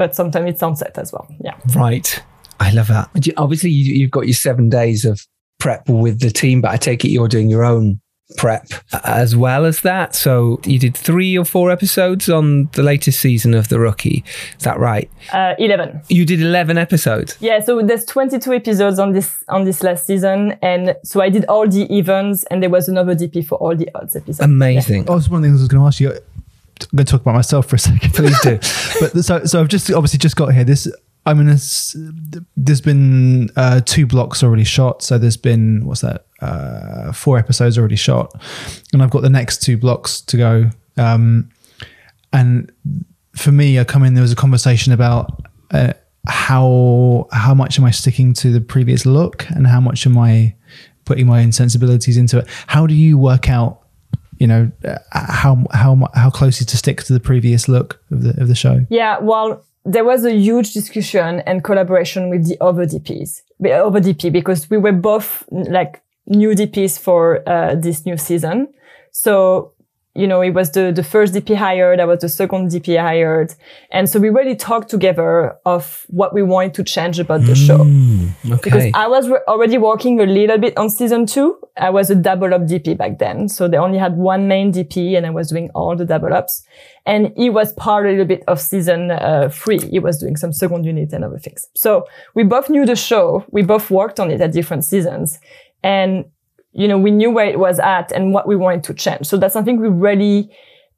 but 0.00 0.16
sometimes 0.16 0.48
it's 0.48 0.62
on 0.62 0.74
set 0.74 0.96
as 0.96 1.12
well. 1.12 1.26
Yeah. 1.44 1.56
Right. 1.76 2.22
I 2.58 2.72
love 2.72 2.88
that. 2.88 3.10
Do 3.14 3.28
you- 3.28 3.34
Obviously, 3.36 3.68
you, 3.70 3.94
you've 4.00 4.10
got 4.10 4.26
your 4.26 4.34
seven 4.34 4.70
days 4.70 5.04
of 5.04 5.26
prep 5.58 5.86
with 5.90 6.20
the 6.20 6.30
team, 6.30 6.62
but 6.62 6.70
I 6.70 6.78
take 6.78 7.04
it 7.04 7.10
you're 7.10 7.28
doing 7.28 7.50
your 7.50 7.64
own 7.64 8.00
prep 8.38 8.66
as 9.04 9.36
well 9.36 9.66
as 9.66 9.82
that. 9.82 10.14
So 10.14 10.58
you 10.64 10.78
did 10.78 10.96
three 10.96 11.36
or 11.36 11.44
four 11.44 11.70
episodes 11.70 12.30
on 12.30 12.70
the 12.72 12.82
latest 12.82 13.20
season 13.20 13.52
of 13.54 13.68
The 13.68 13.78
Rookie. 13.78 14.24
Is 14.56 14.64
that 14.64 14.78
right? 14.78 15.10
Uh, 15.34 15.54
11. 15.58 16.00
You 16.08 16.24
did 16.24 16.40
11 16.40 16.78
episodes. 16.78 17.36
Yeah. 17.40 17.60
So 17.60 17.82
there's 17.82 18.06
22 18.06 18.54
episodes 18.54 18.98
on 18.98 19.12
this, 19.12 19.36
on 19.48 19.64
this 19.64 19.82
last 19.82 20.06
season. 20.06 20.52
And 20.62 20.96
so 21.04 21.20
I 21.20 21.28
did 21.28 21.44
all 21.46 21.68
the 21.68 21.92
evens 21.94 22.44
and 22.44 22.62
there 22.62 22.70
was 22.70 22.88
another 22.88 23.14
DP 23.14 23.44
for 23.46 23.58
all 23.58 23.76
the 23.76 23.88
odds 23.94 24.16
episodes. 24.16 24.40
Amazing. 24.40 25.04
Oh, 25.08 25.16
that's 25.16 25.28
one 25.28 25.38
of 25.38 25.42
the 25.42 25.48
things 25.48 25.60
I 25.60 25.64
was 25.64 25.68
going 25.68 25.82
to 25.82 25.86
ask 25.86 26.00
you. 26.00 26.12
I'm 26.84 26.96
going 26.96 27.06
to 27.06 27.10
talk 27.10 27.20
about 27.22 27.34
myself 27.34 27.66
for 27.66 27.76
a 27.76 27.78
second. 27.78 28.10
Please 28.14 28.40
do. 28.42 28.56
but 29.00 29.24
so 29.24 29.44
so 29.44 29.60
I've 29.60 29.68
just 29.68 29.90
obviously 29.90 30.18
just 30.18 30.36
got 30.36 30.52
here. 30.52 30.64
This 30.64 30.88
I 31.26 31.34
mean, 31.34 31.46
there's 32.56 32.80
been 32.80 33.50
uh, 33.54 33.80
two 33.84 34.06
blocks 34.06 34.42
already 34.42 34.64
shot. 34.64 35.02
So 35.02 35.18
there's 35.18 35.36
been 35.36 35.84
what's 35.84 36.00
that? 36.00 36.26
Uh, 36.40 37.12
four 37.12 37.38
episodes 37.38 37.76
already 37.76 37.96
shot, 37.96 38.32
and 38.92 39.02
I've 39.02 39.10
got 39.10 39.22
the 39.22 39.30
next 39.30 39.62
two 39.62 39.76
blocks 39.76 40.20
to 40.22 40.36
go. 40.36 40.70
Um, 40.96 41.50
and 42.32 42.72
for 43.36 43.52
me, 43.52 43.78
I 43.78 43.84
come 43.84 44.02
in. 44.02 44.14
There 44.14 44.22
was 44.22 44.32
a 44.32 44.36
conversation 44.36 44.92
about 44.92 45.42
uh, 45.72 45.92
how 46.26 47.28
how 47.32 47.54
much 47.54 47.78
am 47.78 47.84
I 47.84 47.90
sticking 47.90 48.32
to 48.34 48.50
the 48.50 48.60
previous 48.60 49.04
look, 49.04 49.48
and 49.50 49.66
how 49.66 49.80
much 49.80 50.06
am 50.06 50.16
I 50.16 50.54
putting 51.04 51.26
my 51.26 51.42
own 51.42 51.50
sensibilities 51.50 52.16
into 52.16 52.38
it. 52.38 52.46
How 52.68 52.86
do 52.86 52.94
you 52.94 53.18
work 53.18 53.48
out? 53.48 53.79
You 54.40 54.46
know 54.46 54.72
how 55.12 55.64
how 55.72 56.08
how 56.14 56.30
closely 56.30 56.64
to 56.66 56.76
stick 56.76 57.02
to 57.04 57.12
the 57.12 57.20
previous 57.20 57.68
look 57.68 58.02
of 58.10 58.22
the 58.22 58.30
of 58.40 58.48
the 58.48 58.54
show. 58.54 58.86
Yeah, 58.88 59.18
well, 59.20 59.62
there 59.84 60.04
was 60.04 60.24
a 60.24 60.34
huge 60.34 60.72
discussion 60.72 61.40
and 61.40 61.62
collaboration 61.62 62.30
with 62.30 62.48
the 62.48 62.56
other 62.60 62.86
DPs, 62.86 63.42
the 63.58 63.72
other 63.72 64.00
DP, 64.00 64.32
because 64.32 64.68
we 64.70 64.78
were 64.78 64.92
both 64.92 65.44
like 65.50 66.02
new 66.26 66.50
DPs 66.50 66.98
for 66.98 67.48
uh, 67.48 67.74
this 67.74 68.04
new 68.04 68.16
season. 68.16 68.68
So, 69.12 69.72
you 70.14 70.26
know, 70.26 70.40
it 70.40 70.50
was 70.50 70.72
the, 70.72 70.90
the 70.90 71.04
first 71.04 71.34
DP 71.34 71.54
hired, 71.54 72.00
I 72.00 72.04
was 72.04 72.20
the 72.20 72.28
second 72.28 72.70
DP 72.70 73.00
hired. 73.00 73.54
And 73.92 74.08
so 74.08 74.18
we 74.18 74.28
really 74.28 74.56
talked 74.56 74.88
together 74.90 75.56
of 75.64 76.04
what 76.08 76.34
we 76.34 76.42
wanted 76.42 76.74
to 76.74 76.84
change 76.84 77.20
about 77.20 77.42
the 77.42 77.54
show. 77.54 77.82
Okay. 78.44 78.60
Because 78.62 78.90
I 78.94 79.06
was 79.06 79.28
re- 79.28 79.38
already 79.46 79.78
working 79.78 80.20
a 80.20 80.26
little 80.26 80.58
bit 80.58 80.76
on 80.76 80.90
season 80.90 81.26
two. 81.26 81.58
I 81.76 81.90
was 81.90 82.10
a 82.10 82.16
double 82.16 82.52
up 82.52 82.62
DP 82.62 82.98
back 82.98 83.20
then. 83.20 83.48
So 83.48 83.68
they 83.68 83.76
only 83.76 83.98
had 83.98 84.16
one 84.16 84.48
main 84.48 84.72
DP 84.72 85.16
and 85.16 85.26
I 85.26 85.30
was 85.30 85.48
doing 85.48 85.70
all 85.76 85.94
the 85.94 86.04
double 86.04 86.34
ups. 86.34 86.64
And 87.06 87.32
he 87.36 87.48
was 87.48 87.72
part 87.74 88.06
a 88.06 88.10
little 88.10 88.24
bit 88.24 88.42
of 88.48 88.60
season 88.60 89.12
uh, 89.12 89.48
three. 89.52 89.78
He 89.78 90.00
was 90.00 90.18
doing 90.18 90.36
some 90.36 90.52
second 90.52 90.84
unit 90.84 91.12
and 91.12 91.22
other 91.22 91.38
things. 91.38 91.68
So 91.76 92.04
we 92.34 92.42
both 92.42 92.68
knew 92.68 92.84
the 92.84 92.96
show. 92.96 93.44
We 93.52 93.62
both 93.62 93.90
worked 93.92 94.18
on 94.18 94.32
it 94.32 94.40
at 94.40 94.52
different 94.52 94.84
seasons. 94.84 95.38
And, 95.84 96.24
you 96.72 96.86
know, 96.86 96.98
we 96.98 97.10
knew 97.10 97.30
where 97.30 97.46
it 97.46 97.58
was 97.58 97.78
at 97.80 98.12
and 98.12 98.32
what 98.32 98.46
we 98.46 98.56
wanted 98.56 98.84
to 98.84 98.94
change. 98.94 99.26
So 99.26 99.36
that's 99.36 99.52
something 99.52 99.80
we 99.80 99.88
really 99.88 100.50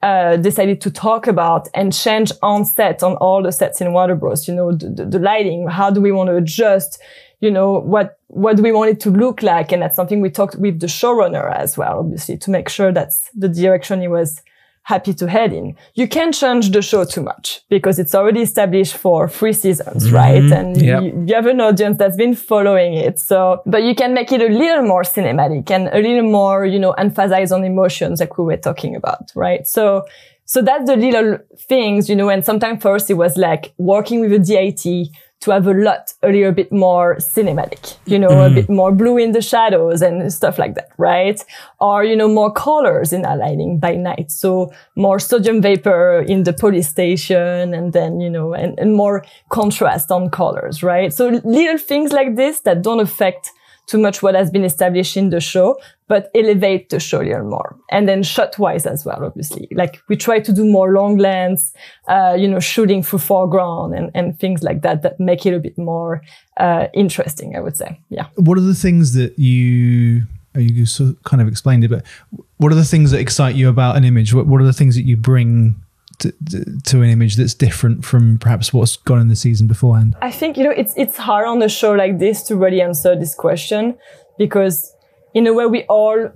uh, 0.02 0.36
decided 0.36 0.80
to 0.80 0.90
talk 0.90 1.26
about 1.26 1.68
and 1.74 1.92
change 1.92 2.32
on 2.42 2.64
set 2.64 3.02
on 3.02 3.16
all 3.16 3.42
the 3.42 3.52
sets 3.52 3.80
in 3.80 3.92
Warner 3.92 4.16
Bros. 4.16 4.48
You 4.48 4.54
know, 4.54 4.72
the, 4.72 4.90
the, 4.90 5.06
the 5.06 5.18
lighting. 5.18 5.68
How 5.68 5.90
do 5.90 6.00
we 6.00 6.12
want 6.12 6.28
to 6.28 6.36
adjust? 6.36 7.00
You 7.40 7.50
know, 7.50 7.80
what 7.80 8.18
what 8.28 8.56
do 8.56 8.62
we 8.62 8.72
want 8.72 8.90
it 8.90 9.00
to 9.00 9.10
look 9.10 9.42
like? 9.42 9.72
And 9.72 9.82
that's 9.82 9.96
something 9.96 10.20
we 10.20 10.30
talked 10.30 10.56
with 10.56 10.80
the 10.80 10.86
showrunner 10.86 11.54
as 11.54 11.76
well, 11.78 12.00
obviously, 12.00 12.36
to 12.38 12.50
make 12.50 12.68
sure 12.68 12.92
that's 12.92 13.30
the 13.34 13.48
direction 13.48 14.00
he 14.00 14.08
was 14.08 14.42
happy 14.84 15.14
to 15.14 15.28
head 15.28 15.52
in. 15.52 15.76
You 15.94 16.08
can't 16.08 16.34
change 16.34 16.70
the 16.70 16.82
show 16.82 17.04
too 17.04 17.22
much 17.22 17.62
because 17.68 17.98
it's 17.98 18.14
already 18.14 18.42
established 18.42 18.96
for 18.96 19.28
three 19.28 19.52
seasons, 19.52 20.06
mm-hmm. 20.06 20.14
right? 20.14 20.52
And 20.52 20.80
Yep. 20.80 21.02
you, 21.02 21.24
you 21.26 21.34
have 21.34 21.46
an 21.46 21.60
audience 21.60 21.98
that's 21.98 22.16
been 22.16 22.34
following 22.34 22.94
it. 22.94 23.18
So, 23.18 23.62
but 23.64 23.82
you 23.84 23.94
can 23.94 24.12
make 24.12 24.32
it 24.32 24.40
a 24.40 24.52
little 24.52 24.84
more 24.84 25.02
cinematic 25.02 25.70
and 25.70 25.88
a 25.88 26.00
little 26.00 26.28
more, 26.28 26.66
you 26.66 26.78
know, 26.78 26.92
emphasize 26.92 27.52
on 27.52 27.64
emotions 27.64 28.20
like 28.20 28.36
we 28.38 28.44
were 28.44 28.56
talking 28.56 28.96
about, 28.96 29.30
right? 29.36 29.66
So, 29.66 30.04
so 30.44 30.60
that's 30.60 30.86
the 30.86 30.96
little 30.96 31.38
things, 31.56 32.08
you 32.08 32.16
know, 32.16 32.28
and 32.28 32.44
sometimes 32.44 32.82
first 32.82 33.08
it 33.08 33.14
was 33.14 33.36
like 33.36 33.72
working 33.78 34.20
with 34.20 34.32
a 34.32 34.38
DIT 34.38 35.08
to 35.42 35.50
have 35.50 35.66
a 35.66 35.74
lot, 35.74 36.14
a 36.22 36.28
little 36.28 36.52
bit 36.52 36.72
more 36.72 37.16
cinematic, 37.16 37.96
you 38.06 38.16
know, 38.16 38.28
a 38.28 38.48
mm. 38.48 38.54
bit 38.54 38.70
more 38.70 38.92
blue 38.92 39.18
in 39.18 39.32
the 39.32 39.42
shadows 39.42 40.00
and 40.00 40.32
stuff 40.32 40.56
like 40.56 40.76
that, 40.76 40.90
right? 40.98 41.44
Or, 41.80 42.04
you 42.04 42.14
know, 42.14 42.28
more 42.28 42.52
colors 42.52 43.12
in 43.12 43.24
our 43.24 43.36
lighting 43.36 43.80
by 43.80 43.96
night. 43.96 44.30
So 44.30 44.72
more 44.94 45.18
sodium 45.18 45.60
vapor 45.60 46.24
in 46.28 46.44
the 46.44 46.52
police 46.52 46.88
station 46.88 47.74
and 47.74 47.92
then, 47.92 48.20
you 48.20 48.30
know, 48.30 48.54
and, 48.54 48.78
and 48.78 48.94
more 48.94 49.24
contrast 49.48 50.12
on 50.12 50.30
colors, 50.30 50.84
right? 50.84 51.12
So 51.12 51.28
little 51.28 51.78
things 51.78 52.12
like 52.12 52.36
this 52.36 52.60
that 52.60 52.82
don't 52.82 53.00
affect 53.00 53.50
too 53.86 53.98
much 53.98 54.22
what 54.22 54.36
has 54.36 54.48
been 54.48 54.64
established 54.64 55.16
in 55.16 55.30
the 55.30 55.40
show, 55.40 55.76
but 56.12 56.30
elevate 56.34 56.90
the 56.90 57.00
show 57.00 57.22
a 57.22 57.42
more. 57.42 57.74
And 57.90 58.06
then 58.06 58.22
shot 58.22 58.58
wise 58.58 58.84
as 58.84 59.02
well, 59.06 59.24
obviously. 59.24 59.66
Like 59.72 60.02
we 60.10 60.14
try 60.14 60.40
to 60.40 60.52
do 60.52 60.62
more 60.62 60.92
long 60.92 61.16
lens, 61.16 61.72
uh, 62.06 62.36
you 62.38 62.46
know, 62.46 62.60
shooting 62.60 63.02
through 63.02 63.20
foreground 63.20 63.94
and, 63.94 64.10
and 64.14 64.38
things 64.38 64.62
like 64.62 64.82
that 64.82 65.00
that 65.04 65.18
make 65.18 65.46
it 65.46 65.54
a 65.54 65.58
bit 65.58 65.78
more 65.78 66.20
uh, 66.58 66.88
interesting, 66.92 67.56
I 67.56 67.60
would 67.60 67.78
say. 67.78 67.98
Yeah. 68.10 68.26
what 68.34 68.58
are 68.58 68.66
the 68.72 68.74
things 68.74 69.14
that 69.14 69.38
you 69.38 70.24
oh, 70.54 70.60
you 70.60 70.84
kind 71.24 71.40
of 71.40 71.48
explained 71.48 71.82
it 71.84 71.88
but 71.88 72.04
what 72.58 72.70
are 72.72 72.80
the 72.84 72.84
things 72.84 73.10
that 73.12 73.20
excite 73.20 73.54
you 73.54 73.70
about 73.70 73.96
an 73.96 74.04
image 74.04 74.34
what, 74.34 74.46
what 74.46 74.60
are 74.60 74.66
the 74.66 74.78
things 74.80 74.96
that 74.96 75.06
you 75.06 75.16
bring 75.16 75.76
to, 76.18 76.30
to, 76.50 76.58
to 76.90 77.00
an 77.00 77.08
image 77.08 77.36
that's 77.36 77.54
different 77.54 78.04
from 78.04 78.36
perhaps 78.38 78.70
what's 78.74 78.96
gone 78.96 79.18
in 79.18 79.28
the 79.28 79.36
season 79.36 79.66
beforehand 79.66 80.14
I 80.20 80.30
think 80.30 80.58
you 80.58 80.64
know 80.64 80.74
it's 80.82 80.92
it's 80.94 81.16
hard 81.16 81.46
on 81.46 81.62
a 81.62 81.70
show 81.70 81.92
like 81.92 82.18
this 82.18 82.42
to 82.48 82.56
really 82.56 82.82
answer 82.82 83.18
this 83.18 83.34
question 83.34 83.96
because 84.36 84.94
in 85.34 85.46
a 85.46 85.52
way 85.52 85.66
we 85.66 85.82
all 85.84 86.30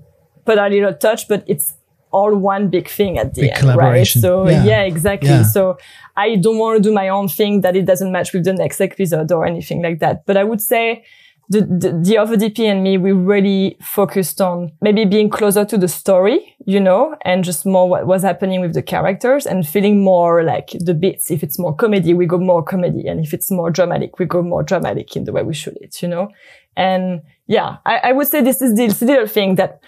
put 0.44 0.58
our 0.58 0.70
little 0.70 0.94
touch, 0.94 1.28
but 1.28 1.44
it's 1.46 1.74
all 2.12 2.34
one 2.34 2.68
big 2.68 2.88
thing 2.88 3.18
at 3.18 3.34
the 3.34 3.42
Big 3.42 3.50
end, 3.52 3.76
right? 3.76 4.06
So 4.06 4.48
Yeah. 4.48 4.64
yeah, 4.64 4.82
exactly. 4.82 5.28
Yeah. 5.28 5.42
So 5.42 5.76
I 6.16 6.36
don't 6.36 6.58
want 6.58 6.76
to 6.78 6.82
do 6.88 6.94
my 6.94 7.08
own 7.08 7.28
thing 7.28 7.60
that 7.62 7.76
it 7.76 7.84
doesn't 7.84 8.10
match 8.12 8.32
with 8.32 8.44
the 8.44 8.52
next 8.52 8.80
episode 8.80 9.30
or 9.32 9.44
anything 9.44 9.82
like 9.82 9.98
that. 9.98 10.24
But 10.24 10.36
I 10.36 10.44
would 10.44 10.60
say 10.60 11.04
the, 11.48 11.60
the, 11.60 12.00
the 12.02 12.18
other 12.18 12.36
DP 12.36 12.60
and 12.60 12.82
me, 12.82 12.96
we 12.98 13.12
really 13.12 13.76
focused 13.80 14.40
on 14.40 14.72
maybe 14.80 15.04
being 15.04 15.28
closer 15.28 15.64
to 15.64 15.76
the 15.78 15.88
story, 15.88 16.56
you 16.64 16.80
know, 16.80 17.14
and 17.24 17.44
just 17.44 17.64
more 17.66 17.88
what 17.88 18.06
was 18.06 18.22
happening 18.22 18.60
with 18.60 18.74
the 18.74 18.82
characters 18.82 19.46
and 19.46 19.66
feeling 19.66 20.02
more 20.02 20.42
like 20.42 20.70
the 20.80 20.94
bits. 20.94 21.30
If 21.30 21.42
it's 21.42 21.58
more 21.58 21.74
comedy, 21.74 22.14
we 22.14 22.26
go 22.26 22.38
more 22.38 22.62
comedy. 22.62 23.06
And 23.06 23.20
if 23.20 23.32
it's 23.34 23.50
more 23.50 23.70
dramatic, 23.70 24.18
we 24.18 24.24
go 24.26 24.42
more 24.42 24.62
dramatic 24.62 25.14
in 25.16 25.24
the 25.24 25.32
way 25.32 25.42
we 25.42 25.54
shoot 25.54 25.76
it, 25.80 26.02
you 26.02 26.08
know? 26.08 26.30
And 26.76 27.22
yeah, 27.46 27.78
I, 27.86 27.98
I 28.04 28.12
would 28.12 28.26
say 28.26 28.42
this 28.42 28.60
is 28.60 28.74
this 28.74 29.00
little 29.02 29.26
thing 29.26 29.54
that 29.56 29.80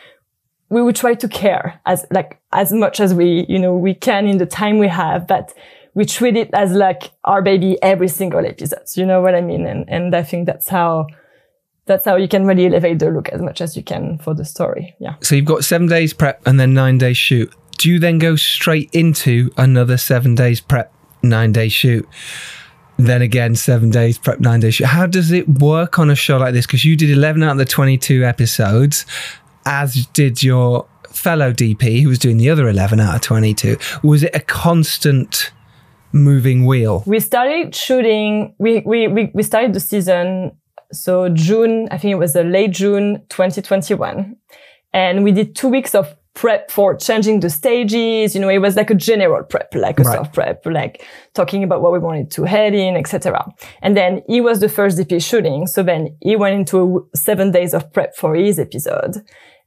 we 0.71 0.83
would 0.83 0.97
try 0.97 1.15
to 1.15 1.29
care 1.29 1.81
as 1.87 2.05
like 2.11 2.41
as 2.53 2.73
much 2.73 3.01
as 3.01 3.15
we 3.15 3.47
you 3.49 3.59
know 3.59 3.75
we 3.75 3.95
can 3.95 4.27
in 4.27 4.39
the 4.39 4.47
time 4.47 4.79
we 4.79 4.89
have 4.89 5.27
but 5.27 5.55
we 5.95 6.05
treat 6.05 6.37
it 6.37 6.51
as 6.53 6.73
like 6.73 7.11
our 7.25 7.43
baby 7.43 7.77
every 7.83 8.09
single 8.09 8.45
episode 8.45 8.85
you 8.95 9.07
know 9.07 9.21
what 9.21 9.35
i 9.35 9.41
mean 9.41 9.67
and 9.67 9.89
and 9.89 10.15
i 10.15 10.23
think 10.23 10.47
that's 10.47 10.69
how 10.69 11.07
that's 11.87 12.05
how 12.05 12.17
you 12.17 12.29
can 12.29 12.45
really 12.45 12.67
elevate 12.67 12.99
the 12.99 13.11
look 13.11 13.29
as 13.31 13.41
much 13.41 13.61
as 13.61 13.77
you 13.77 13.83
can 13.83 14.19
for 14.19 14.35
the 14.35 14.45
story 14.45 14.95
yeah 15.01 15.15
So 15.23 15.35
you've 15.35 15.47
got 15.47 15.65
seven 15.65 15.87
days 15.87 16.13
prep 16.13 16.47
and 16.47 16.61
then 16.61 16.75
nine 16.75 16.99
days 16.99 17.17
shoot. 17.17 17.53
do 17.79 17.89
you 17.89 17.99
then 17.99 18.19
go 18.19 18.37
straight 18.37 18.91
into 18.93 19.51
another 19.57 19.97
seven 19.97 20.35
days 20.35 20.61
prep, 20.61 20.93
nine 21.23 21.53
day 21.53 21.69
shoot? 21.69 22.07
Then 22.99 23.23
again, 23.23 23.55
seven 23.55 23.91
days 23.91 24.19
prep, 24.19 24.41
nine 24.41 24.61
days. 24.61 24.85
How 24.85 25.07
does 25.07 25.31
it 25.31 25.49
work 25.49 25.99
on 25.99 26.11
a 26.11 26.17
show 26.17 26.37
like 26.37 26.53
this? 26.53 26.67
Because 26.67 26.85
you 26.85 26.97
did 26.97 27.11
11 27.11 27.43
out 27.45 27.53
of 27.53 27.59
the 27.59 27.65
22 27.65 28.25
episodes, 28.25 29.07
as 29.65 30.07
did 30.07 30.43
your 30.43 30.87
fellow 31.11 31.53
DP 31.53 32.03
who 32.03 32.09
was 32.09 32.19
doing 32.19 32.37
the 32.37 32.51
other 32.51 32.69
11 32.69 33.01
out 33.01 33.15
of 33.15 33.21
22. 33.23 33.77
Was 34.03 34.23
it 34.25 34.35
a 34.35 34.41
constant 34.41 35.53
moving 36.13 36.65
wheel? 36.67 37.03
we 37.07 37.21
started 37.21 37.75
shooting 37.75 38.55
we, 38.59 38.81
we 38.87 39.07
we 39.09 39.31
we 39.35 39.43
started 39.43 39.75
the 39.75 39.81
season 39.81 40.51
so 40.91 41.29
june 41.29 41.87
i 41.91 41.99
think 41.99 42.13
it 42.13 42.15
was 42.15 42.35
late 42.35 42.71
june 42.71 43.23
2021 43.29 44.35
and 44.95 45.23
we 45.23 45.31
did 45.33 45.55
two 45.55 45.69
weeks 45.69 45.95
of 45.95 46.17
prep 46.41 46.71
for 46.77 46.89
changing 47.09 47.37
the 47.45 47.51
stages 47.61 48.35
you 48.35 48.41
know 48.43 48.49
it 48.59 48.63
was 48.67 48.75
like 48.81 48.91
a 48.97 48.99
general 49.09 49.43
prep 49.53 49.69
like 49.87 49.99
a 50.01 50.05
Right. 50.05 50.17
soft 50.17 50.31
prep 50.37 50.59
like 50.81 50.95
talking 51.39 51.63
about 51.67 51.79
what 51.83 51.93
we 51.97 51.99
wanted 52.09 52.29
to 52.37 52.41
head 52.55 52.73
in 52.85 52.93
etc 53.03 53.45
and 53.85 53.93
then 54.01 54.13
he 54.33 54.39
was 54.49 54.57
the 54.65 54.69
first 54.79 54.95
dp 54.99 55.13
shooting. 55.31 55.67
So 55.75 55.83
then 55.91 56.03
he 56.29 56.35
went 56.43 56.55
into 56.61 56.79
seven 57.27 57.47
days 57.59 57.73
of 57.75 57.83
prep 57.95 58.11
for 58.21 58.31
his 58.45 58.57
episode. 58.67 59.13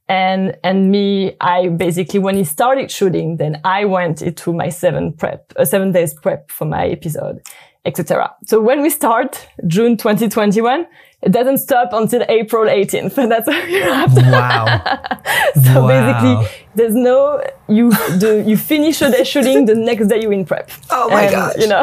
And 0.08 0.42
and 0.68 0.78
me 0.94 1.06
i 1.40 1.58
basically 1.86 2.20
when 2.26 2.36
he 2.40 2.44
started 2.56 2.90
shooting 2.98 3.28
then 3.42 3.52
i 3.78 3.80
went 3.96 4.16
into 4.28 4.48
my 4.62 4.68
seven 4.82 5.04
prep 5.20 5.40
uh, 5.56 5.64
seven 5.74 5.88
days 5.96 6.12
prep 6.24 6.50
for 6.56 6.66
my 6.76 6.84
episode 6.98 7.36
etc 7.84 8.30
so 8.50 8.54
when 8.68 8.78
we 8.84 8.90
start 9.00 9.30
june 9.74 9.96
2021 9.96 10.86
it 11.22 11.32
doesn't 11.32 11.58
stop 11.58 11.88
until 11.92 12.22
april 12.28 12.64
18th 12.64 13.14
that's 13.32 13.48
how 13.50 13.62
you 13.66 13.82
have 13.82 14.14
to 14.14 14.22
Wow. 14.22 14.64
so 15.64 15.84
Wow. 15.84 15.88
basically 15.88 16.36
there's 16.74 16.94
no 16.94 17.42
you 17.68 17.92
do 18.18 18.42
you 18.50 18.56
finish 18.56 19.02
a 19.02 19.10
day 19.10 19.24
shooting 19.24 19.66
the 19.66 19.74
next 19.74 20.06
day 20.08 20.20
you 20.22 20.30
in 20.32 20.44
prep 20.44 20.70
Oh 20.90 21.08
my 21.10 21.22
And, 21.22 21.30
gosh. 21.32 21.54
you 21.58 21.68
know 21.68 21.82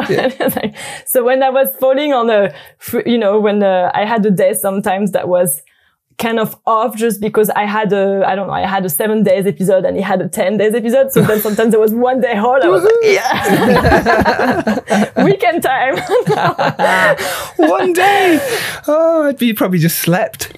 like, 0.56 0.74
so 1.06 1.24
when 1.24 1.42
i 1.42 1.50
was 1.50 1.68
falling 1.78 2.12
on 2.12 2.28
a 2.30 2.52
you 3.06 3.18
know 3.18 3.38
when 3.40 3.62
uh, 3.62 3.90
i 3.94 4.04
had 4.04 4.24
a 4.26 4.30
day 4.30 4.52
sometimes 4.54 5.12
that 5.12 5.26
was 5.28 5.62
kind 6.20 6.38
of 6.38 6.56
off 6.66 6.94
just 6.96 7.20
because 7.20 7.50
I 7.50 7.64
had 7.64 7.92
a, 7.92 8.22
I 8.26 8.36
don't 8.36 8.46
know, 8.46 8.52
I 8.52 8.66
had 8.66 8.84
a 8.84 8.90
seven 8.90 9.22
days 9.24 9.46
episode 9.46 9.84
and 9.84 9.96
he 9.96 10.02
had 10.02 10.20
a 10.20 10.28
10 10.28 10.58
days 10.58 10.74
episode. 10.74 11.10
So 11.12 11.22
then 11.22 11.40
sometimes 11.40 11.70
there 11.72 11.80
was 11.80 11.92
one 11.92 12.20
day 12.20 12.36
hold. 12.36 12.62
I 12.62 12.68
was 12.68 12.84
like, 12.84 12.92
yeah, 13.02 13.44
weekend 15.24 15.62
time. 15.62 15.96
One 17.56 17.92
day. 17.92 18.38
Oh, 18.86 19.24
it'd 19.24 19.38
be 19.38 19.46
you 19.46 19.54
probably 19.54 19.78
just 19.78 19.98
slept. 19.98 20.52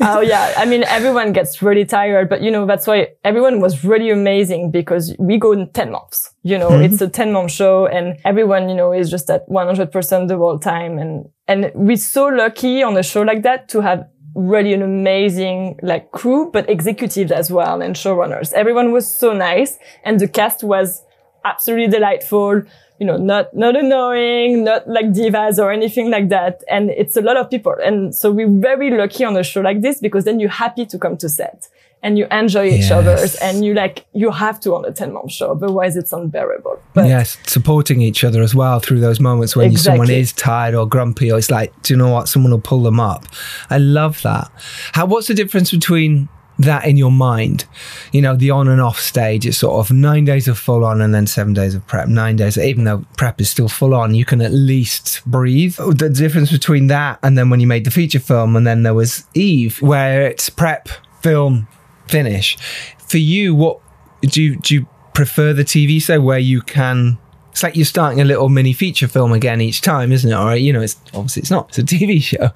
oh 0.00 0.20
yeah. 0.20 0.54
I 0.56 0.64
mean, 0.66 0.84
everyone 0.84 1.32
gets 1.32 1.62
really 1.62 1.84
tired, 1.84 2.28
but 2.28 2.42
you 2.42 2.50
know, 2.50 2.66
that's 2.66 2.86
why 2.86 3.08
everyone 3.24 3.60
was 3.60 3.84
really 3.84 4.10
amazing 4.10 4.70
because 4.70 5.14
we 5.18 5.38
go 5.38 5.52
in 5.52 5.70
10 5.70 5.90
months, 5.90 6.31
you 6.42 6.58
know, 6.58 6.70
mm-hmm. 6.70 6.92
it's 6.92 7.00
a 7.00 7.08
10 7.08 7.32
month 7.32 7.52
show 7.52 7.86
and 7.86 8.18
everyone, 8.24 8.68
you 8.68 8.74
know, 8.74 8.92
is 8.92 9.10
just 9.10 9.30
at 9.30 9.48
100% 9.48 10.28
the 10.28 10.36
whole 10.36 10.58
time. 10.58 10.98
And, 10.98 11.28
and 11.46 11.70
we're 11.74 11.96
so 11.96 12.26
lucky 12.26 12.82
on 12.82 12.96
a 12.96 13.02
show 13.02 13.22
like 13.22 13.42
that 13.42 13.68
to 13.70 13.80
have 13.80 14.08
really 14.34 14.72
an 14.72 14.82
amazing 14.82 15.78
like 15.82 16.10
crew, 16.10 16.50
but 16.50 16.68
executives 16.68 17.30
as 17.30 17.50
well 17.50 17.80
and 17.80 17.94
showrunners. 17.94 18.52
Everyone 18.54 18.90
was 18.90 19.12
so 19.12 19.32
nice 19.32 19.78
and 20.04 20.18
the 20.18 20.26
cast 20.26 20.64
was 20.64 21.02
absolutely 21.44 21.88
delightful. 21.88 22.62
You 22.98 23.06
know, 23.06 23.16
not, 23.16 23.54
not 23.54 23.76
annoying, 23.76 24.64
not 24.64 24.88
like 24.88 25.06
divas 25.06 25.58
or 25.58 25.72
anything 25.72 26.10
like 26.10 26.28
that. 26.28 26.62
And 26.68 26.90
it's 26.90 27.16
a 27.16 27.20
lot 27.20 27.36
of 27.36 27.50
people. 27.50 27.74
And 27.84 28.14
so 28.14 28.30
we're 28.30 28.48
very 28.48 28.96
lucky 28.96 29.24
on 29.24 29.36
a 29.36 29.42
show 29.42 29.60
like 29.60 29.80
this 29.80 30.00
because 30.00 30.24
then 30.24 30.38
you're 30.38 30.50
happy 30.50 30.86
to 30.86 30.98
come 30.98 31.16
to 31.18 31.28
set 31.28 31.68
and 32.02 32.18
you 32.18 32.26
enjoy 32.30 32.66
each 32.66 32.80
Yes. 32.82 32.90
other's 32.90 33.34
and 33.36 33.64
you 33.64 33.74
like, 33.74 34.04
you 34.12 34.30
have 34.32 34.58
to 34.60 34.74
on 34.74 34.84
a 34.84 34.92
10 34.92 35.12
month 35.12 35.32
show. 35.32 35.52
Otherwise 35.52 35.96
it's 35.96 36.12
unbearable. 36.12 36.80
But 36.94 37.06
yes, 37.06 37.38
supporting 37.46 38.00
each 38.00 38.24
other 38.24 38.42
as 38.42 38.54
well 38.54 38.80
through 38.80 39.00
those 39.00 39.20
moments 39.20 39.54
when 39.56 39.70
you, 39.72 39.78
someone 39.78 40.10
is 40.10 40.32
tired 40.32 40.74
or 40.74 40.86
grumpy, 40.86 41.30
or 41.30 41.38
it's 41.38 41.50
like, 41.50 41.72
do 41.82 41.94
you 41.94 41.98
know 41.98 42.10
what? 42.10 42.28
Someone 42.28 42.52
will 42.52 42.60
pull 42.60 42.82
them 42.82 42.98
up. 43.00 43.24
I 43.70 43.78
love 43.78 44.20
that. 44.22 44.50
How? 44.92 45.06
What's 45.06 45.28
the 45.28 45.34
difference 45.34 45.70
between 45.70 46.28
that 46.58 46.84
in 46.84 46.96
your 46.96 47.10
mind? 47.10 47.64
You 48.12 48.20
know, 48.22 48.36
the 48.36 48.50
on 48.50 48.68
and 48.68 48.80
off 48.80 48.98
stage. 49.00 49.46
It's 49.46 49.58
sort 49.58 49.74
of 49.84 49.94
nine 49.94 50.24
days 50.24 50.48
of 50.48 50.58
full 50.58 50.84
on, 50.84 51.00
and 51.00 51.14
then 51.14 51.26
seven 51.26 51.54
days 51.54 51.74
of 51.74 51.86
prep. 51.86 52.08
Nine 52.08 52.36
days, 52.36 52.58
even 52.58 52.84
though 52.84 53.04
prep 53.16 53.40
is 53.40 53.48
still 53.48 53.68
full 53.68 53.94
on, 53.94 54.14
you 54.14 54.24
can 54.24 54.42
at 54.42 54.52
least 54.52 55.22
breathe. 55.24 55.76
The 55.76 56.10
difference 56.10 56.50
between 56.52 56.88
that 56.88 57.18
and 57.22 57.38
then 57.38 57.48
when 57.48 57.60
you 57.60 57.66
made 57.66 57.84
the 57.84 57.90
feature 57.90 58.20
film, 58.20 58.54
and 58.56 58.66
then 58.66 58.82
there 58.82 58.94
was 58.94 59.24
Eve, 59.34 59.80
where 59.80 60.26
it's 60.26 60.50
prep, 60.50 60.88
film, 61.22 61.68
finish. 62.08 62.56
For 62.98 63.18
you, 63.18 63.54
what 63.54 63.80
do 64.22 64.42
you 64.42 64.56
do? 64.56 64.74
You 64.74 64.86
prefer 65.14 65.52
the 65.52 65.64
TV 65.64 66.00
show 66.00 66.20
where 66.20 66.38
you 66.38 66.62
can? 66.62 67.18
It's 67.50 67.62
like 67.62 67.76
you're 67.76 67.84
starting 67.84 68.20
a 68.20 68.24
little 68.24 68.48
mini 68.48 68.72
feature 68.72 69.08
film 69.08 69.32
again 69.32 69.60
each 69.60 69.82
time, 69.82 70.10
isn't 70.10 70.30
it? 70.30 70.34
All 70.34 70.46
right, 70.46 70.60
you 70.60 70.72
know, 70.72 70.80
it's 70.80 70.96
obviously 71.12 71.42
it's 71.42 71.50
not. 71.50 71.68
It's 71.68 71.78
a 71.78 71.82
TV 71.82 72.22
show. 72.22 72.50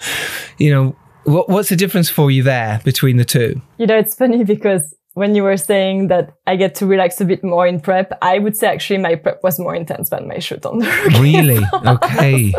You 0.58 0.70
know, 0.70 0.96
what 1.24 1.48
what's 1.48 1.68
the 1.68 1.76
difference 1.76 2.08
for 2.08 2.30
you 2.30 2.42
there 2.42 2.80
between 2.84 3.16
the 3.16 3.24
two? 3.24 3.60
You 3.78 3.86
know, 3.86 3.96
it's 3.96 4.14
funny 4.14 4.44
because 4.44 4.94
when 5.16 5.34
you 5.34 5.42
were 5.42 5.56
saying 5.56 6.08
that 6.08 6.34
I 6.46 6.56
get 6.56 6.74
to 6.76 6.86
relax 6.86 7.22
a 7.22 7.24
bit 7.24 7.42
more 7.42 7.66
in 7.66 7.80
prep, 7.80 8.12
I 8.20 8.38
would 8.38 8.54
say 8.54 8.66
actually 8.66 8.98
my 8.98 9.14
prep 9.14 9.42
was 9.42 9.58
more 9.58 9.74
intense 9.74 10.10
than 10.10 10.28
my 10.28 10.38
shoot 10.40 10.66
on 10.66 10.80
the 10.80 10.86
rookie. 10.86 11.20
Really? 11.20 11.60
Okay. 11.86 12.52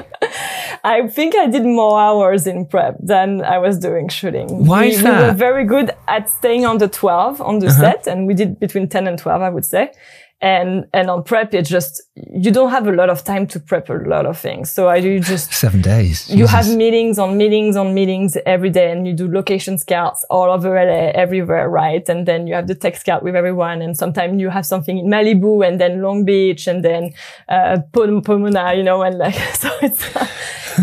I 0.83 1.07
think 1.07 1.35
I 1.35 1.47
did 1.47 1.63
more 1.63 1.99
hours 1.99 2.47
in 2.47 2.65
prep 2.65 2.95
than 2.99 3.43
I 3.43 3.59
was 3.59 3.77
doing 3.77 4.09
shooting. 4.09 4.65
Why 4.65 4.81
we, 4.81 4.87
is 4.93 5.03
We 5.03 5.09
were? 5.09 5.15
Uh-huh. 5.15 5.33
very 5.33 5.65
good 5.65 5.91
at 6.07 6.31
staying 6.31 6.65
on 6.65 6.79
the 6.79 6.87
12 6.87 7.41
on 7.41 7.59
the 7.59 7.69
set 7.69 8.07
and 8.07 8.25
we 8.25 8.33
did 8.33 8.59
between 8.59 8.89
10 8.89 9.07
and 9.07 9.19
12, 9.19 9.41
I 9.41 9.49
would 9.49 9.65
say. 9.65 9.91
And, 10.39 10.85
and 10.93 11.09
on 11.09 11.23
prep, 11.23 11.55
it's 11.55 11.67
just, 11.67 11.99
you 12.15 12.51
don't 12.51 12.69
have 12.69 12.87
a 12.87 12.91
lot 12.91 13.09
of 13.09 13.23
time 13.23 13.47
to 13.47 13.59
prep 13.59 13.89
a 13.89 13.93
lot 13.93 14.27
of 14.27 14.37
things. 14.37 14.71
So 14.71 14.87
I 14.87 15.01
do 15.01 15.19
just 15.19 15.51
Seven 15.51 15.81
days. 15.81 16.29
you 16.29 16.45
have 16.45 16.69
meetings 16.75 17.17
on 17.17 17.37
meetings 17.37 17.75
on 17.75 17.95
meetings 17.95 18.37
every 18.45 18.69
day 18.69 18.91
and 18.91 19.07
you 19.07 19.13
do 19.13 19.27
location 19.31 19.79
scouts 19.79 20.23
all 20.29 20.51
over 20.51 20.69
LA, 20.75 21.09
everywhere, 21.15 21.67
right? 21.69 22.07
And 22.07 22.27
then 22.27 22.45
you 22.45 22.53
have 22.53 22.67
the 22.67 22.75
tech 22.75 22.97
scout 22.97 23.23
with 23.23 23.35
everyone. 23.35 23.81
And 23.81 23.97
sometimes 23.97 24.39
you 24.39 24.49
have 24.49 24.65
something 24.67 24.99
in 24.99 25.07
Malibu 25.07 25.67
and 25.67 25.81
then 25.81 26.03
Long 26.03 26.23
Beach 26.23 26.67
and 26.67 26.85
then, 26.85 27.13
uh, 27.49 27.79
Pom- 27.91 28.21
Pomona, 28.21 28.75
you 28.75 28.83
know, 28.83 29.01
and 29.01 29.17
like, 29.17 29.33
so 29.55 29.71
it's, 29.81 30.05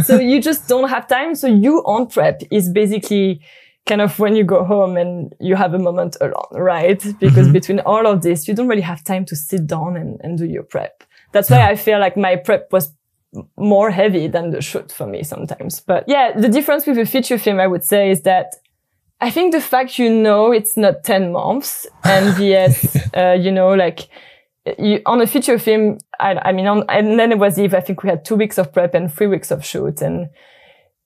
so 0.07 0.19
you 0.19 0.41
just 0.43 0.67
don't 0.67 0.89
have 0.89 1.07
time. 1.07 1.37
So 1.37 1.47
you 1.47 1.79
on 1.87 2.09
prep 2.09 2.43
is 2.51 2.69
basically 2.71 3.41
kind 3.87 4.01
of 4.01 4.19
when 4.19 4.35
you 4.35 4.45
go 4.45 4.65
home 4.65 4.97
and 4.97 5.35
you 5.41 5.57
have 5.57 5.75
a 5.75 5.79
moment 5.79 6.17
alone, 6.21 6.49
right? 6.53 7.03
Because 7.19 7.49
between 7.51 7.81
all 7.81 8.07
of 8.07 8.23
this, 8.23 8.49
you 8.49 8.55
don't 8.55 8.69
really 8.69 8.83
have 8.83 9.05
time 9.05 9.25
to 9.27 9.37
sit 9.37 9.67
down 9.67 9.97
and, 9.97 10.21
and 10.23 10.39
do 10.39 10.47
your 10.47 10.63
prep. 10.63 11.05
That's 11.33 11.51
why 11.51 11.69
I 11.69 11.77
feel 11.77 11.99
like 11.99 12.17
my 12.17 12.37
prep 12.37 12.73
was 12.73 12.93
more 13.57 13.91
heavy 13.91 14.29
than 14.29 14.51
the 14.51 14.63
shoot 14.63 14.93
for 14.93 15.07
me 15.07 15.23
sometimes. 15.23 15.81
But 15.81 16.05
yeah, 16.07 16.33
the 16.39 16.49
difference 16.49 16.87
with 16.87 16.99
a 16.99 17.05
feature 17.05 17.39
film, 17.39 17.61
I 17.61 17.67
would 17.67 17.85
say, 17.85 18.11
is 18.11 18.23
that 18.23 18.55
I 19.21 19.31
think 19.31 19.53
the 19.53 19.61
fact 19.61 19.99
you 19.99 20.11
know 20.11 20.53
it's 20.53 20.77
not 20.77 21.05
10 21.05 21.33
months 21.33 21.87
and 22.05 22.39
yes, 22.43 22.97
uh, 23.17 23.33
you 23.33 23.51
know, 23.51 23.75
like 23.75 24.09
you, 24.79 25.01
on 25.07 25.21
a 25.21 25.27
feature 25.27 25.59
film, 25.59 25.99
I, 26.21 26.35
I 26.37 26.53
mean, 26.53 26.67
on, 26.67 26.85
and 26.89 27.19
then 27.19 27.33
it 27.33 27.39
was 27.39 27.59
Eve, 27.59 27.75
I 27.75 27.81
think 27.81 28.03
we 28.03 28.09
had 28.09 28.25
two 28.25 28.37
weeks 28.37 28.59
of 28.59 28.73
prep 28.73 28.95
and 28.95 29.13
three 29.13 29.27
weeks 29.27 29.51
of 29.51 29.65
shoot 29.65 30.01
and 30.01 30.29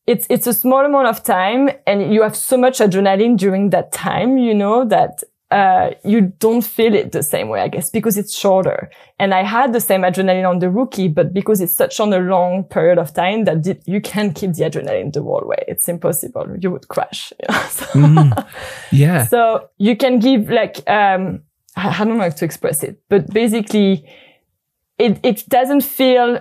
it's, 0.09 0.27
it's 0.31 0.47
a 0.47 0.55
small 0.55 0.87
amount 0.87 1.07
of 1.07 1.23
time 1.23 1.69
and 1.87 2.15
you 2.15 2.23
have 2.23 2.35
so 2.35 2.57
much 2.57 2.79
adrenaline 2.79 3.37
during 3.37 3.69
that 3.71 3.93
time, 3.93 4.39
you 4.39 4.55
know, 4.55 4.87
that 4.87 5.23
uh, 5.51 5.91
you 6.03 6.33
don't 6.39 6.63
feel 6.63 6.95
it 6.95 7.13
the 7.13 7.23
same 7.23 7.51
way, 7.51 7.61
I 7.61 7.69
guess, 7.69 7.91
because 7.91 8.17
it's 8.17 8.35
shorter. 8.35 8.91
And 9.19 9.35
I 9.35 9.43
had 9.43 9.75
the 9.75 9.81
same 9.81 10.01
adrenaline 10.03 10.49
on 10.49 10.61
the 10.61 10.71
rookie, 10.71 11.09
but 11.09 11.35
because 11.35 11.61
it's 11.61 11.75
such 11.75 12.01
on 12.01 12.11
a 12.15 12.21
long 12.21 12.65
period 12.65 12.99
of 12.99 13.13
time 13.13 13.45
that 13.45 13.67
it, 13.67 13.83
you 13.85 14.01
can't 14.01 14.35
keep 14.35 14.55
the 14.55 14.65
adrenaline 14.65 15.13
the 15.13 15.23
whole 15.23 15.45
way. 15.45 15.63
It's 15.69 15.87
impossible. 15.89 16.57
You 16.59 16.71
would 16.71 16.89
crash. 16.89 17.33
You 17.95 18.09
know? 18.09 18.33
so, 18.33 18.49
Yeah. 18.91 19.27
so 19.35 19.69
you 19.77 19.95
can 19.95 20.21
give 20.21 20.49
like, 20.49 20.77
um, 20.89 21.43
I 21.77 21.89
I 21.89 22.05
don't 22.05 22.17
know 22.17 22.25
how 22.25 22.31
to 22.31 22.45
express 22.47 22.83
it, 22.83 22.99
but 23.11 23.31
basically 23.33 24.09
it, 24.99 25.21
it 25.23 25.49
doesn't 25.51 25.83
feel 25.83 26.41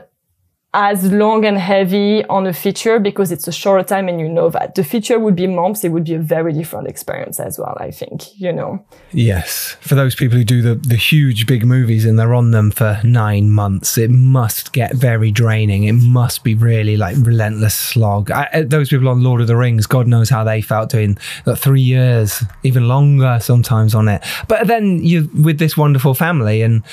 as 0.79 1.11
long 1.11 1.43
and 1.43 1.57
heavy 1.57 2.23
on 2.25 2.45
a 2.45 2.53
feature 2.53 2.99
because 2.99 3.31
it's 3.31 3.47
a 3.47 3.51
shorter 3.51 3.83
time 3.83 4.07
and 4.07 4.19
you 4.21 4.29
know 4.29 4.47
that 4.51 4.75
the 4.75 4.83
feature 4.83 5.17
would 5.17 5.35
be 5.35 5.47
months. 5.47 5.83
It 5.83 5.89
would 5.89 6.03
be 6.03 6.13
a 6.13 6.19
very 6.19 6.53
different 6.53 6.87
experience 6.87 7.39
as 7.39 7.57
well. 7.57 7.75
I 7.79 7.89
think, 7.89 8.39
you 8.39 8.53
know. 8.53 8.85
Yes. 9.11 9.75
For 9.81 9.95
those 9.95 10.13
people 10.13 10.37
who 10.37 10.43
do 10.43 10.61
the, 10.61 10.75
the 10.75 10.95
huge 10.95 11.47
big 11.47 11.65
movies 11.65 12.05
and 12.05 12.19
they're 12.19 12.35
on 12.35 12.51
them 12.51 12.69
for 12.69 13.01
nine 13.03 13.49
months, 13.49 13.97
it 13.97 14.11
must 14.11 14.71
get 14.71 14.93
very 14.93 15.31
draining. 15.31 15.85
It 15.85 15.93
must 15.93 16.43
be 16.43 16.53
really 16.53 16.95
like 16.95 17.15
relentless 17.21 17.73
slog. 17.73 18.29
I, 18.29 18.47
I- 18.53 18.61
those 18.61 18.89
people 18.89 19.09
on 19.09 19.23
Lord 19.23 19.41
of 19.41 19.47
the 19.47 19.55
Rings, 19.55 19.87
God 19.87 20.05
knows 20.07 20.29
how 20.29 20.43
they 20.43 20.61
felt 20.61 20.91
doing 20.91 21.17
uh, 21.47 21.55
three 21.55 21.81
years, 21.81 22.43
even 22.61 22.87
longer 22.87 23.39
sometimes 23.41 23.95
on 23.95 24.07
it. 24.09 24.23
But 24.47 24.67
then 24.67 25.03
you 25.03 25.27
with 25.43 25.57
this 25.57 25.75
wonderful 25.75 26.13
family 26.13 26.61
and 26.61 26.83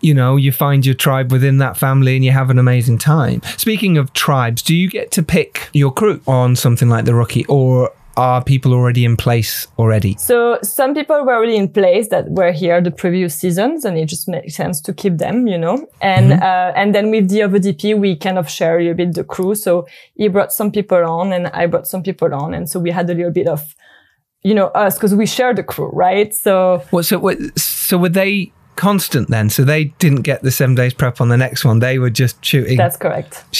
you 0.00 0.14
know, 0.14 0.36
you 0.36 0.52
find 0.52 0.86
your 0.86 0.94
tribe 0.94 1.32
within 1.32 1.58
that 1.58 1.76
family 1.76 2.14
and 2.14 2.24
you 2.24 2.30
have 2.30 2.50
an 2.50 2.58
amazing 2.58 2.98
time. 2.98 3.27
Speaking 3.56 3.98
of 3.98 4.12
tribes, 4.12 4.62
do 4.62 4.74
you 4.74 4.88
get 4.88 5.10
to 5.12 5.22
pick 5.22 5.68
your 5.72 5.92
crew 5.92 6.20
on 6.26 6.56
something 6.56 6.88
like 6.88 7.04
The 7.04 7.14
Rookie 7.14 7.44
or 7.46 7.92
are 8.18 8.42
people 8.42 8.74
already 8.74 9.04
in 9.04 9.16
place 9.16 9.68
already? 9.78 10.16
So 10.18 10.58
some 10.62 10.92
people 10.92 11.24
were 11.24 11.34
already 11.34 11.56
in 11.56 11.68
place 11.68 12.08
that 12.08 12.28
were 12.30 12.50
here 12.50 12.80
the 12.80 12.90
previous 12.90 13.36
seasons, 13.36 13.84
and 13.84 13.96
it 13.96 14.06
just 14.06 14.28
makes 14.28 14.56
sense 14.56 14.80
to 14.82 14.92
keep 14.92 15.18
them, 15.18 15.46
you 15.46 15.56
know. 15.56 15.86
And 16.00 16.32
uh, 16.32 16.72
and 16.74 16.94
then 16.94 17.10
with 17.10 17.30
the 17.30 17.42
other 17.42 17.60
DP, 17.60 17.96
we 17.96 18.16
kind 18.16 18.36
of 18.36 18.50
share 18.50 18.78
a 18.78 18.82
little 18.82 18.96
bit 18.96 19.14
the 19.14 19.24
crew. 19.24 19.54
So 19.54 19.86
he 20.16 20.26
brought 20.28 20.52
some 20.52 20.72
people 20.72 20.98
on, 20.98 21.32
and 21.32 21.46
I 21.48 21.66
brought 21.66 21.86
some 21.86 22.02
people 22.02 22.34
on, 22.34 22.54
and 22.54 22.68
so 22.68 22.80
we 22.80 22.90
had 22.90 23.08
a 23.08 23.14
little 23.14 23.30
bit 23.30 23.46
of, 23.46 23.62
you 24.42 24.54
know, 24.54 24.66
us 24.68 24.96
because 24.96 25.14
we 25.14 25.26
share 25.26 25.54
the 25.54 25.62
crew, 25.62 25.90
right? 25.92 26.34
So 26.34 26.82
What 26.90 27.04
so 27.04 27.20
what, 27.20 27.38
so 27.56 27.98
were 27.98 28.08
they 28.08 28.52
constant 28.78 29.28
then? 29.28 29.50
So 29.50 29.64
they 29.64 29.84
didn't 29.98 30.22
get 30.22 30.42
the 30.42 30.50
seven 30.50 30.74
days 30.74 30.94
prep 30.94 31.20
on 31.20 31.28
the 31.28 31.36
next 31.36 31.64
one. 31.64 31.80
They 31.80 31.98
were 31.98 32.10
just 32.10 32.42
shooting. 32.44 32.78
that's 32.78 32.96
correct. 32.96 33.44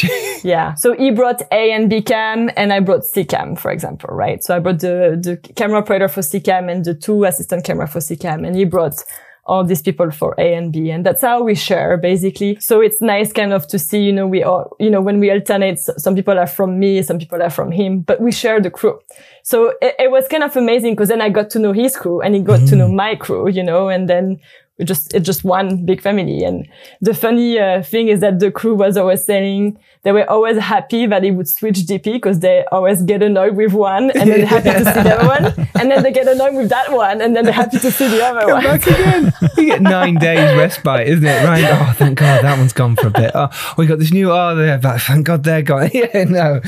Yeah. 0.44 0.74
So 0.74 0.94
he 0.94 1.10
brought 1.10 1.42
A 1.50 1.72
and 1.72 1.90
B 1.90 2.00
cam 2.00 2.48
and 2.56 2.72
I 2.72 2.78
brought 2.78 3.04
C 3.04 3.24
cam, 3.24 3.56
for 3.56 3.72
example, 3.72 4.14
right? 4.14 4.42
So 4.44 4.54
I 4.54 4.60
brought 4.60 4.78
the, 4.78 5.18
the 5.20 5.36
camera 5.54 5.78
operator 5.78 6.06
for 6.06 6.22
C 6.22 6.38
cam 6.38 6.68
and 6.68 6.84
the 6.84 6.94
two 6.94 7.24
assistant 7.24 7.64
camera 7.64 7.88
for 7.88 8.00
C 8.00 8.14
cam 8.14 8.44
and 8.44 8.54
he 8.54 8.64
brought 8.64 9.02
all 9.48 9.64
these 9.64 9.82
people 9.82 10.10
for 10.12 10.34
A 10.38 10.54
and 10.54 10.72
B. 10.72 10.90
And 10.90 11.04
that's 11.04 11.22
how 11.22 11.42
we 11.42 11.56
share 11.56 11.96
basically. 11.96 12.56
So 12.60 12.80
it's 12.80 13.00
nice 13.00 13.32
kind 13.32 13.52
of 13.52 13.66
to 13.68 13.78
see, 13.78 14.00
you 14.00 14.12
know, 14.12 14.28
we 14.28 14.44
all, 14.44 14.76
you 14.78 14.90
know, 14.90 15.00
when 15.00 15.18
we 15.18 15.30
alternate, 15.30 15.80
some 15.80 16.14
people 16.14 16.38
are 16.38 16.46
from 16.46 16.78
me, 16.78 17.02
some 17.02 17.18
people 17.18 17.42
are 17.42 17.50
from 17.50 17.72
him, 17.72 18.02
but 18.02 18.20
we 18.20 18.30
share 18.30 18.60
the 18.60 18.70
crew. 18.70 19.00
So 19.42 19.74
it, 19.82 19.96
it 19.98 20.10
was 20.10 20.28
kind 20.28 20.44
of 20.44 20.56
amazing 20.56 20.92
because 20.92 21.08
then 21.08 21.22
I 21.22 21.30
got 21.30 21.50
to 21.50 21.58
know 21.58 21.72
his 21.72 21.96
crew 21.96 22.20
and 22.20 22.34
he 22.34 22.42
got 22.42 22.68
to 22.68 22.76
know 22.76 22.88
mm. 22.88 22.94
my 22.94 23.16
crew, 23.16 23.48
you 23.48 23.64
know, 23.64 23.88
and 23.88 24.08
then 24.08 24.38
we 24.78 24.84
just 24.84 25.12
it's 25.14 25.26
just 25.26 25.44
one 25.44 25.84
big 25.84 26.00
family. 26.00 26.44
And 26.44 26.68
the 27.00 27.14
funny 27.14 27.58
uh, 27.58 27.82
thing 27.82 28.08
is 28.08 28.20
that 28.20 28.38
the 28.38 28.50
crew 28.50 28.74
was 28.74 28.96
always 28.96 29.24
saying 29.24 29.78
they 30.02 30.12
were 30.12 30.28
always 30.30 30.58
happy 30.58 31.06
that 31.06 31.22
he 31.24 31.30
would 31.30 31.48
switch 31.48 31.78
DP 31.78 32.14
because 32.14 32.38
they 32.40 32.64
always 32.70 33.02
get 33.02 33.22
annoyed 33.22 33.56
with 33.56 33.72
one 33.72 34.10
and 34.12 34.30
then 34.30 34.46
happy 34.46 34.70
to 34.70 34.84
see 34.84 35.02
the 35.02 35.18
other 35.18 35.28
one, 35.28 35.68
and 35.80 35.90
then 35.90 36.02
they 36.02 36.12
get 36.12 36.28
annoyed 36.28 36.54
with 36.54 36.68
that 36.68 36.92
one 36.92 37.20
and 37.20 37.34
then 37.34 37.44
they're 37.44 37.52
happy 37.52 37.78
to 37.78 37.90
see 37.90 38.08
the 38.08 38.24
other 38.24 38.52
one. 38.52 38.62
Back 38.62 38.86
again. 38.86 39.32
you 39.56 39.66
get 39.66 39.82
nine 39.82 40.14
days 40.14 40.56
respite, 40.56 41.08
isn't 41.08 41.24
it? 41.26 41.44
Right? 41.44 41.64
Oh, 41.64 41.92
thank 41.96 42.18
God 42.18 42.44
that 42.44 42.56
one's 42.56 42.72
gone 42.72 42.94
for 42.96 43.08
a 43.08 43.10
bit. 43.10 43.32
Oh, 43.34 43.48
we 43.76 43.86
got 43.86 43.98
this 43.98 44.12
new. 44.12 44.30
Oh, 44.30 44.54
there. 44.54 44.78
but 44.78 45.00
Thank 45.00 45.26
God 45.26 45.44
they're 45.44 45.62
gone. 45.62 45.90
Yeah, 45.98 46.24
no, 46.24 46.60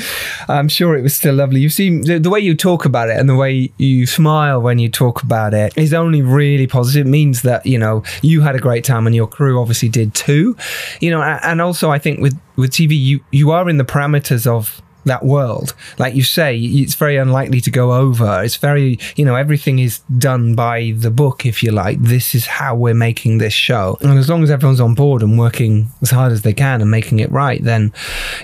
I'm 0.48 0.68
sure 0.68 0.96
it 0.96 1.02
was 1.02 1.14
still 1.14 1.34
lovely. 1.34 1.60
You 1.60 1.68
seem 1.68 2.02
the, 2.02 2.18
the 2.18 2.30
way 2.30 2.40
you 2.40 2.56
talk 2.56 2.84
about 2.84 3.10
it 3.10 3.16
and 3.16 3.28
the 3.28 3.36
way 3.36 3.70
you 3.76 4.06
smile 4.06 4.60
when 4.60 4.78
you 4.78 4.88
talk 4.88 5.22
about 5.22 5.54
it 5.54 5.76
is 5.76 5.94
only 5.94 6.20
really 6.20 6.66
positive. 6.66 7.06
It 7.06 7.10
means 7.10 7.42
that 7.42 7.64
you 7.64 7.78
know 7.78 7.99
you 8.22 8.40
had 8.42 8.54
a 8.54 8.60
great 8.60 8.84
time 8.84 9.06
and 9.06 9.14
your 9.14 9.26
crew 9.26 9.60
obviously 9.60 9.88
did 9.88 10.14
too. 10.14 10.56
You 11.00 11.10
know, 11.10 11.22
and 11.22 11.60
also 11.60 11.90
I 11.90 11.98
think 11.98 12.20
with 12.20 12.38
with 12.56 12.70
TV, 12.70 12.98
you 12.98 13.20
you 13.30 13.50
are 13.50 13.68
in 13.68 13.78
the 13.78 13.84
parameters 13.84 14.46
of 14.46 14.82
that 15.04 15.24
world. 15.24 15.74
Like 15.98 16.14
you 16.14 16.22
say, 16.22 16.58
it's 16.58 16.94
very 16.94 17.16
unlikely 17.16 17.60
to 17.62 17.70
go 17.70 17.92
over. 17.92 18.42
It's 18.42 18.56
very, 18.56 18.98
you 19.16 19.24
know, 19.24 19.34
everything 19.34 19.78
is 19.78 20.00
done 20.18 20.54
by 20.54 20.92
the 20.96 21.10
book, 21.10 21.46
if 21.46 21.62
you 21.62 21.72
like. 21.72 22.00
This 22.00 22.34
is 22.34 22.46
how 22.46 22.74
we're 22.74 22.94
making 22.94 23.38
this 23.38 23.52
show. 23.52 23.96
And 24.00 24.18
as 24.18 24.28
long 24.28 24.42
as 24.42 24.50
everyone's 24.50 24.80
on 24.80 24.94
board 24.94 25.22
and 25.22 25.38
working 25.38 25.90
as 26.02 26.10
hard 26.10 26.32
as 26.32 26.42
they 26.42 26.52
can 26.52 26.80
and 26.80 26.90
making 26.90 27.20
it 27.20 27.30
right, 27.30 27.62
then 27.62 27.92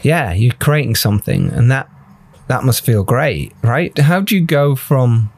yeah, 0.02 0.32
you're 0.32 0.54
creating 0.54 0.94
something. 0.96 1.50
And 1.50 1.70
that 1.70 1.90
that 2.48 2.64
must 2.64 2.84
feel 2.84 3.02
great, 3.02 3.52
right? 3.62 3.96
How 3.98 4.20
do 4.20 4.34
you 4.34 4.40
go 4.40 4.76
from 4.76 5.32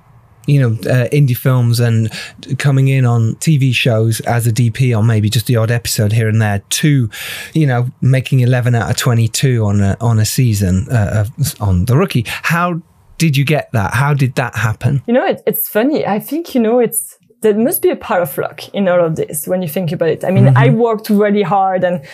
you 0.49 0.59
know, 0.59 0.71
uh, 0.91 1.09
indie 1.11 1.37
films 1.37 1.79
and 1.79 2.11
coming 2.59 2.89
in 2.89 3.05
on 3.05 3.35
TV 3.37 3.73
shows 3.73 4.21
as 4.21 4.47
a 4.47 4.53
DP 4.53 4.97
on 4.97 5.07
maybe 5.07 5.29
just 5.29 5.47
the 5.47 5.57
odd 5.57 5.71
episode 5.71 6.11
here 6.11 6.27
and 6.27 6.41
there 6.41 6.61
to, 6.71 7.11
you 7.53 7.67
know, 7.67 7.89
making 8.01 8.41
11 8.41 8.75
out 8.75 8.91
of 8.91 8.97
22 8.97 9.65
on 9.65 9.81
a, 9.81 9.97
on 10.01 10.19
a 10.19 10.25
season 10.25 10.89
uh, 10.91 11.27
on 11.61 11.85
The 11.85 11.97
Rookie. 11.97 12.25
How 12.27 12.81
did 13.19 13.37
you 13.37 13.45
get 13.45 13.71
that? 13.73 13.93
How 13.93 14.15
did 14.15 14.37
that 14.37 14.57
happen? 14.57 15.03
You 15.07 15.13
know, 15.13 15.27
it, 15.27 15.43
it's 15.47 15.69
funny. 15.69 16.07
I 16.07 16.19
think, 16.19 16.55
you 16.55 16.63
know, 16.63 16.79
it's, 16.79 17.19
there 17.43 17.55
must 17.55 17.83
be 17.83 17.91
a 17.91 17.97
part 17.97 18.23
of 18.23 18.37
luck 18.39 18.69
in 18.71 18.89
all 18.89 19.05
of 19.05 19.17
this 19.17 19.47
when 19.47 19.61
you 19.61 19.69
think 19.69 19.93
about 19.93 20.09
it. 20.09 20.25
I 20.25 20.31
mean, 20.31 20.57
I 20.57 20.71
worked 20.71 21.11
really 21.11 21.43
hard 21.43 21.85
and, 21.85 22.05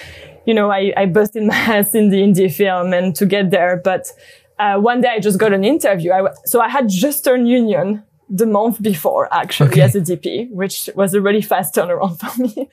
you 0.44 0.54
know, 0.54 0.70
I, 0.70 0.92
I 0.96 1.06
busted 1.06 1.44
my 1.44 1.54
ass 1.54 1.94
in 1.94 2.10
the 2.10 2.18
indie 2.18 2.52
film 2.52 2.92
and 2.92 3.14
to 3.14 3.26
get 3.26 3.50
there. 3.50 3.80
But 3.82 4.12
uh, 4.58 4.78
one 4.78 5.00
day 5.02 5.10
I 5.10 5.20
just 5.20 5.38
got 5.38 5.52
an 5.52 5.62
interview. 5.64 6.12
I, 6.12 6.32
so 6.44 6.60
I 6.60 6.68
had 6.68 6.88
just 6.88 7.24
turned 7.24 7.48
union 7.48 8.02
the 8.28 8.46
month 8.46 8.82
before 8.82 9.32
actually 9.32 9.70
Okay. 9.70 9.80
as 9.82 9.94
a 9.94 10.00
DP, 10.00 10.50
which 10.50 10.88
was 10.94 11.14
a 11.14 11.20
really 11.20 11.42
fast 11.42 11.74
turnaround 11.74 12.18
for 12.22 12.42
me. 12.42 12.68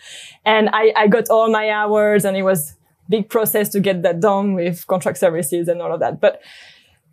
And 0.46 0.70
I, 0.72 0.94
I 0.96 1.08
got 1.08 1.30
all 1.30 1.52
my 1.52 1.70
hours 1.70 2.26
and 2.26 2.38
it 2.38 2.44
was 2.44 2.76
big 3.10 3.30
process 3.30 3.70
to 3.70 3.80
get 3.80 4.02
that 4.04 4.20
done 4.22 4.54
with 4.54 4.88
contract 4.88 5.18
services 5.18 5.68
and 5.68 5.82
all 5.82 5.94
of 5.94 6.00
that. 6.00 6.22
But 6.22 6.42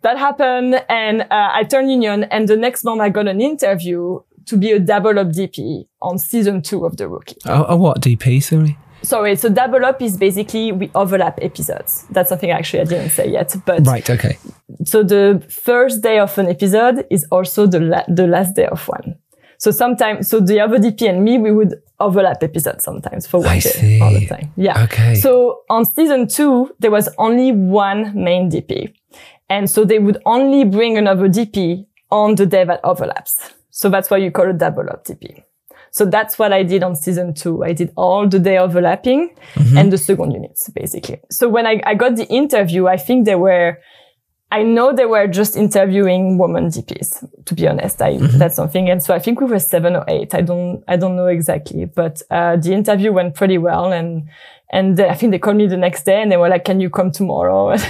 that 0.01 0.17
happened 0.17 0.83
and 0.87 1.21
uh, 1.23 1.49
I 1.53 1.63
turned 1.63 1.91
union 1.91 2.23
and 2.25 2.47
the 2.47 2.55
next 2.55 2.83
month 2.85 3.01
I 3.01 3.09
got 3.09 3.27
an 3.27 3.41
interview 3.41 4.19
to 4.45 4.57
be 4.57 4.71
a 4.71 4.79
double 4.79 5.19
up 5.19 5.27
DP 5.27 5.85
on 6.01 6.17
season 6.17 6.61
two 6.61 6.85
of 6.85 6.97
The 6.97 7.07
Rookie. 7.07 7.35
Oh, 7.45 7.65
oh 7.67 7.75
what, 7.75 8.01
DP, 8.01 8.41
sorry? 8.41 8.77
Sorry, 9.01 9.35
so 9.35 9.49
double 9.49 9.85
up 9.85 10.01
is 10.01 10.17
basically 10.17 10.71
we 10.71 10.91
overlap 10.95 11.39
episodes. 11.41 12.05
That's 12.11 12.29
something 12.29 12.51
actually 12.51 12.81
I 12.81 12.85
didn't 12.85 13.09
say 13.11 13.29
yet, 13.29 13.55
but 13.65 13.85
Right, 13.87 14.07
okay. 14.09 14.37
so 14.83 15.03
the 15.03 15.41
first 15.49 16.01
day 16.03 16.19
of 16.19 16.37
an 16.37 16.47
episode 16.47 17.05
is 17.09 17.25
also 17.31 17.65
the 17.67 17.79
la- 17.79 18.03
the 18.07 18.27
last 18.27 18.55
day 18.55 18.65
of 18.67 18.85
one. 18.87 19.15
So 19.57 19.71
sometimes, 19.71 20.29
so 20.29 20.39
the 20.39 20.59
other 20.61 20.77
DP 20.77 21.09
and 21.09 21.23
me, 21.23 21.37
we 21.37 21.51
would 21.51 21.75
overlap 21.99 22.41
episodes 22.43 22.83
sometimes 22.85 23.27
for 23.27 23.39
one 23.39 23.49
I 23.49 23.59
day 23.59 23.69
see. 23.71 24.01
all 24.01 24.13
the 24.13 24.25
time. 24.25 24.53
Yeah. 24.55 24.83
Okay. 24.85 25.15
So 25.15 25.61
on 25.69 25.83
season 25.85 26.27
two, 26.29 26.73
there 26.79 26.91
was 26.91 27.09
only 27.17 27.51
one 27.51 28.13
main 28.15 28.49
DP. 28.49 28.93
And 29.49 29.69
so 29.69 29.83
they 29.83 29.99
would 29.99 30.17
only 30.25 30.63
bring 30.63 30.97
another 30.97 31.27
DP 31.27 31.85
on 32.09 32.35
the 32.35 32.45
day 32.45 32.63
that 32.63 32.79
overlaps. 32.85 33.51
So 33.69 33.89
that's 33.89 34.09
why 34.09 34.17
you 34.17 34.31
call 34.31 34.49
it 34.49 34.57
double 34.59 34.89
up 34.89 35.03
DP. 35.05 35.43
So 35.91 36.05
that's 36.05 36.37
what 36.39 36.53
I 36.53 36.63
did 36.63 36.83
on 36.83 36.95
season 36.95 37.33
two. 37.33 37.63
I 37.63 37.73
did 37.73 37.91
all 37.95 38.27
the 38.27 38.39
day 38.39 38.57
overlapping 38.57 39.35
and 39.77 39.91
the 39.91 39.97
second 39.97 40.31
units, 40.31 40.69
basically. 40.69 41.19
So 41.29 41.49
when 41.49 41.65
I, 41.65 41.81
I 41.85 41.95
got 41.95 42.15
the 42.15 42.27
interview, 42.27 42.87
I 42.87 42.97
think 42.97 43.25
they 43.25 43.35
were, 43.35 43.79
I 44.51 44.63
know 44.63 44.93
they 44.93 45.05
were 45.05 45.27
just 45.27 45.55
interviewing 45.55 46.37
woman 46.37 46.67
DPs, 46.67 47.23
to 47.45 47.53
be 47.53 47.67
honest. 47.67 48.01
I, 48.01 48.17
that's 48.17 48.55
something. 48.55 48.89
And 48.89 49.01
so 49.01 49.13
I 49.13 49.19
think 49.19 49.39
we 49.41 49.47
were 49.47 49.59
seven 49.59 49.95
or 49.95 50.05
eight. 50.07 50.33
I 50.33 50.41
don't, 50.41 50.83
I 50.87 50.97
don't 50.97 51.15
know 51.15 51.27
exactly, 51.27 51.85
but, 51.85 52.21
uh, 52.31 52.55
the 52.57 52.73
interview 52.73 53.11
went 53.11 53.35
pretty 53.35 53.57
well. 53.57 53.91
And, 53.91 54.29
and 54.71 54.99
I 54.99 55.15
think 55.15 55.31
they 55.31 55.39
called 55.39 55.57
me 55.57 55.65
the 55.65 55.77
next 55.77 56.03
day 56.03 56.21
and 56.21 56.31
they 56.31 56.37
were 56.37 56.47
like, 56.47 56.63
can 56.63 56.79
you 56.79 56.89
come 56.89 57.11
tomorrow? 57.11 57.75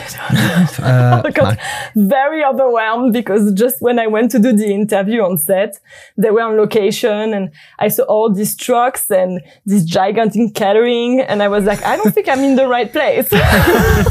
Uh, 0.80 1.22
I 1.26 1.32
got 1.32 1.58
very 1.96 2.44
overwhelmed 2.44 3.12
because 3.12 3.52
just 3.54 3.82
when 3.82 4.00
I 4.00 4.08
went 4.08 4.32
to 4.32 4.40
do 4.40 4.54
the 4.54 4.74
interview 4.74 5.22
on 5.22 5.38
set, 5.38 5.78
they 6.18 6.32
were 6.32 6.42
on 6.42 6.58
location 6.58 7.34
and 7.34 7.52
I 7.80 7.90
saw 7.90 8.04
all 8.04 8.32
these 8.32 8.56
trucks 8.56 9.12
and 9.12 9.42
this 9.66 9.84
gigantic 9.84 10.54
catering. 10.54 11.22
And 11.22 11.44
I 11.44 11.48
was 11.48 11.66
like, 11.66 11.84
I 11.84 11.98
don't 11.98 12.14
think 12.14 12.30
I'm 12.30 12.40
in 12.40 12.56
the 12.56 12.68
right 12.68 12.92
place. 12.92 13.30
I 13.34 14.04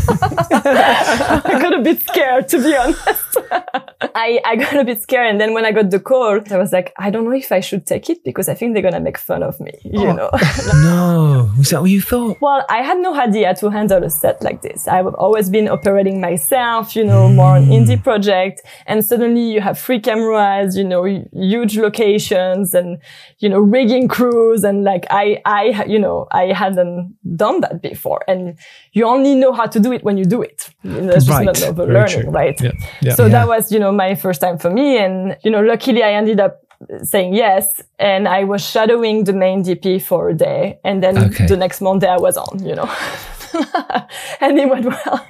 got 1.45 1.75
a 1.75 1.83
bit 1.83 2.03
scared, 2.03 2.49
to 2.49 2.63
be 2.63 2.77
honest. 2.77 3.37
I, 4.15 4.41
I 4.45 4.57
got 4.57 4.77
a 4.77 4.85
bit 4.85 5.03
scared. 5.03 5.31
And 5.31 5.41
then 5.41 5.55
when 5.55 5.65
I 5.65 5.73
got 5.73 5.91
the 5.91 6.01
call, 6.01 6.41
I 6.51 6.57
was 6.57 6.73
like, 6.73 6.93
I 6.99 7.11
don't 7.11 7.25
know 7.25 7.33
if 7.33 7.51
I 7.51 7.61
should 7.61 7.87
take 7.87 8.11
it 8.11 8.23
because 8.25 8.49
I 8.49 8.55
think 8.55 8.75
they're 8.75 8.83
going 8.83 8.95
to 8.95 9.01
make 9.01 9.19
fun 9.19 9.43
of 9.43 9.59
me, 9.61 9.73
you 9.85 10.13
know? 10.13 10.31
no. 10.75 11.51
Was 11.57 11.71
that 11.71 11.81
what 11.81 11.91
you 11.91 12.03
thought? 12.03 12.39
Well, 12.41 12.58
I 12.69 12.83
had 12.83 12.99
no 12.99 13.19
idea 13.19 13.55
to 13.55 13.71
handle 13.71 14.03
a 14.05 14.11
set 14.11 14.43
like 14.43 14.63
this. 14.63 14.89
I've 14.89 15.07
always 15.15 15.51
been 15.51 15.69
operating 15.69 16.21
myself, 16.21 16.95
you 16.97 17.05
know, 17.05 17.29
more 17.29 17.57
on 17.57 17.65
hmm. 17.65 17.73
indie 17.73 18.03
project. 18.03 18.63
And 18.87 19.05
suddenly 19.05 19.53
you 19.53 19.61
have 19.61 19.79
free 19.79 20.01
cameras, 20.01 20.77
you 20.77 20.85
know, 20.85 21.05
huge 21.33 21.77
locations 21.79 22.75
and, 22.75 22.99
you 23.39 23.49
know, 23.49 23.59
rigging 23.59 24.09
crews. 24.09 24.65
And 24.65 24.85
like 24.85 25.07
I, 25.11 25.41
I, 25.45 25.85
you 25.87 25.99
know, 25.99 26.27
I 26.31 26.53
hadn't 26.53 27.17
done 27.37 27.61
that 27.61 27.83
before. 27.83 28.23
And 28.29 28.59
you 28.93 29.05
only 29.07 29.35
know 29.35 29.53
how 29.53 29.67
to 29.67 29.81
do 29.81 29.93
it 29.93 30.05
when 30.05 30.17
you 30.19 30.25
do 30.25 30.43
it. 30.43 30.71
You 30.83 31.01
know, 31.01 31.13
That's 31.13 31.29
Right. 31.29 31.47
just 31.47 31.61
not 31.63 31.71
over 31.71 31.93
learning, 31.93 32.23
true. 32.23 32.31
right? 32.31 32.61
Yeah. 32.61 32.73
Yeah. 33.01 33.15
So 33.15 33.25
Yeah. 33.25 33.33
that 33.33 33.49
was, 33.49 33.73
you 33.73 33.79
know, 33.79 33.93
my 33.93 34.15
first 34.15 34.41
time 34.41 34.59
for 34.59 34.71
me. 34.71 34.99
And, 34.99 35.37
you 35.45 35.51
know, 35.51 35.61
luckily 35.61 36.03
I 36.03 36.13
ended 36.13 36.41
up 36.41 36.61
saying 37.03 37.35
yes. 37.35 37.83
And 37.99 38.29
I 38.29 38.45
was 38.45 38.63
shadowing 38.65 39.25
the 39.25 39.33
main 39.33 39.63
DP 39.65 40.01
for 40.03 40.29
a 40.29 40.35
day. 40.35 40.79
And 40.85 41.03
then 41.03 41.19
Okay. 41.19 41.47
the 41.47 41.57
next 41.57 41.81
Monday 41.81 42.09
I 42.09 42.17
was 42.19 42.37
on, 42.37 42.65
you 42.65 42.75
know. 42.75 42.91
and 44.41 44.59
it 44.59 44.69
went 44.69 44.87
well. 44.87 45.27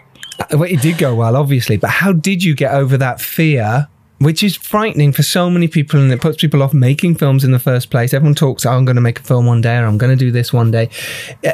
Well, 0.52 0.62
it 0.70 0.80
did 0.80 0.98
go 0.98 1.14
well, 1.14 1.36
obviously, 1.36 1.76
but 1.76 1.90
how 1.90 2.12
did 2.12 2.44
you 2.44 2.54
get 2.54 2.72
over 2.72 2.96
that 2.96 3.20
fear? 3.20 3.88
Which 4.20 4.42
is 4.42 4.56
frightening 4.56 5.12
for 5.12 5.22
so 5.22 5.48
many 5.48 5.68
people, 5.68 6.00
and 6.00 6.10
it 6.12 6.20
puts 6.20 6.38
people 6.40 6.60
off 6.62 6.74
making 6.74 7.14
films 7.16 7.44
in 7.44 7.52
the 7.52 7.58
first 7.60 7.88
place. 7.90 8.12
Everyone 8.12 8.34
talks, 8.34 8.66
oh, 8.66 8.70
I'm 8.72 8.84
going 8.84 8.96
to 8.96 9.00
make 9.02 9.20
a 9.20 9.22
film 9.22 9.46
one 9.46 9.60
day, 9.60 9.76
or 9.78 9.84
I'm 9.86 9.96
going 9.96 10.10
to 10.10 10.16
do 10.24 10.32
this 10.32 10.52
one 10.52 10.72
day. 10.72 10.90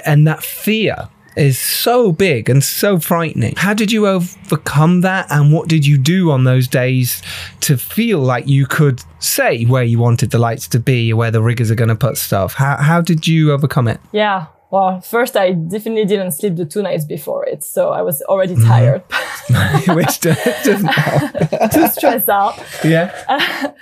And 0.07 0.27
that 0.27 0.43
fear 0.43 1.09
is 1.37 1.59
so 1.59 2.13
big 2.13 2.49
and 2.49 2.63
so 2.63 2.99
frightening. 2.99 3.55
How 3.57 3.75
did 3.75 3.91
you 3.91 4.07
overcome 4.07 5.01
that? 5.03 5.27
And 5.31 5.53
what 5.53 5.69
did 5.69 5.87
you 5.87 5.99
do 5.99 6.31
on 6.31 6.45
those 6.45 6.69
days 6.69 7.23
to 7.61 7.77
feel 7.77 8.21
like 8.21 8.47
you 8.47 8.67
could 8.67 9.03
say 9.19 9.65
where 9.65 9.85
you 9.85 9.99
wanted 9.99 10.31
the 10.31 10.39
lights 10.39 10.69
to 10.69 10.79
be, 10.81 11.13
or 11.13 11.17
where 11.17 11.31
the 11.31 11.43
riggers 11.43 11.71
are 11.71 11.75
going 11.75 11.89
to 11.89 11.97
put 11.97 12.17
stuff? 12.17 12.55
How, 12.55 12.77
how 12.77 13.01
did 13.01 13.27
you 13.27 13.53
overcome 13.53 13.89
it? 13.89 14.01
Yeah. 14.13 14.47
Well, 14.71 15.01
first 15.01 15.37
I 15.37 15.53
definitely 15.53 16.05
didn't 16.05 16.33
sleep 16.33 16.57
the 16.57 16.65
two 16.65 16.83
nights 16.83 17.05
before 17.05 17.47
it. 17.47 17.63
So 17.63 17.91
I 17.91 18.03
was 18.03 18.23
already 18.23 18.57
tired. 18.57 19.03
Which 19.89 20.21
do- 20.21 20.35
doesn't 20.65 20.87
help. 20.87 21.71
too 21.73 21.87
stressed 21.89 22.29
out. 22.29 22.61
Yeah. 22.83 23.73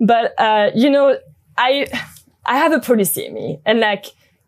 but 0.00 0.38
uh, 0.38 0.70
you 0.74 0.90
know, 0.90 1.16
I 1.56 1.86
I 2.44 2.58
have 2.58 2.72
a 2.72 2.80
policy 2.80 3.26
in 3.26 3.34
me, 3.34 3.60
and 3.64 3.80
like 3.80 4.06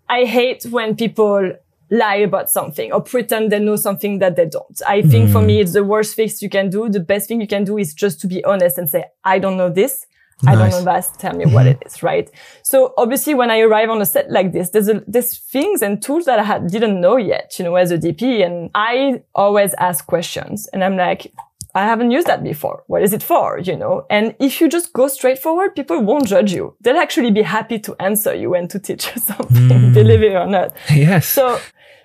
I 0.08 0.24
hate 0.24 0.64
when 0.64 0.96
people 0.96 1.52
lie 1.90 2.16
about 2.16 2.50
something 2.50 2.92
or 2.92 3.00
pretend 3.00 3.52
they 3.52 3.58
know 3.58 3.76
something 3.76 4.18
that 4.18 4.36
they 4.36 4.46
don't. 4.46 4.80
I 4.86 5.02
think 5.02 5.30
for 5.30 5.40
hmm. 5.40 5.46
me, 5.46 5.60
it's 5.60 5.72
the 5.72 5.84
worst 5.84 6.14
thing 6.16 6.30
you 6.40 6.48
can 6.48 6.70
do. 6.70 6.88
The 6.88 7.00
best 7.00 7.28
thing 7.28 7.40
you 7.40 7.46
can 7.46 7.64
do 7.64 7.78
is 7.78 7.94
just 7.94 8.20
to 8.22 8.26
be 8.26 8.44
honest 8.44 8.78
and 8.78 8.88
say, 8.88 9.04
I 9.24 9.38
don't 9.38 9.56
know 9.56 9.70
this. 9.70 10.06
I 10.46 10.56
don't 10.56 10.70
know 10.70 10.82
that. 10.82 11.08
Tell 11.18 11.34
me 11.34 11.46
what 11.46 11.66
it 11.66 11.82
is, 11.86 12.02
right? 12.02 12.28
So 12.62 12.92
obviously, 12.96 13.34
when 13.34 13.50
I 13.50 13.60
arrive 13.60 13.88
on 13.88 14.02
a 14.02 14.06
set 14.06 14.30
like 14.30 14.52
this, 14.52 14.70
there's 14.70 14.88
a, 14.88 15.02
there's 15.06 15.38
things 15.38 15.80
and 15.82 16.02
tools 16.02 16.24
that 16.26 16.38
I 16.38 16.42
had, 16.42 16.68
didn't 16.68 17.00
know 17.00 17.16
yet, 17.16 17.58
you 17.58 17.64
know, 17.64 17.76
as 17.76 17.90
a 17.90 17.98
DP, 17.98 18.44
and 18.44 18.70
I 18.74 19.22
always 19.34 19.74
ask 19.74 20.06
questions, 20.06 20.68
and 20.72 20.82
I'm 20.84 20.96
like, 20.96 21.32
I 21.74 21.84
haven't 21.84 22.12
used 22.12 22.28
that 22.28 22.44
before. 22.44 22.84
What 22.86 23.02
is 23.02 23.12
it 23.12 23.22
for? 23.22 23.58
You 23.58 23.76
know, 23.76 24.06
and 24.08 24.34
if 24.38 24.60
you 24.60 24.68
just 24.68 24.92
go 24.92 25.08
straightforward, 25.08 25.74
people 25.74 26.00
won't 26.00 26.26
judge 26.26 26.52
you. 26.52 26.76
They'll 26.80 26.98
actually 26.98 27.32
be 27.32 27.42
happy 27.42 27.78
to 27.80 27.96
answer 28.00 28.34
you 28.34 28.54
and 28.54 28.70
to 28.70 28.78
teach 28.78 29.06
you 29.14 29.20
something, 29.20 29.68
hmm. 29.68 29.92
believe 29.92 30.22
it 30.22 30.34
or 30.34 30.46
not. 30.46 30.74
Yes. 30.90 31.26
So, 31.26 31.58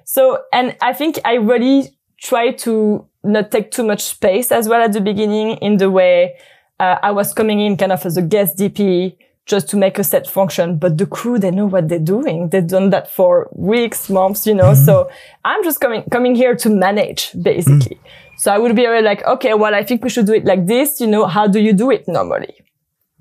so, 0.06 0.40
and 0.52 0.76
I 0.82 0.94
think 0.94 1.20
I 1.24 1.36
really 1.36 1.96
try 2.20 2.52
to 2.52 3.06
not 3.24 3.52
take 3.52 3.72
too 3.72 3.84
much 3.84 4.02
space 4.02 4.52
as 4.52 4.68
well 4.68 4.82
at 4.82 4.94
the 4.94 5.02
beginning 5.02 5.58
in 5.58 5.78
the 5.78 5.92
way 5.92 6.36
uh, 6.80 6.98
I 7.04 7.12
was 7.12 7.34
coming 7.34 7.60
in 7.60 7.78
kind 7.78 7.92
of 7.92 8.06
as 8.06 8.18
a 8.18 8.22
guest 8.22 8.58
DP 8.58 9.18
just 9.46 9.68
to 9.70 9.78
make 9.78 10.00
a 10.00 10.04
set 10.04 10.28
function. 10.28 10.78
But 10.78 10.98
the 10.98 11.06
crew, 11.06 11.38
they 11.38 11.52
know 11.52 11.66
what 11.66 11.90
they're 11.90 12.00
doing. 12.00 12.50
They've 12.50 12.66
done 12.66 12.92
that 12.92 13.12
for 13.12 13.50
weeks, 13.54 14.10
months, 14.10 14.48
you 14.48 14.54
know. 14.54 14.74
Hmm. 14.74 14.84
So 14.84 15.10
I'm 15.44 15.64
just 15.64 15.82
coming, 15.82 16.04
coming 16.12 16.36
here 16.36 16.56
to 16.56 16.70
manage 16.70 17.32
basically. 17.42 17.98
Hmm. 17.98 18.29
So 18.39 18.52
I 18.54 18.58
would 18.58 18.75
be 18.75 18.88
like, 18.88 19.23
okay, 19.25 19.54
well, 19.54 19.75
I 19.75 19.84
think 19.84 20.04
we 20.04 20.10
should 20.10 20.25
do 20.25 20.34
it 20.34 20.45
like 20.45 20.65
this. 20.65 20.99
You 20.99 21.08
know, 21.08 21.28
how 21.28 21.45
do 21.47 21.60
you 21.60 21.73
do 21.73 21.91
it 21.91 22.08
normally? 22.08 22.56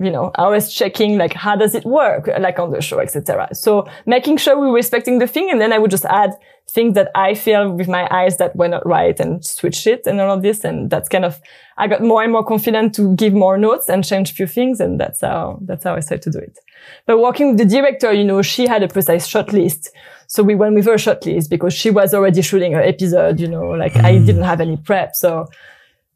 you 0.00 0.10
know, 0.10 0.30
I 0.36 0.46
was 0.46 0.72
checking 0.72 1.18
like 1.18 1.32
how 1.32 1.56
does 1.56 1.74
it 1.74 1.84
work, 1.84 2.28
like 2.38 2.58
on 2.58 2.70
the 2.70 2.80
show, 2.80 3.00
etc. 3.00 3.48
So 3.52 3.86
making 4.06 4.36
sure 4.36 4.58
we 4.58 4.68
were 4.68 4.74
respecting 4.74 5.18
the 5.18 5.26
thing, 5.26 5.50
and 5.50 5.60
then 5.60 5.72
I 5.72 5.78
would 5.78 5.90
just 5.90 6.04
add 6.04 6.30
things 6.70 6.94
that 6.94 7.10
I 7.14 7.34
feel 7.34 7.72
with 7.72 7.88
my 7.88 8.06
eyes 8.10 8.36
that 8.36 8.54
were 8.54 8.68
not 8.68 8.86
right 8.86 9.18
and 9.18 9.44
switch 9.44 9.86
it 9.86 10.06
and 10.06 10.20
all 10.20 10.36
of 10.36 10.42
this. 10.42 10.62
And 10.62 10.90
that's 10.90 11.08
kind 11.08 11.24
of 11.24 11.40
I 11.78 11.88
got 11.88 12.02
more 12.02 12.22
and 12.22 12.30
more 12.30 12.44
confident 12.44 12.94
to 12.96 13.14
give 13.16 13.32
more 13.32 13.58
notes 13.58 13.88
and 13.88 14.04
change 14.04 14.30
a 14.30 14.34
few 14.34 14.46
things, 14.46 14.78
and 14.78 15.00
that's 15.00 15.20
how 15.20 15.58
that's 15.62 15.82
how 15.82 15.96
I 15.96 16.00
started 16.00 16.30
to 16.30 16.38
do 16.38 16.44
it. 16.44 16.58
But 17.06 17.18
working 17.18 17.48
with 17.48 17.58
the 17.58 17.64
director, 17.64 18.12
you 18.12 18.24
know, 18.24 18.40
she 18.42 18.68
had 18.68 18.84
a 18.84 18.88
precise 18.88 19.26
shot 19.26 19.52
list. 19.52 19.90
So 20.28 20.42
we 20.42 20.54
went 20.54 20.74
with 20.74 20.84
her 20.84 20.98
shot 20.98 21.24
list 21.24 21.50
because 21.50 21.72
she 21.72 21.90
was 21.90 22.14
already 22.14 22.42
shooting 22.42 22.72
her 22.74 22.82
episode, 22.82 23.40
you 23.40 23.48
know, 23.48 23.70
like 23.70 23.96
I 23.96 24.12
mm. 24.14 24.26
didn't 24.26 24.42
have 24.42 24.60
any 24.60 24.76
prep. 24.76 25.16
So, 25.16 25.48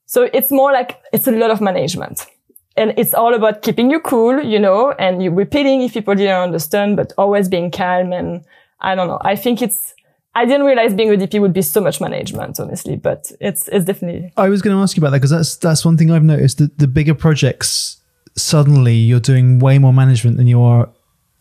so 0.04 0.28
it's 0.34 0.50
more 0.50 0.70
like, 0.70 1.00
it's 1.14 1.26
a 1.26 1.32
lot 1.32 1.50
of 1.50 1.62
management 1.62 2.26
and 2.76 2.92
it's 2.98 3.14
all 3.14 3.34
about 3.34 3.62
keeping 3.62 3.90
you 3.90 4.00
cool, 4.00 4.42
you 4.42 4.58
know, 4.58 4.92
and 4.92 5.22
you 5.22 5.30
repeating 5.30 5.80
if 5.82 5.94
people 5.94 6.14
didn't 6.14 6.36
understand, 6.36 6.96
but 6.96 7.14
always 7.16 7.48
being 7.48 7.70
calm. 7.70 8.12
And 8.12 8.44
I 8.80 8.94
don't 8.94 9.08
know. 9.08 9.18
I 9.22 9.34
think 9.34 9.62
it's, 9.62 9.94
I 10.34 10.44
didn't 10.44 10.66
realize 10.66 10.92
being 10.92 11.10
a 11.10 11.16
DP 11.16 11.40
would 11.40 11.54
be 11.54 11.62
so 11.62 11.80
much 11.80 11.98
management, 11.98 12.60
honestly, 12.60 12.96
but 12.96 13.32
it's, 13.40 13.66
it's 13.68 13.86
definitely, 13.86 14.30
I 14.36 14.50
was 14.50 14.60
going 14.60 14.76
to 14.76 14.82
ask 14.82 14.94
you 14.94 15.00
about 15.00 15.10
that 15.10 15.18
because 15.18 15.30
that's 15.30 15.56
that's 15.56 15.84
one 15.84 15.98
thing 15.98 16.10
I've 16.10 16.22
noticed 16.22 16.58
that 16.58 16.78
the 16.78 16.88
bigger 16.88 17.14
projects 17.14 17.98
suddenly 18.34 18.94
you're 18.94 19.20
doing 19.20 19.58
way 19.58 19.78
more 19.78 19.92
management 19.92 20.38
than 20.38 20.46
you 20.46 20.60
are 20.62 20.88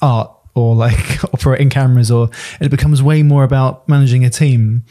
art 0.02 0.32
or 0.54 0.76
like 0.76 1.24
operating 1.34 1.70
cameras 1.70 2.12
or 2.12 2.30
it 2.60 2.70
becomes 2.70 3.02
way 3.02 3.24
more 3.24 3.44
about 3.44 3.88
managing 3.88 4.26
a 4.26 4.30
team. 4.30 4.84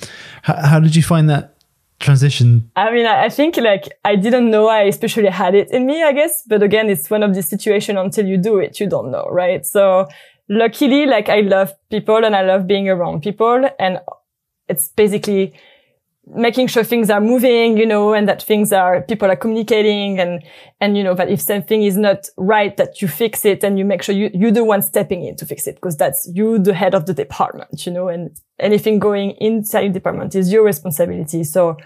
How, 0.43 0.67
how 0.67 0.81
did 0.81 0.97
you 0.97 1.03
find 1.03 1.29
that 1.29 1.57
transition? 1.99 2.71
I 2.77 2.91
mean, 2.93 3.07
I 3.07 3.25
I 3.25 3.29
think 3.29 3.57
like 3.57 3.89
I 4.05 4.17
didn't 4.17 4.51
know 4.51 4.69
I 4.69 4.83
especially 4.83 5.29
had 5.29 5.55
it 5.55 5.71
in 5.71 5.87
me, 5.87 6.03
I 6.03 6.13
guess. 6.13 6.43
But 6.47 6.63
again, 6.63 6.89
it's 6.89 7.11
one 7.11 7.23
of 7.23 7.35
these 7.35 7.49
situations 7.49 7.99
until 7.99 8.27
you 8.27 8.39
do 8.39 8.59
it, 8.59 8.81
you 8.81 8.89
don't 8.89 9.11
know, 9.11 9.27
right? 9.31 9.65
So 9.67 10.09
luckily, 10.49 11.07
like 11.07 11.29
I 11.29 11.41
love 11.41 11.73
people 11.91 12.25
and 12.25 12.35
I 12.35 12.43
love 12.43 12.67
being 12.67 12.89
around 12.89 13.23
people 13.23 13.69
and 13.79 14.01
it's 14.69 14.89
basically 14.89 15.53
making 16.35 16.67
sure 16.69 16.85
things 16.85 17.11
are 17.11 17.21
moving, 17.21 17.77
you 17.77 17.87
know, 17.87 18.15
and 18.15 18.29
that 18.29 18.43
things 18.43 18.73
are, 18.73 19.03
people 19.03 19.31
are 19.31 19.37
communicating 19.37 20.19
and, 20.19 20.43
and, 20.81 20.97
you 20.97 21.05
know, 21.05 21.15
that 21.15 21.31
if 21.31 21.41
something 21.41 21.83
is 21.83 21.97
not 21.97 22.27
right, 22.37 22.77
that 22.77 23.03
you 23.03 23.09
fix 23.09 23.45
it 23.45 23.65
and 23.65 23.79
you 23.79 23.85
make 23.85 24.03
sure 24.03 24.15
you, 24.15 24.31
you're 24.33 24.51
the 24.51 24.65
one 24.65 24.83
stepping 24.83 25.25
in 25.25 25.37
to 25.37 25.47
fix 25.47 25.67
it 25.67 25.77
because 25.77 25.97
that's 25.97 26.31
you, 26.33 26.59
the 26.59 26.75
head 26.75 26.95
of 26.95 27.07
the 27.07 27.15
department, 27.15 27.87
you 27.87 27.93
know, 27.93 28.09
and 28.09 28.39
anything 28.59 28.99
going 28.99 29.33
inside 29.33 29.93
department 29.93 30.35
is 30.35 30.53
your 30.53 30.65
responsibility. 30.65 31.45
So 31.45 31.77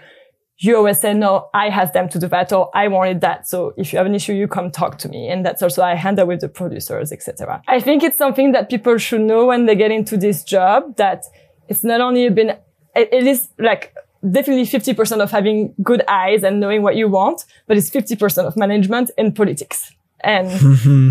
you 0.57 0.77
always 0.77 0.99
say, 0.99 1.13
no, 1.13 1.49
I 1.53 1.69
have 1.69 1.91
them 1.93 2.07
to 2.09 2.19
do 2.19 2.27
that 2.27 2.53
or 2.53 2.69
I 2.73 2.87
wanted 2.87 3.21
that. 3.21 3.47
So 3.47 3.73
if 3.77 3.91
you 3.91 3.97
have 3.97 4.05
an 4.05 4.15
issue, 4.15 4.33
you 4.33 4.47
come 4.47 4.71
talk 4.71 4.97
to 4.99 5.09
me. 5.09 5.27
And 5.27 5.45
that's 5.45 5.61
also 5.61 5.83
I 5.83 5.95
handle 5.95 6.27
with 6.27 6.41
the 6.41 6.49
producers, 6.49 7.11
etc. 7.11 7.61
I 7.67 7.79
think 7.81 8.03
it's 8.03 8.17
something 8.17 8.53
that 8.53 8.69
people 8.69 8.97
should 8.97 9.21
know 9.21 9.45
when 9.45 9.65
they 9.65 9.75
get 9.75 9.91
into 9.91 10.15
this 10.17 10.43
job 10.43 10.95
that 10.97 11.23
it's 11.67 11.83
not 11.83 11.99
only 11.99 12.29
been, 12.29 12.51
it, 12.95 13.09
it 13.11 13.27
is 13.27 13.49
like 13.59 13.93
definitely 14.31 14.65
50% 14.65 15.21
of 15.21 15.31
having 15.31 15.73
good 15.81 16.03
eyes 16.07 16.43
and 16.43 16.59
knowing 16.59 16.81
what 16.81 16.95
you 16.95 17.07
want, 17.07 17.45
but 17.67 17.77
it's 17.77 17.89
50% 17.89 18.45
of 18.45 18.57
management 18.57 19.11
and 19.17 19.35
politics. 19.35 19.91
And 20.21 20.49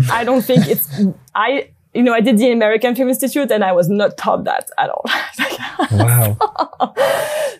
I 0.11 0.23
don't 0.23 0.43
think 0.43 0.67
it's, 0.67 0.89
I, 1.33 1.69
you 1.93 2.03
know, 2.03 2.13
I 2.13 2.21
did 2.21 2.37
the 2.37 2.51
American 2.51 2.95
Film 2.95 3.09
Institute 3.09 3.51
and 3.51 3.63
I 3.63 3.71
was 3.71 3.89
not 3.89 4.17
taught 4.17 4.43
that 4.45 4.69
at 4.77 4.89
all. 4.89 5.05
Wow. 5.91 6.37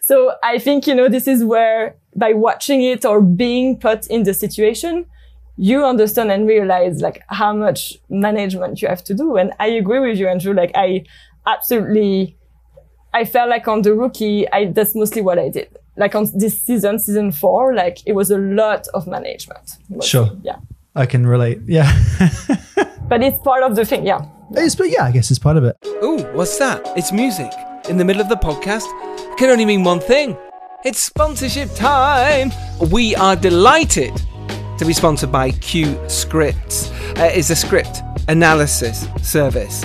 So 0.02 0.36
I 0.44 0.60
think, 0.60 0.86
you 0.86 0.94
know, 0.94 1.10
this 1.10 1.28
is 1.28 1.44
where 1.44 1.96
by 2.15 2.34
watching 2.34 2.84
it 2.84 3.06
or 3.06 3.22
being 3.22 3.80
put 3.80 4.06
in 4.06 4.22
the 4.22 4.36
situation, 4.36 5.08
you 5.58 5.84
understand 5.84 6.32
and 6.32 6.48
realize 6.48 7.02
like 7.02 7.24
how 7.30 7.54
much 7.54 7.98
management 8.08 8.84
you 8.84 8.88
have 8.88 9.04
to 9.06 9.15
do. 9.15 9.36
And 9.36 9.52
I 9.60 9.68
agree 9.68 10.00
with 10.00 10.20
you, 10.20 10.28
Andrew. 10.28 10.54
Like 10.54 10.72
I 10.76 11.06
absolutely, 11.48 12.38
I 13.15 13.23
felt 13.23 13.49
like 13.49 13.67
on 13.67 13.82
the 13.82 13.93
rookie, 13.93 14.47
I, 14.51 14.65
that's 14.65 14.93
mostly 14.93 15.21
what 15.21 15.39
I 15.39 15.47
did. 15.49 15.69
Like 15.95 16.15
on 16.15 16.28
this 16.36 16.62
season, 16.62 16.99
season 16.99 17.32
four, 17.32 17.73
like 17.73 17.99
it 18.06 18.13
was 18.13 18.30
a 18.30 18.38
lot 18.38 18.88
of 18.93 19.08
management. 19.08 19.78
mostly. 19.89 20.08
Sure. 20.10 20.30
Yeah. 20.43 20.58
I 20.95 21.06
can 21.06 21.25
relate. 21.25 21.60
Yeah. 21.65 21.89
But 23.08 23.21
it's 23.21 23.39
part 23.43 23.62
of 23.62 23.75
the 23.75 23.86
thing. 23.86 24.06
Yeah. 24.06 24.25
it's, 24.51 24.75
but 24.75 24.89
yeah, 24.89 25.04
I 25.04 25.12
guess 25.12 25.30
it's 25.30 25.39
part 25.39 25.58
of 25.58 25.63
it. 25.63 25.78
Ooh, 26.04 26.23
what's 26.34 26.58
that? 26.58 26.82
It's 26.97 27.12
music. 27.12 27.51
In 27.88 27.97
the 27.97 28.04
middle 28.04 28.21
of 28.21 28.30
the 28.30 28.36
podcast? 28.36 28.88
It 29.32 29.38
can 29.38 29.51
only 29.51 29.63
mean 29.65 29.84
one 29.84 29.99
thing. 29.99 30.36
It's 30.84 30.99
sponsorship 30.99 31.73
time! 31.75 32.51
We 32.91 33.15
are 33.15 33.36
delighted 33.36 34.15
to 34.80 34.86
be 34.86 34.91
sponsored 34.93 35.32
by 35.32 35.51
Q 35.51 35.97
Scripts. 36.10 36.89
Uh, 37.15 37.30
it's 37.32 37.51
a 37.51 37.56
script 37.56 38.01
analysis 38.28 39.08
service. 39.21 39.84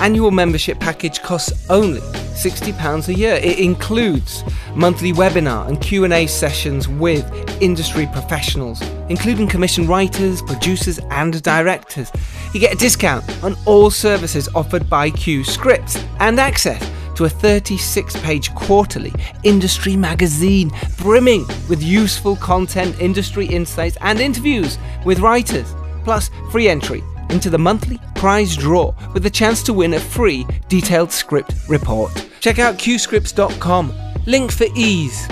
Annual 0.00 0.30
membership 0.30 0.80
package 0.80 1.20
costs 1.20 1.66
only 1.68 2.00
£60 2.00 3.08
a 3.08 3.14
year. 3.14 3.34
It 3.34 3.58
includes 3.58 4.42
monthly 4.74 5.12
webinar 5.12 5.68
and 5.68 5.78
Q&A 5.78 6.26
sessions 6.26 6.88
with 6.88 7.30
industry 7.60 8.08
professionals, 8.10 8.80
including 9.10 9.46
commission 9.46 9.86
writers, 9.86 10.40
producers 10.40 11.00
and 11.10 11.42
directors. 11.42 12.10
You 12.54 12.60
get 12.60 12.72
a 12.72 12.78
discount 12.78 13.28
on 13.44 13.56
all 13.66 13.90
services 13.90 14.48
offered 14.54 14.88
by 14.88 15.10
Q 15.10 15.44
Scripts 15.44 16.02
and 16.18 16.40
access 16.40 16.80
to 17.16 17.26
a 17.26 17.28
36 17.28 18.16
page 18.20 18.54
quarterly 18.54 19.12
industry 19.44 19.96
magazine 19.96 20.70
brimming 20.96 21.46
with 21.68 21.82
useful 21.82 22.36
content, 22.36 22.98
industry 23.00 23.44
insights, 23.44 23.98
and 24.00 24.18
interviews 24.18 24.78
with 25.04 25.18
writers, 25.18 25.74
plus 26.04 26.30
free 26.50 26.70
entry 26.70 27.02
into 27.30 27.50
the 27.50 27.58
monthly 27.58 27.98
prize 28.14 28.56
draw 28.56 28.94
with 29.12 29.22
the 29.22 29.30
chance 29.30 29.62
to 29.64 29.72
win 29.72 29.94
a 29.94 30.00
free 30.00 30.46
detailed 30.68 31.12
script 31.12 31.54
report. 31.68 32.12
Check 32.40 32.58
out 32.58 32.76
qscripts.com. 32.76 33.92
Link 34.26 34.52
for 34.52 34.66
ease. 34.74 35.26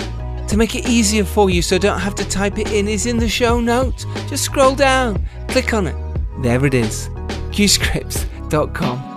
To 0.47 0.57
make 0.57 0.75
it 0.75 0.89
easier 0.89 1.23
for 1.23 1.49
you 1.49 1.61
so 1.61 1.77
don't 1.77 1.99
have 1.99 2.15
to 2.15 2.27
type 2.27 2.57
it 2.57 2.71
in 2.71 2.87
is 2.87 3.05
in 3.05 3.17
the 3.17 3.29
show 3.29 3.59
notes. 3.59 4.05
Just 4.27 4.43
scroll 4.43 4.75
down, 4.75 5.23
click 5.47 5.73
on 5.73 5.87
it. 5.87 5.95
There 6.41 6.65
it 6.65 6.73
is. 6.73 7.09
qscripts.com. 7.51 9.09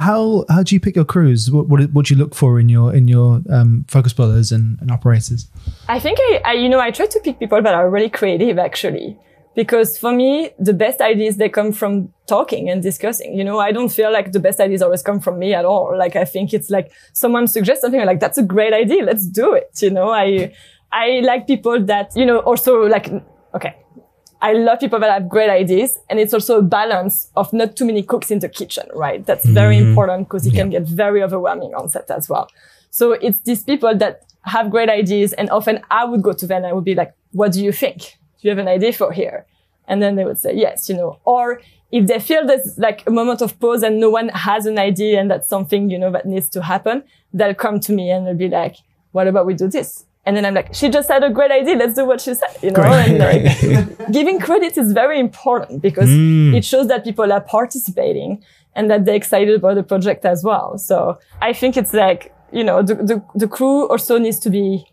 How 0.00 0.44
how 0.48 0.62
do 0.62 0.74
you 0.74 0.80
pick 0.80 0.94
your 0.94 1.04
crews? 1.04 1.50
What 1.50 1.68
what, 1.68 1.90
what 1.92 2.06
do 2.06 2.14
you 2.14 2.18
look 2.18 2.34
for 2.34 2.60
in 2.60 2.68
your 2.68 2.94
in 2.94 3.08
your 3.08 3.42
um, 3.50 3.84
focus 3.88 4.12
pullers 4.12 4.52
and, 4.52 4.80
and 4.80 4.90
operators? 4.90 5.48
I 5.88 5.98
think 5.98 6.18
I, 6.20 6.40
I, 6.44 6.52
you 6.52 6.68
know, 6.68 6.78
I 6.78 6.92
try 6.92 7.06
to 7.06 7.20
pick 7.20 7.40
people 7.40 7.60
that 7.60 7.74
are 7.74 7.90
really 7.90 8.08
creative 8.08 8.58
actually. 8.58 9.18
Because 9.58 9.98
for 9.98 10.12
me, 10.12 10.50
the 10.56 10.72
best 10.72 11.00
ideas, 11.00 11.36
they 11.36 11.48
come 11.48 11.72
from 11.72 12.12
talking 12.28 12.70
and 12.70 12.80
discussing. 12.80 13.36
You 13.36 13.42
know, 13.42 13.58
I 13.58 13.72
don't 13.72 13.88
feel 13.88 14.12
like 14.12 14.30
the 14.30 14.38
best 14.38 14.60
ideas 14.60 14.82
always 14.82 15.02
come 15.02 15.18
from 15.18 15.36
me 15.36 15.52
at 15.52 15.64
all. 15.64 15.98
Like, 15.98 16.14
I 16.14 16.24
think 16.24 16.54
it's 16.54 16.70
like 16.70 16.92
someone 17.12 17.48
suggests 17.48 17.80
something 17.80 18.00
I'm 18.00 18.06
like, 18.06 18.20
that's 18.20 18.38
a 18.38 18.44
great 18.44 18.72
idea. 18.72 19.02
Let's 19.02 19.26
do 19.26 19.54
it. 19.54 19.70
You 19.82 19.90
know, 19.90 20.10
I, 20.12 20.54
I 20.92 21.22
like 21.24 21.48
people 21.48 21.84
that, 21.86 22.12
you 22.14 22.24
know, 22.24 22.38
also 22.38 22.82
like, 22.82 23.10
okay. 23.52 23.74
I 24.40 24.52
love 24.52 24.78
people 24.78 25.00
that 25.00 25.10
have 25.10 25.28
great 25.28 25.50
ideas. 25.50 25.98
And 26.08 26.20
it's 26.20 26.32
also 26.32 26.58
a 26.58 26.62
balance 26.62 27.32
of 27.34 27.52
not 27.52 27.74
too 27.74 27.84
many 27.84 28.04
cooks 28.04 28.30
in 28.30 28.38
the 28.38 28.48
kitchen, 28.48 28.86
right? 28.94 29.26
That's 29.26 29.44
very 29.44 29.78
mm-hmm. 29.78 29.88
important 29.88 30.28
because 30.28 30.46
it 30.46 30.54
can 30.54 30.70
get 30.70 30.84
very 30.84 31.20
overwhelming 31.20 31.74
on 31.74 31.88
set 31.88 32.08
as 32.12 32.28
well. 32.28 32.46
So 32.90 33.10
it's 33.10 33.40
these 33.40 33.64
people 33.64 33.92
that 33.96 34.20
have 34.42 34.70
great 34.70 34.88
ideas. 34.88 35.32
And 35.32 35.50
often 35.50 35.80
I 35.90 36.04
would 36.04 36.22
go 36.22 36.32
to 36.32 36.46
them 36.46 36.58
and 36.58 36.66
I 36.66 36.72
would 36.72 36.84
be 36.84 36.94
like, 36.94 37.12
what 37.32 37.50
do 37.50 37.64
you 37.64 37.72
think? 37.72 38.17
Do 38.40 38.48
you 38.48 38.50
have 38.50 38.58
an 38.58 38.68
idea 38.68 38.92
for 38.92 39.12
here? 39.12 39.46
And 39.86 40.02
then 40.02 40.16
they 40.16 40.24
would 40.24 40.38
say, 40.38 40.54
yes, 40.54 40.88
you 40.88 40.96
know, 40.96 41.18
or 41.24 41.60
if 41.90 42.06
they 42.06 42.20
feel 42.20 42.46
there's 42.46 42.78
like 42.78 43.02
a 43.06 43.10
moment 43.10 43.40
of 43.40 43.58
pause 43.58 43.82
and 43.82 43.98
no 43.98 44.10
one 44.10 44.28
has 44.28 44.66
an 44.66 44.78
idea 44.78 45.18
and 45.18 45.30
that's 45.30 45.48
something, 45.48 45.90
you 45.90 45.98
know, 45.98 46.12
that 46.12 46.26
needs 46.26 46.48
to 46.50 46.62
happen, 46.62 47.02
they'll 47.32 47.54
come 47.54 47.80
to 47.80 47.92
me 47.92 48.10
and 48.10 48.26
they'll 48.26 48.34
be 48.34 48.48
like, 48.48 48.76
what 49.12 49.26
about 49.26 49.46
we 49.46 49.54
do 49.54 49.68
this? 49.68 50.04
And 50.26 50.36
then 50.36 50.44
I'm 50.44 50.52
like, 50.52 50.74
she 50.74 50.90
just 50.90 51.08
had 51.08 51.24
a 51.24 51.30
great 51.30 51.50
idea. 51.50 51.74
Let's 51.76 51.94
do 51.94 52.04
what 52.04 52.20
she 52.20 52.34
said, 52.34 52.54
you 52.62 52.70
know, 52.70 52.82
and 52.82 53.18
like 53.18 54.10
giving 54.12 54.38
credit 54.38 54.76
is 54.76 54.92
very 54.92 55.18
important 55.18 55.80
because 55.80 56.10
mm. 56.10 56.54
it 56.54 56.66
shows 56.66 56.88
that 56.88 57.02
people 57.02 57.32
are 57.32 57.40
participating 57.40 58.44
and 58.74 58.90
that 58.90 59.06
they're 59.06 59.14
excited 59.14 59.54
about 59.54 59.76
the 59.76 59.82
project 59.82 60.26
as 60.26 60.44
well. 60.44 60.76
So 60.76 61.18
I 61.40 61.54
think 61.54 61.78
it's 61.78 61.94
like, 61.94 62.34
you 62.52 62.62
know, 62.62 62.82
the, 62.82 62.96
the, 62.96 63.24
the 63.34 63.48
crew 63.48 63.88
also 63.88 64.18
needs 64.18 64.38
to 64.40 64.50
be 64.50 64.84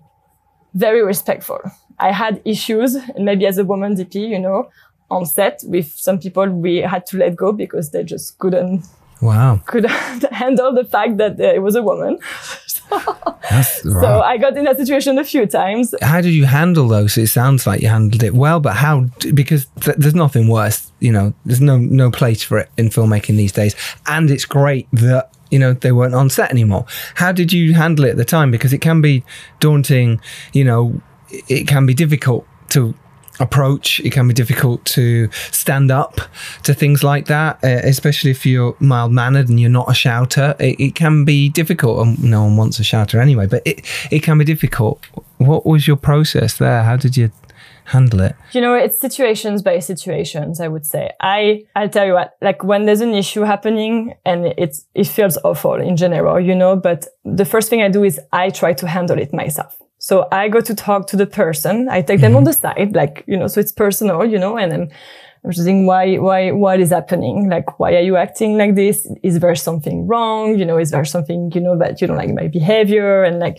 very 0.74 1.04
respectful. 1.04 1.60
I 2.00 2.12
had 2.12 2.42
issues, 2.46 2.96
and 2.96 3.26
maybe 3.26 3.46
as 3.46 3.58
a 3.58 3.64
woman 3.66 3.96
DP, 3.96 4.16
you 4.30 4.40
know, 4.40 4.70
on 5.10 5.26
set 5.26 5.62
with 5.66 5.94
some 5.96 6.18
people 6.20 6.48
we 6.50 6.78
had 6.78 7.06
to 7.08 7.18
let 7.18 7.36
go 7.36 7.52
because 7.52 7.92
they 7.92 8.04
just 8.04 8.38
couldn't 8.40 8.86
Wow. 9.22 9.62
couldn't 9.66 9.92
handle 10.32 10.74
the 10.74 10.84
fact 10.84 11.18
that 11.18 11.40
uh, 11.40 11.44
it 11.44 11.62
was 11.62 11.76
a 11.76 11.82
woman. 11.84 12.20
So. 13.62 14.22
I 14.22 14.38
got 14.38 14.58
in 14.58 14.66
that 14.66 14.78
situation 14.78 15.18
a 15.18 15.24
few 15.24 15.46
times. 15.46 15.94
how 16.02 16.20
did 16.22 16.34
you 16.34 16.46
handle 16.46 16.88
those? 16.88 17.18
It 17.18 17.28
sounds 17.28 17.66
like 17.66 17.82
you 17.82 17.88
handled 17.88 18.24
it 18.24 18.34
well, 18.34 18.60
but 18.60 18.76
how? 18.76 19.06
Because 19.34 19.68
th- 19.82 19.98
there's 19.98 20.16
nothing 20.16 20.48
worse, 20.48 20.92
you 21.00 21.12
know. 21.12 21.34
There's 21.46 21.62
no 21.62 21.78
no 21.78 22.12
place 22.12 22.44
for 22.44 22.58
it 22.58 22.70
in 22.78 22.90
filmmaking 22.90 23.38
these 23.38 23.52
days, 23.52 23.76
and 24.08 24.30
it's 24.30 24.46
great 24.46 24.88
that 24.94 25.32
you 25.52 25.60
know 25.60 25.74
they 25.74 25.92
weren't 25.92 26.16
on 26.16 26.30
set 26.30 26.52
anymore. 26.52 26.86
How 27.16 27.32
did 27.32 27.54
you 27.54 27.74
handle 27.76 28.06
it 28.06 28.12
at 28.12 28.18
the 28.18 28.26
time? 28.26 28.52
Because 28.52 28.74
it 28.74 28.80
can 28.82 29.02
be 29.02 29.24
daunting, 29.60 30.20
you 30.54 30.64
know. 30.66 31.02
It 31.48 31.68
can 31.68 31.86
be 31.86 31.94
difficult 31.94 32.46
to 32.70 32.94
approach. 33.40 34.00
It 34.00 34.12
can 34.12 34.28
be 34.28 34.34
difficult 34.34 34.86
to 34.86 35.30
stand 35.52 35.92
up 35.92 36.22
to 36.64 36.74
things 36.74 37.04
like 37.04 37.26
that, 37.26 37.60
uh, 37.64 37.82
especially 37.84 38.32
if 38.32 38.46
you're 38.46 38.76
mild 38.80 39.12
mannered 39.12 39.50
and 39.50 39.60
you're 39.60 39.70
not 39.70 39.90
a 39.90 39.94
shouter. 39.94 40.56
It, 40.60 40.80
it 40.80 40.96
can 40.96 41.26
be 41.26 41.50
difficult. 41.50 42.00
Um, 42.00 42.18
no 42.20 42.44
one 42.44 42.58
wants 42.58 42.80
a 42.80 42.84
shouter 42.84 43.20
anyway, 43.20 43.48
but 43.48 43.62
it 43.66 43.86
it 44.12 44.24
can 44.24 44.38
be 44.38 44.46
difficult. 44.46 45.04
What 45.38 45.66
was 45.66 45.88
your 45.88 45.98
process 45.98 46.58
there? 46.58 46.84
How 46.84 46.96
did 46.96 47.18
you 47.18 47.32
handle 47.86 48.22
it? 48.22 48.36
You 48.52 48.62
know, 48.62 48.74
it's 48.74 49.00
situations 49.00 49.62
by 49.62 49.80
situations, 49.80 50.60
I 50.60 50.68
would 50.68 50.86
say. 50.86 51.12
I, 51.22 51.66
I'll 51.76 51.90
tell 51.90 52.06
you 52.06 52.14
what, 52.14 52.34
like 52.42 52.64
when 52.64 52.86
there's 52.86 53.02
an 53.02 53.14
issue 53.14 53.42
happening 53.42 54.16
and 54.26 54.48
it's, 54.58 54.86
it 54.96 55.08
feels 55.08 55.38
awful 55.44 55.76
in 55.76 55.96
general, 55.96 56.40
you 56.40 56.56
know, 56.56 56.76
but 56.76 57.06
the 57.24 57.46
first 57.46 57.70
thing 57.70 57.82
I 57.82 57.90
do 57.90 58.04
is 58.04 58.20
I 58.34 58.50
try 58.50 58.74
to 58.74 58.88
handle 58.88 59.20
it 59.20 59.34
myself. 59.34 59.78
So 60.06 60.28
I 60.32 60.50
go 60.50 60.62
to 60.62 60.76
talk 60.76 61.08
to 61.08 61.18
the 61.18 61.26
person. 61.26 61.90
I 61.90 62.04
take 62.04 62.22
them 62.22 62.36
on 62.36 62.44
mm-hmm. 62.44 62.46
the 62.46 62.54
side, 62.54 62.96
like, 62.96 63.24
you 63.26 63.36
know, 63.36 63.48
so 63.48 63.60
it's 63.60 63.72
personal, 63.72 64.24
you 64.24 64.38
know, 64.38 64.56
and 64.56 64.72
I'm, 64.72 64.92
I'm 65.44 65.50
just 65.50 65.66
thinking, 65.66 65.88
why, 65.88 66.18
why, 66.18 66.52
what 66.52 66.80
is 66.80 66.92
happening? 66.92 67.50
Like, 67.50 67.80
why 67.80 67.96
are 67.96 68.02
you 68.02 68.16
acting 68.16 68.56
like 68.56 68.76
this? 68.76 69.08
Is 69.24 69.40
there 69.40 69.56
something 69.56 70.06
wrong? 70.06 70.60
You 70.60 70.66
know, 70.66 70.78
is 70.78 70.92
there 70.92 71.06
something, 71.06 71.52
you 71.56 71.60
know, 71.60 71.76
that 71.80 72.02
you 72.02 72.06
don't 72.06 72.18
like 72.18 72.30
my 72.30 72.48
behavior? 72.50 73.24
And 73.24 73.40
like, 73.40 73.58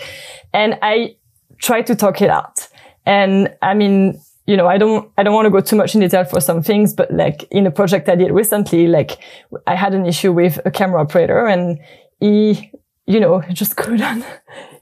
and 0.53 0.79
I 0.83 1.17
try 1.59 1.83
to 1.83 1.97
talk 1.97 2.23
it 2.23 2.31
out. 2.31 2.69
And 3.05 3.53
I 3.61 3.75
mean, 3.75 4.23
you 4.47 4.57
know, 4.57 4.69
I 4.69 4.79
don't, 4.79 5.11
I 5.19 5.25
don't 5.25 5.35
want 5.35 5.47
to 5.47 5.51
go 5.51 5.61
too 5.61 5.75
much 5.75 5.97
in 5.97 6.01
detail 6.01 6.25
for 6.27 6.41
some 6.41 6.63
things, 6.63 6.95
but 6.95 7.13
like 7.13 7.43
in 7.51 7.67
a 7.67 7.73
project 7.73 8.09
I 8.09 8.15
did 8.15 8.31
recently, 8.31 8.87
like 8.87 9.19
I 9.67 9.75
had 9.75 9.95
an 9.95 10.07
issue 10.07 10.33
with 10.33 10.61
a 10.65 10.71
camera 10.71 11.01
operator 11.01 11.45
and 11.45 11.81
he, 12.21 12.71
you 13.07 13.21
know, 13.21 13.39
he 13.39 13.55
just 13.55 13.77
couldn't, 13.83 14.25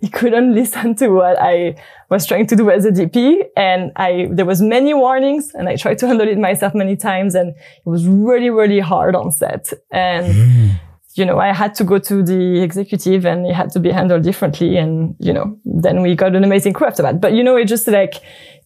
he 0.01 0.09
couldn't 0.09 0.55
listen 0.55 0.95
to 0.97 1.09
what 1.09 1.41
I 1.41 1.77
was 2.11 2.27
trying 2.27 2.47
to 2.49 2.57
do 2.57 2.70
as 2.70 2.85
a 2.85 2.91
DP. 2.91 3.45
And 3.57 3.93
I, 3.97 4.29
there 4.31 4.47
was 4.47 4.61
many 4.61 4.95
warnings 4.95 5.55
and 5.55 5.68
I 5.68 5.77
tried 5.77 5.99
to 5.99 6.07
handle 6.07 6.29
it 6.29 6.39
myself 6.39 6.75
many 6.75 6.97
times 6.97 7.35
and 7.35 7.51
it 7.51 7.89
was 7.89 8.07
really, 8.07 8.51
really 8.51 8.81
hard 8.81 9.14
on 9.14 9.31
set. 9.31 9.72
And, 9.91 10.35
mm. 10.35 10.81
you 11.14 11.25
know, 11.25 11.39
I 11.39 11.53
had 11.53 11.75
to 11.77 11.85
go 11.85 11.99
to 11.99 12.22
the 12.22 12.62
executive 12.62 13.27
and 13.27 13.47
it 13.47 13.55
had 13.55 13.70
to 13.72 13.81
be 13.81 13.91
handled 13.91 14.22
differently. 14.22 14.77
And, 14.77 15.14
you 15.18 15.33
know, 15.33 15.59
then 15.64 16.03
we 16.03 16.14
got 16.14 16.35
an 16.35 16.45
amazing 16.45 16.72
crew 16.72 16.87
after 16.87 17.03
that. 17.03 17.20
But, 17.20 17.35
you 17.35 17.45
know, 17.45 17.57
it 17.57 17.66
just 17.66 17.87
like, 17.87 18.14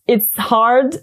it's 0.07 0.29
hard 0.37 0.97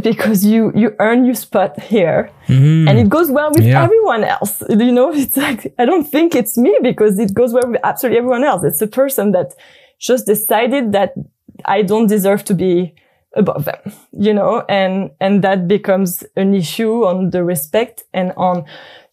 because 0.00 0.44
you, 0.44 0.72
you 0.74 0.94
earn 1.00 1.24
your 1.24 1.34
spot 1.34 1.78
here 1.80 2.30
mm-hmm. 2.46 2.88
and 2.88 2.98
it 2.98 3.08
goes 3.08 3.30
well 3.30 3.50
with 3.50 3.64
Yeah. 3.64 3.82
everyone 3.82 4.24
else. 4.24 4.62
You 4.68 4.92
know, 4.92 5.12
it's 5.14 5.36
like, 5.36 5.74
I 5.78 5.84
don't 5.84 6.04
think 6.04 6.34
it's 6.34 6.56
me 6.56 6.78
because 6.82 7.18
it 7.18 7.34
goes 7.34 7.52
well 7.52 7.64
with 7.66 7.80
absolutely 7.84 8.18
everyone 8.18 8.44
else. 8.44 8.64
It's 8.64 8.80
a 8.80 8.86
person 8.86 9.32
that 9.32 9.52
just 9.98 10.26
decided 10.26 10.92
that 10.92 11.14
I 11.66 11.82
don't 11.82 12.06
deserve 12.06 12.44
to 12.46 12.54
be 12.54 12.94
above 13.34 13.64
them, 13.64 13.80
you 14.12 14.32
know, 14.34 14.64
and, 14.68 15.10
and 15.20 15.42
that 15.42 15.66
becomes 15.68 16.22
an 16.36 16.54
issue 16.54 17.04
on 17.04 17.30
the 17.30 17.42
respect 17.44 18.04
and 18.12 18.32
on, 18.36 18.64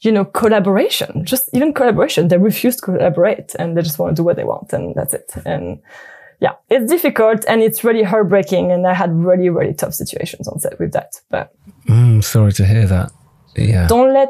you 0.01 0.11
know, 0.11 0.25
collaboration, 0.25 1.25
just 1.25 1.49
even 1.53 1.73
collaboration. 1.73 2.27
They 2.27 2.37
refuse 2.37 2.77
to 2.77 2.81
collaborate 2.81 3.55
and 3.59 3.77
they 3.77 3.81
just 3.81 3.99
want 3.99 4.15
to 4.15 4.19
do 4.21 4.25
what 4.25 4.35
they 4.35 4.43
want 4.43 4.73
and 4.73 4.95
that's 4.95 5.13
it. 5.13 5.31
And 5.45 5.79
yeah, 6.39 6.53
it's 6.69 6.89
difficult 6.91 7.45
and 7.47 7.61
it's 7.61 7.83
really 7.83 8.03
heartbreaking. 8.03 8.71
And 8.71 8.87
I 8.87 8.93
had 8.93 9.11
really, 9.13 9.49
really 9.49 9.73
tough 9.73 9.93
situations 9.93 10.47
on 10.47 10.59
set 10.59 10.79
with 10.79 10.91
that, 10.93 11.19
but 11.29 11.53
Mm, 11.87 12.23
sorry 12.23 12.51
to 12.53 12.65
hear 12.65 12.85
that. 12.85 13.11
Yeah. 13.55 13.87
don't 13.87 14.13
let 14.13 14.29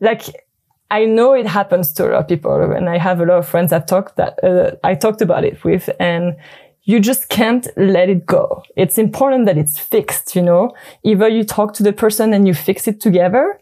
like 0.00 0.22
I 0.90 1.04
know 1.04 1.34
it 1.34 1.46
happens 1.46 1.92
to 1.94 2.04
a 2.04 2.08
lot 2.12 2.20
of 2.20 2.28
people, 2.28 2.72
and 2.72 2.88
I 2.88 2.96
have 2.98 3.20
a 3.20 3.26
lot 3.26 3.38
of 3.38 3.46
friends 3.46 3.72
I've 3.72 3.84
talked 3.86 4.16
that 4.16 4.42
uh, 4.42 4.70
I 4.82 4.94
talked 4.94 5.20
about 5.20 5.44
it 5.44 5.62
with, 5.62 5.90
and 6.00 6.34
you 6.84 6.98
just 6.98 7.28
can't 7.28 7.68
let 7.76 8.08
it 8.08 8.24
go. 8.24 8.62
It's 8.74 8.96
important 8.96 9.44
that 9.46 9.58
it's 9.58 9.78
fixed. 9.78 10.34
You 10.34 10.40
know, 10.42 10.74
either 11.02 11.28
you 11.28 11.44
talk 11.44 11.74
to 11.74 11.82
the 11.82 11.92
person 11.92 12.32
and 12.32 12.46
you 12.48 12.54
fix 12.54 12.88
it 12.88 13.00
together, 13.02 13.60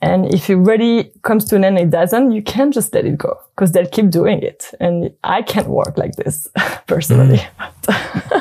and 0.00 0.32
if 0.32 0.48
it 0.48 0.56
really 0.56 1.10
comes 1.22 1.44
to 1.46 1.56
an 1.56 1.64
end, 1.64 1.78
it 1.78 1.90
doesn't. 1.90 2.30
You 2.30 2.42
can't 2.42 2.72
just 2.72 2.94
let 2.94 3.04
it 3.04 3.18
go 3.18 3.36
because 3.54 3.72
they'll 3.72 3.88
keep 3.88 4.10
doing 4.10 4.42
it, 4.42 4.72
and 4.78 5.12
I 5.24 5.42
can't 5.42 5.66
work 5.68 5.98
like 5.98 6.14
this 6.14 6.48
personally. 6.86 7.40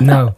no, 0.02 0.36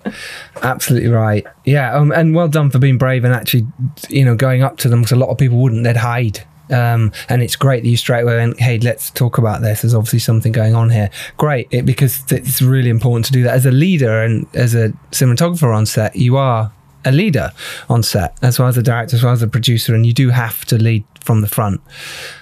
absolutely 0.61 1.09
right. 1.09 1.45
Yeah, 1.65 1.93
um, 1.93 2.11
and 2.13 2.34
well 2.34 2.47
done 2.47 2.70
for 2.70 2.80
being 2.80 2.97
brave 2.97 3.26
and 3.26 3.34
actually, 3.34 3.67
you 4.09 4.24
know, 4.24 4.36
going 4.36 4.63
up 4.63 4.78
to 4.78 4.89
them 4.89 5.01
because 5.01 5.11
a 5.11 5.17
lot 5.17 5.30
of 5.30 5.38
people 5.38 5.57
wouldn't. 5.57 5.84
They'd 5.84 5.97
hide. 5.97 6.45
Um, 6.72 7.11
and 7.28 7.41
it's 7.41 7.55
great 7.55 7.84
that 7.84 7.89
you 7.89 7.97
straight 7.97 8.22
away 8.22 8.38
went, 8.38 8.59
hey, 8.59 8.78
let's 8.78 9.09
talk 9.09 9.39
about 9.39 9.61
this. 9.61 9.82
There's 9.82 9.95
obviously 9.95 10.20
something 10.20 10.51
going 10.51 10.76
on 10.76 10.91
here. 10.91 11.09
Great, 11.38 11.67
it, 11.72 11.86
because 11.86 12.32
it's 12.32 12.61
really 12.61 12.91
important 12.91 13.26
to 13.26 13.32
do 13.32 13.43
that 13.43 13.55
as 13.55 13.65
a 13.65 13.72
leader 13.72 14.22
and 14.22 14.45
as 14.53 14.76
a 14.76 14.89
cinematographer 15.11 15.76
on 15.76 15.86
set. 15.86 16.15
You 16.15 16.38
are 16.38 16.72
a 17.05 17.11
leader 17.11 17.51
on 17.89 18.03
set 18.03 18.37
as 18.41 18.59
well 18.59 18.67
as 18.67 18.77
a 18.77 18.83
director, 18.83 19.15
as 19.15 19.23
well 19.23 19.33
as 19.33 19.41
a 19.41 19.47
producer, 19.47 19.95
and 19.95 20.05
you 20.05 20.13
do 20.13 20.29
have 20.29 20.65
to 20.65 20.77
lead 20.77 21.03
from 21.21 21.41
the 21.41 21.47
front, 21.47 21.81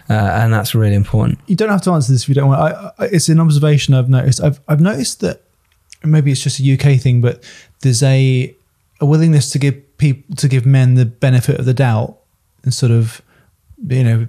uh, 0.09 0.13
and 0.13 0.53
that's 0.53 0.73
really 0.73 0.95
important. 0.95 1.39
you 1.47 1.55
don't 1.55 1.69
have 1.69 1.81
to 1.81 1.91
answer 1.91 2.11
this 2.11 2.23
if 2.23 2.29
you 2.29 2.35
don't 2.35 2.49
want. 2.49 2.61
I, 2.61 2.91
I, 2.99 3.05
it's 3.05 3.29
an 3.29 3.39
observation 3.39 3.93
I've 3.93 4.09
noticed. 4.09 4.41
I've 4.41 4.59
I've 4.67 4.81
noticed 4.81 5.21
that 5.21 5.41
maybe 6.03 6.31
it's 6.31 6.41
just 6.41 6.59
a 6.59 6.73
UK 6.73 6.99
thing, 6.99 7.21
but 7.21 7.43
there's 7.81 8.03
a 8.03 8.55
a 8.99 9.05
willingness 9.05 9.49
to 9.51 9.59
give 9.59 9.97
people 9.97 10.35
to 10.35 10.47
give 10.47 10.65
men 10.65 10.95
the 10.95 11.05
benefit 11.05 11.59
of 11.59 11.65
the 11.65 11.73
doubt 11.73 12.17
and 12.63 12.73
sort 12.73 12.91
of 12.91 13.21
you 13.87 14.03
know 14.03 14.21
uh, 14.21 14.25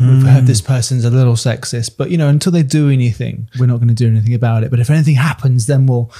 we've 0.00 0.22
heard 0.22 0.46
this 0.46 0.60
person's 0.60 1.04
a 1.04 1.10
little 1.10 1.34
sexist, 1.34 1.96
but 1.96 2.10
you 2.10 2.18
know 2.18 2.28
until 2.28 2.52
they 2.52 2.62
do 2.62 2.90
anything, 2.90 3.48
we're 3.58 3.66
not 3.66 3.76
going 3.76 3.88
to 3.88 3.94
do 3.94 4.08
anything 4.08 4.34
about 4.34 4.64
it. 4.64 4.70
But 4.70 4.80
if 4.80 4.90
anything 4.90 5.14
happens, 5.14 5.66
then 5.66 5.86
we'll. 5.86 6.10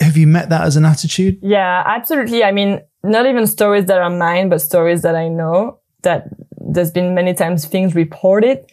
Have 0.00 0.16
you 0.16 0.26
met 0.26 0.50
that 0.50 0.62
as 0.62 0.76
an 0.76 0.84
attitude? 0.84 1.38
Yeah, 1.42 1.82
absolutely. 1.86 2.44
I 2.44 2.52
mean, 2.52 2.82
not 3.02 3.26
even 3.26 3.46
stories 3.46 3.86
that 3.86 3.98
are 3.98 4.10
mine, 4.10 4.48
but 4.48 4.60
stories 4.60 5.02
that 5.02 5.14
I 5.14 5.28
know 5.28 5.80
that 6.02 6.28
there's 6.58 6.90
been 6.90 7.14
many 7.14 7.34
times 7.34 7.64
things 7.64 7.94
reported 7.94 8.64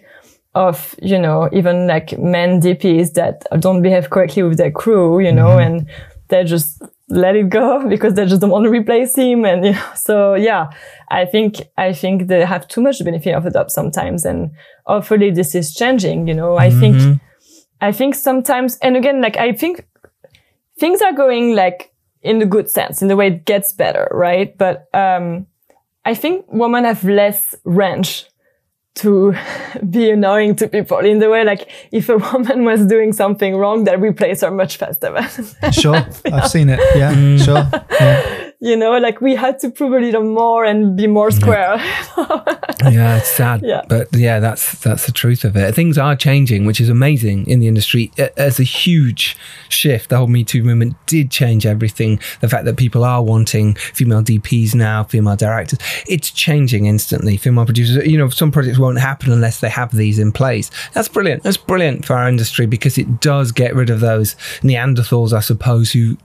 of, 0.53 0.95
you 1.01 1.17
know, 1.17 1.49
even 1.53 1.87
like 1.87 2.17
men 2.19 2.59
DPs 2.61 3.13
that 3.13 3.45
don't 3.59 3.81
behave 3.81 4.09
correctly 4.09 4.43
with 4.43 4.57
their 4.57 4.71
crew, 4.71 5.19
you 5.19 5.31
know, 5.31 5.49
mm-hmm. 5.49 5.75
and 5.75 5.89
they 6.27 6.43
just 6.43 6.81
let 7.07 7.35
it 7.35 7.49
go 7.49 7.87
because 7.89 8.15
they 8.15 8.25
just 8.25 8.41
don't 8.41 8.49
want 8.49 8.65
to 8.65 8.69
replace 8.69 9.15
him. 9.15 9.45
And 9.45 9.65
you 9.65 9.71
know, 9.71 9.91
so 9.95 10.33
yeah, 10.33 10.69
I 11.09 11.25
think, 11.25 11.61
I 11.77 11.93
think 11.93 12.27
they 12.27 12.43
have 12.45 12.67
too 12.67 12.81
much 12.81 13.03
benefit 13.03 13.33
of 13.33 13.43
the 13.43 13.51
doubt 13.51 13.71
sometimes. 13.71 14.25
And 14.25 14.51
hopefully 14.85 15.31
this 15.31 15.55
is 15.55 15.73
changing, 15.73 16.27
you 16.27 16.33
know, 16.33 16.57
I 16.57 16.69
think, 16.69 16.97
mm-hmm. 16.97 17.13
I 17.79 17.91
think 17.91 18.15
sometimes, 18.15 18.77
and 18.81 18.97
again, 18.97 19.21
like 19.21 19.37
I 19.37 19.53
think 19.53 19.87
things 20.81 20.99
are 21.01 21.13
going 21.13 21.55
like 21.55 21.93
in 22.23 22.39
the 22.39 22.45
good 22.45 22.69
sense, 22.69 23.01
in 23.01 23.07
the 23.07 23.15
way 23.15 23.27
it 23.27 23.45
gets 23.45 23.71
better, 23.71 24.07
right? 24.11 24.57
But 24.57 24.89
um, 24.93 25.45
I 26.03 26.15
think 26.15 26.45
women 26.49 26.83
have 26.85 27.03
less 27.03 27.55
range 27.63 28.25
to 28.95 29.33
be 29.89 30.09
annoying 30.09 30.55
to 30.57 30.67
people 30.67 30.97
in 30.97 31.19
the 31.19 31.29
way 31.29 31.45
like 31.45 31.69
if 31.91 32.09
a 32.09 32.17
woman 32.33 32.65
was 32.65 32.85
doing 32.87 33.13
something 33.13 33.55
wrong, 33.55 33.83
they'll 33.83 33.99
replace 33.99 34.41
her 34.41 34.51
much 34.51 34.77
faster. 34.77 35.15
Sure, 35.71 36.03
I've 36.25 36.49
seen 36.49 36.69
it. 36.69 36.79
Yeah, 36.95 37.37
sure. 37.37 37.69
Yeah. 37.99 38.50
You 38.63 38.75
know, 38.77 38.91
like 38.99 39.21
we 39.21 39.35
had 39.35 39.57
to 39.59 39.71
prove 39.71 39.91
a 39.93 39.99
little 39.99 40.23
more 40.23 40.63
and 40.63 40.95
be 40.95 41.07
more 41.07 41.31
square. 41.31 41.77
yeah, 42.17 43.17
it's 43.17 43.29
sad. 43.29 43.61
Yeah. 43.63 43.81
But 43.87 44.07
yeah, 44.13 44.39
that's 44.39 44.79
that's 44.81 45.05
the 45.05 45.11
truth 45.11 45.43
of 45.43 45.55
it. 45.57 45.73
Things 45.75 45.97
are 45.97 46.15
changing, 46.15 46.65
which 46.65 46.79
is 46.79 46.87
amazing 46.89 47.47
in 47.47 47.59
the 47.59 47.67
industry. 47.67 48.11
It- 48.17 48.33
It's 48.37 48.59
a 48.59 48.63
huge 48.63 49.35
shift. 49.69 50.09
The 50.09 50.17
whole 50.17 50.27
Me 50.27 50.43
Too 50.43 50.63
movement 50.63 50.95
did 51.07 51.31
change 51.31 51.65
everything. 51.65 52.19
The 52.41 52.49
fact 52.49 52.65
that 52.65 52.77
people 52.77 53.03
are 53.03 53.23
wanting 53.23 53.75
female 53.75 54.21
DPs 54.23 54.75
now, 54.75 55.03
female 55.05 55.35
directors, 55.35 55.79
it's 56.07 56.29
changing 56.31 56.85
instantly. 56.85 57.37
Female 57.37 57.65
producers, 57.65 58.05
you 58.05 58.17
know, 58.17 58.29
some 58.29 58.51
projects 58.51 58.77
won't 58.77 58.99
happen 58.99 59.31
unless 59.31 59.59
they 59.59 59.69
have 59.69 59.91
these 59.95 60.19
in 60.19 60.31
place. 60.31 60.69
That's 60.93 61.07
brilliant. 61.07 61.43
That's 61.43 61.57
brilliant 61.57 62.05
for 62.05 62.15
our 62.15 62.27
industry 62.29 62.65
because 62.67 62.97
it 62.97 63.19
does 63.21 63.51
get 63.51 63.73
rid 63.75 63.89
of 63.89 63.99
those 64.01 64.35
Neanderthals, 64.61 65.33
I 65.33 65.39
suppose, 65.39 65.91
who 65.91 66.17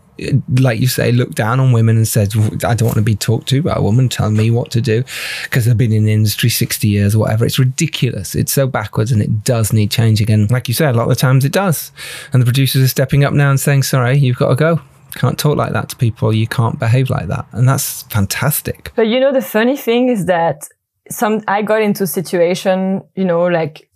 like 0.59 0.81
you 0.81 0.87
say, 0.87 1.13
look 1.13 1.35
down 1.35 1.61
on 1.61 1.73
women 1.73 1.97
and 1.97 2.09
said, 2.09 2.33
I 2.65 2.75
don't 2.75 2.87
want 2.87 2.97
to 2.97 3.03
be 3.03 3.15
talked 3.15 3.49
to 3.49 3.63
by 3.63 3.75
a 3.75 3.83
woman 3.83 4.09
telling 4.09 4.37
me 4.37 4.51
what 4.51 4.71
to 4.73 4.81
do 4.81 5.05
because 5.45 5.69
I've 5.69 5.79
been 5.79 5.93
in 5.93 6.05
the 6.05 6.13
industry 6.13 6.49
60 6.49 6.89
years 6.89 7.15
or 7.15 7.21
whatever. 7.21 7.45
It's 7.45 7.59
ridiculous. 7.59 8.35
It's 8.35 8.53
so 8.53 8.67
backwards 8.67 9.13
and 9.13 9.21
it 9.21 9.45
does 9.45 9.73
need 9.73 9.91
changing. 9.91 10.31
And 10.31 10.51
like 10.51 10.69
you 10.69 10.75
said, 10.75 10.95
a 10.95 10.99
lot 10.99 11.05
of 11.05 11.11
the 11.11 11.17
times 11.17 11.45
it 11.45 11.53
does. 11.53 11.93
And 12.33 12.41
the 12.41 12.47
producers 12.47 12.83
are 12.83 12.89
stepping 12.89 13.25
up 13.25 13.33
now 13.33 13.51
and 13.51 13.61
saying, 13.61 13.83
sorry, 13.83 14.17
you've 14.19 14.37
got 14.37 14.49
to 14.49 14.57
go. 14.57 14.81
Can't 15.15 15.39
talk 15.39 15.57
like 15.57 15.73
that 15.73 15.89
to 15.91 15.97
people. 15.97 16.33
You 16.35 16.47
can't 16.47 16.79
behave 16.79 17.11
like 17.11 17.29
that. 17.29 17.47
And 17.53 17.69
that's 17.69 18.03
fantastic. 18.05 18.93
But 18.97 19.07
you 19.09 19.21
know, 19.21 19.33
the 19.33 19.43
funny 19.43 19.77
thing 19.77 20.09
is 20.09 20.27
that 20.27 20.69
some 21.11 21.43
I 21.49 21.63
got 21.63 21.83
into 21.83 22.05
a 22.05 22.07
situation, 22.07 23.03
you 23.15 23.25
know, 23.25 23.47
like 23.47 23.89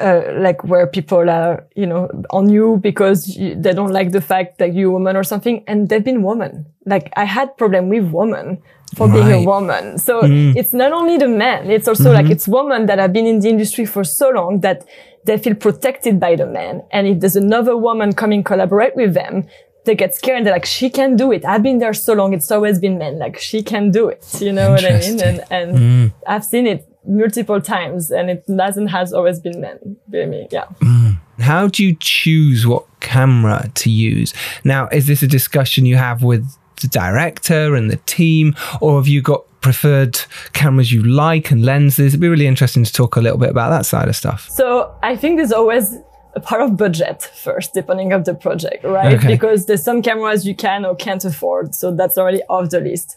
uh, 0.00 0.22
like 0.36 0.64
where 0.64 0.86
people 0.86 1.28
are, 1.28 1.66
you 1.74 1.86
know, 1.86 2.08
on 2.30 2.48
you 2.48 2.78
because 2.82 3.36
you, 3.36 3.54
they 3.54 3.72
don't 3.72 3.92
like 3.92 4.12
the 4.12 4.20
fact 4.20 4.58
that 4.58 4.74
you're 4.74 4.88
a 4.88 4.92
woman 4.92 5.16
or 5.16 5.24
something, 5.24 5.62
and 5.66 5.88
they've 5.88 6.04
been 6.04 6.22
women. 6.22 6.66
Like 6.86 7.12
I 7.16 7.24
had 7.24 7.56
problem 7.56 7.88
with 7.88 8.10
women 8.10 8.62
for 8.96 9.08
being 9.08 9.30
a 9.30 9.44
woman. 9.44 9.98
So 9.98 10.20
hmm. 10.22 10.52
it's 10.56 10.72
not 10.72 10.92
only 10.92 11.18
the 11.18 11.28
men; 11.28 11.70
it's 11.70 11.88
also 11.88 12.12
like 12.12 12.24
mm-hmm. 12.24 12.32
it's 12.32 12.48
women 12.48 12.86
that 12.86 12.98
have 12.98 13.12
been 13.12 13.26
in 13.26 13.40
the 13.40 13.48
industry 13.48 13.84
for 13.84 14.04
so 14.04 14.30
long 14.30 14.60
that 14.60 14.86
they 15.24 15.38
feel 15.38 15.54
protected 15.54 16.18
by 16.18 16.36
the 16.36 16.46
men. 16.46 16.82
And 16.90 17.06
if 17.06 17.20
there's 17.20 17.36
another 17.36 17.76
woman 17.76 18.12
coming 18.12 18.42
collaborate 18.42 18.96
with 18.96 19.14
them, 19.14 19.46
they 19.84 19.94
get 19.94 20.14
scared 20.14 20.38
and 20.38 20.46
they're 20.46 20.54
like, 20.54 20.64
she 20.64 20.90
can 20.90 21.16
do 21.16 21.32
it. 21.32 21.44
I've 21.44 21.62
been 21.62 21.78
there 21.78 21.94
so 21.94 22.14
long. 22.14 22.32
It's 22.32 22.50
always 22.50 22.78
been 22.78 22.98
men. 22.98 23.18
Like 23.18 23.38
she 23.38 23.62
can 23.62 23.90
do 23.90 24.08
it. 24.08 24.26
You 24.40 24.52
know 24.52 24.70
what 24.70 24.84
I 24.84 24.98
mean? 24.98 25.20
And, 25.22 25.44
and 25.50 25.78
hmm. 25.78 26.06
I've 26.26 26.44
seen 26.44 26.66
it 26.66 26.88
multiple 27.06 27.60
times 27.60 28.10
and 28.10 28.30
it 28.30 28.46
doesn't 28.46 28.88
has 28.88 29.12
always 29.12 29.40
been 29.40 29.60
men. 29.60 29.96
Believe 30.08 30.28
me. 30.28 30.48
Yeah. 30.50 30.64
Mm. 30.80 31.18
How 31.40 31.66
do 31.66 31.84
you 31.84 31.96
choose 31.98 32.66
what 32.66 32.84
camera 33.00 33.70
to 33.74 33.90
use? 33.90 34.32
Now, 34.64 34.88
is 34.88 35.06
this 35.06 35.22
a 35.22 35.26
discussion 35.26 35.86
you 35.86 35.96
have 35.96 36.22
with 36.22 36.56
the 36.80 36.88
director 36.88 37.74
and 37.74 37.90
the 37.90 37.96
team, 38.06 38.54
or 38.80 38.98
have 38.98 39.08
you 39.08 39.22
got 39.22 39.44
preferred 39.60 40.20
cameras 40.52 40.92
you 40.92 41.02
like 41.02 41.50
and 41.50 41.64
lenses? 41.64 42.08
It'd 42.08 42.20
be 42.20 42.28
really 42.28 42.46
interesting 42.46 42.84
to 42.84 42.92
talk 42.92 43.16
a 43.16 43.20
little 43.20 43.38
bit 43.38 43.50
about 43.50 43.70
that 43.70 43.86
side 43.86 44.08
of 44.08 44.16
stuff. 44.16 44.48
So 44.50 44.94
I 45.02 45.16
think 45.16 45.38
there's 45.38 45.52
always 45.52 45.96
a 46.34 46.40
part 46.40 46.62
of 46.62 46.76
budget 46.76 47.22
first, 47.22 47.74
depending 47.74 48.12
of 48.12 48.24
the 48.24 48.34
project, 48.34 48.84
right? 48.84 49.18
Okay. 49.18 49.28
Because 49.28 49.66
there's 49.66 49.82
some 49.82 50.02
cameras 50.02 50.46
you 50.46 50.54
can 50.54 50.84
or 50.84 50.94
can't 50.96 51.24
afford. 51.24 51.74
So 51.74 51.94
that's 51.94 52.18
already 52.18 52.42
off 52.48 52.70
the 52.70 52.80
list. 52.80 53.16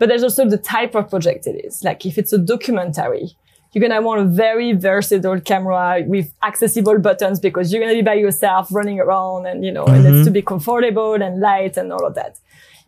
But 0.00 0.08
there's 0.08 0.22
also 0.22 0.48
the 0.48 0.56
type 0.56 0.94
of 0.94 1.10
project 1.10 1.46
it 1.46 1.62
is. 1.62 1.84
Like 1.84 2.06
if 2.06 2.16
it's 2.16 2.32
a 2.32 2.38
documentary, 2.38 3.36
you're 3.72 3.86
going 3.86 3.92
to 3.92 4.00
want 4.00 4.22
a 4.22 4.24
very 4.24 4.72
versatile 4.72 5.40
camera 5.40 6.02
with 6.06 6.32
accessible 6.42 6.98
buttons 6.98 7.38
because 7.38 7.70
you're 7.70 7.82
going 7.82 7.94
to 7.94 8.02
be 8.02 8.04
by 8.04 8.14
yourself 8.14 8.72
running 8.72 8.98
around 8.98 9.46
and, 9.46 9.62
you 9.62 9.70
know, 9.70 9.84
and 9.84 10.04
it's 10.06 10.26
to 10.26 10.30
be 10.32 10.40
comfortable 10.40 11.14
and 11.14 11.38
light 11.38 11.76
and 11.76 11.92
all 11.92 12.04
of 12.04 12.14
that. 12.14 12.38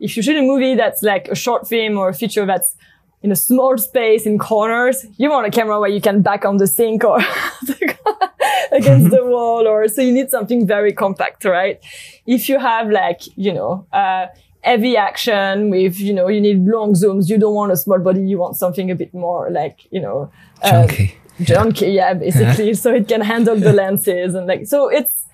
If 0.01 0.17
you 0.17 0.23
shoot 0.23 0.39
a 0.39 0.43
movie 0.43 0.75
that's 0.75 1.03
like 1.03 1.29
a 1.29 1.35
short 1.35 1.69
film 1.69 1.99
or 1.99 2.09
a 2.09 2.15
feature 2.15 2.47
that's 2.47 2.75
in 3.23 3.31
a 3.31 3.37
small 3.37 3.77
space 3.77 4.25
in 4.25 4.39
corners, 4.39 5.05
you 5.19 5.29
want 5.29 5.47
a 5.47 5.51
camera 5.51 5.79
where 5.79 5.91
you 5.91 6.01
can 6.01 6.23
back 6.23 6.47
on 6.47 6.57
the 6.57 6.67
sink 6.67 7.05
or 7.05 7.19
against 8.73 9.11
the 9.11 9.21
wall 9.23 9.69
or 9.69 9.87
so 9.87 10.01
you 10.01 10.13
need 10.13 10.31
something 10.31 10.67
very 10.67 10.95
compact, 10.95 11.45
right? 11.45 11.79
If 12.27 12.49
you 12.49 12.59
have 12.59 12.91
like, 12.91 13.21
you 13.37 13.53
know, 13.53 13.87
uh, 13.93 14.29
heavy 14.63 14.97
action 14.97 15.71
with, 15.71 15.99
you 16.01 16.13
know, 16.15 16.29
you 16.29 16.41
need 16.41 16.65
long 16.65 16.95
zooms, 16.95 17.29
you 17.29 17.39
don't 17.39 17.55
want 17.55 17.73
a 17.73 17.77
small 17.77 17.99
body, 17.99 18.23
you 18.23 18.39
want 18.39 18.57
something 18.57 18.91
a 18.91 18.95
bit 18.95 19.13
more 19.13 19.51
like, 19.51 19.81
you 19.91 20.01
know, 20.01 20.31
uh, 20.63 20.87
Chunky. 20.87 21.17
junky, 21.41 21.95
yeah, 21.95 22.15
basically. 22.15 22.73
so 22.75 22.95
it 22.95 23.09
can 23.09 23.21
handle 23.21 23.57
the 23.57 23.73
lenses 23.73 24.35
and 24.35 24.47
like, 24.47 24.67
so 24.67 24.89
it's, 24.89 25.25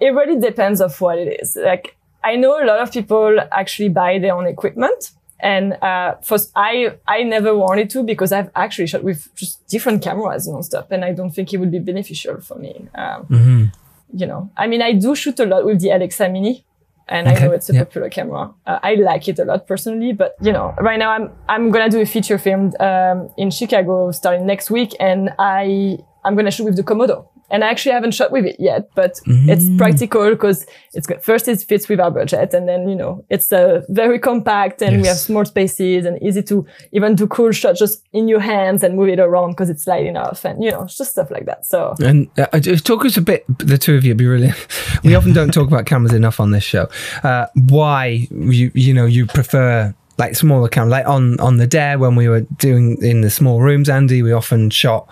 it 0.00 0.08
really 0.14 0.40
depends 0.40 0.80
of 0.80 0.98
what 1.00 1.18
it 1.18 1.40
is. 1.42 1.56
Like, 1.62 1.96
I 2.24 2.36
know 2.36 2.62
a 2.62 2.64
lot 2.64 2.80
of 2.80 2.90
people 2.92 3.38
actually 3.52 3.88
buy 3.90 4.18
their 4.18 4.34
own 4.34 4.46
equipment. 4.46 5.10
And, 5.40 5.74
uh, 5.82 6.14
first, 6.22 6.52
I, 6.54 6.94
I 7.06 7.24
never 7.24 7.54
wanted 7.56 7.90
to 7.90 8.02
because 8.04 8.32
I've 8.32 8.50
actually 8.54 8.86
shot 8.86 9.02
with 9.02 9.28
just 9.34 9.66
different 9.68 10.02
cameras 10.02 10.48
nonstop 10.48 10.90
and 10.92 11.04
I 11.04 11.12
don't 11.12 11.30
think 11.32 11.52
it 11.52 11.58
would 11.58 11.70
be 11.72 11.80
beneficial 11.80 12.40
for 12.40 12.56
me. 12.58 12.88
Um, 12.94 13.26
Mm-hmm. 13.26 13.64
you 14.14 14.26
know, 14.26 14.50
I 14.56 14.66
mean, 14.66 14.80
I 14.82 14.92
do 14.92 15.14
shoot 15.14 15.38
a 15.40 15.46
lot 15.46 15.64
with 15.66 15.80
the 15.80 15.90
Alexa 15.90 16.28
Mini 16.28 16.64
and 17.08 17.26
Okay, 17.28 17.36
I 17.44 17.46
know 17.46 17.52
it's 17.52 17.68
a 17.70 17.74
yeah. 17.74 17.84
popular 17.84 18.08
camera. 18.10 18.52
Uh, 18.66 18.78
I 18.82 18.94
like 18.94 19.28
it 19.28 19.38
a 19.38 19.44
lot 19.44 19.66
personally, 19.66 20.12
but 20.12 20.34
you 20.40 20.52
know, 20.52 20.74
right 20.80 20.98
now 20.98 21.10
I'm, 21.10 21.30
I'm 21.48 21.70
going 21.70 21.90
to 21.90 21.96
do 21.96 22.00
a 22.02 22.06
feature 22.06 22.38
film, 22.38 22.72
um, 22.80 23.30
in 23.36 23.50
Chicago 23.50 24.10
starting 24.12 24.46
next 24.46 24.70
week 24.70 24.94
and 25.00 25.30
I, 25.38 25.98
I'm 26.24 26.34
going 26.34 26.44
to 26.44 26.50
shoot 26.50 26.64
with 26.64 26.76
the 26.76 26.84
Komodo. 26.84 27.26
And 27.52 27.62
I 27.62 27.68
actually 27.68 27.92
haven't 27.92 28.14
shot 28.14 28.32
with 28.32 28.46
it 28.46 28.56
yet, 28.58 28.88
but 28.94 29.12
it's 29.52 29.64
Mm. 29.64 29.78
practical 29.78 30.30
because 30.30 30.66
it's 30.94 31.06
good. 31.06 31.22
First, 31.22 31.46
it 31.48 31.62
fits 31.68 31.88
with 31.88 32.00
our 32.00 32.10
budget. 32.10 32.54
And 32.54 32.66
then, 32.68 32.88
you 32.88 32.96
know, 32.96 33.24
it's 33.28 33.52
uh, 33.52 33.82
very 33.90 34.18
compact 34.18 34.82
and 34.82 34.92
we 35.02 35.06
have 35.08 35.16
Yes. 35.16 35.24
small 35.26 35.44
spaces 35.44 36.06
and 36.06 36.20
easy 36.22 36.42
to 36.44 36.64
even 36.92 37.14
do 37.14 37.26
cool 37.26 37.52
shots 37.52 37.78
just 37.78 38.02
in 38.12 38.26
your 38.28 38.40
hands 38.40 38.82
and 38.82 38.96
move 38.96 39.08
it 39.10 39.20
around 39.20 39.50
because 39.50 39.70
it's 39.70 39.86
light 39.86 40.06
enough 40.06 40.44
and, 40.44 40.64
you 40.64 40.70
know, 40.70 40.82
it's 40.84 40.96
just 40.96 41.10
stuff 41.12 41.30
like 41.30 41.44
that. 41.46 41.66
So 41.66 41.94
And 42.02 42.28
uh, 42.38 42.46
talk 42.84 43.04
us 43.04 43.16
a 43.16 43.22
bit, 43.22 43.44
the 43.58 43.76
two 43.78 43.94
of 43.96 44.04
you, 44.04 44.14
be 44.14 44.26
really. 44.26 44.52
We 45.04 45.14
often 45.14 45.32
don't 45.34 45.52
talk 45.52 45.68
about 45.68 45.84
cameras 45.86 46.12
enough 46.14 46.40
on 46.40 46.52
this 46.52 46.64
show. 46.64 46.88
Uh, 47.22 47.46
why 47.68 48.26
you 48.30 48.70
you 48.74 48.94
know 48.94 49.04
you 49.06 49.26
prefer 49.26 49.92
like 50.18 50.36
smaller 50.36 50.68
cameras, 50.68 50.90
like 50.90 51.06
on 51.06 51.40
on 51.40 51.56
the 51.56 51.66
dare 51.66 51.98
when 51.98 52.14
we 52.14 52.28
were 52.28 52.40
doing 52.40 53.02
in 53.02 53.22
the 53.22 53.30
small 53.30 53.60
rooms, 53.60 53.88
Andy, 53.88 54.22
we 54.22 54.32
often 54.32 54.70
shot, 54.70 55.08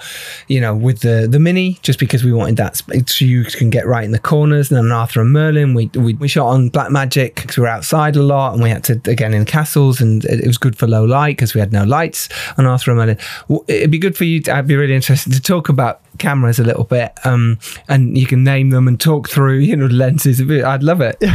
you 0.48 0.60
know, 0.60 0.74
with 0.74 1.00
the 1.00 1.26
the 1.28 1.38
mini 1.38 1.78
just 1.82 1.98
because 1.98 2.22
we 2.22 2.32
wanted 2.32 2.56
that 2.56 2.76
so 3.08 3.24
you 3.24 3.44
can 3.44 3.70
get 3.70 3.86
right 3.86 4.04
in 4.04 4.12
the 4.12 4.18
corners. 4.18 4.70
And 4.70 4.78
then 4.78 4.92
Arthur 4.92 5.22
and 5.22 5.32
Merlin, 5.32 5.74
we 5.74 5.86
we, 5.94 6.14
we 6.14 6.28
shot 6.28 6.48
on 6.48 6.68
Black 6.68 6.90
Magic 6.90 7.36
because 7.36 7.56
we 7.56 7.62
were 7.62 7.68
outside 7.68 8.16
a 8.16 8.22
lot, 8.22 8.52
and 8.54 8.62
we 8.62 8.70
had 8.70 8.84
to 8.84 9.00
again 9.06 9.34
in 9.34 9.44
castles, 9.44 10.00
and 10.00 10.24
it, 10.24 10.40
it 10.40 10.46
was 10.46 10.58
good 10.58 10.76
for 10.76 10.86
low 10.86 11.04
light 11.04 11.36
because 11.36 11.54
we 11.54 11.60
had 11.60 11.72
no 11.72 11.84
lights 11.84 12.28
on 12.58 12.66
Arthur 12.66 12.90
and 12.90 12.98
Merlin. 12.98 13.18
It'd 13.68 13.90
be 13.90 13.98
good 13.98 14.16
for 14.16 14.24
you. 14.24 14.40
To, 14.42 14.54
I'd 14.54 14.66
be 14.66 14.76
really 14.76 14.94
interested 14.94 15.32
to 15.32 15.40
talk 15.40 15.68
about 15.68 16.02
cameras 16.18 16.58
a 16.58 16.64
little 16.64 16.84
bit, 16.84 17.18
um, 17.24 17.58
and 17.88 18.16
you 18.16 18.26
can 18.26 18.44
name 18.44 18.70
them 18.70 18.86
and 18.86 19.00
talk 19.00 19.28
through, 19.28 19.58
you 19.58 19.76
know, 19.76 19.86
lenses. 19.86 20.40
I'd 20.40 20.82
love 20.82 21.00
it. 21.00 21.16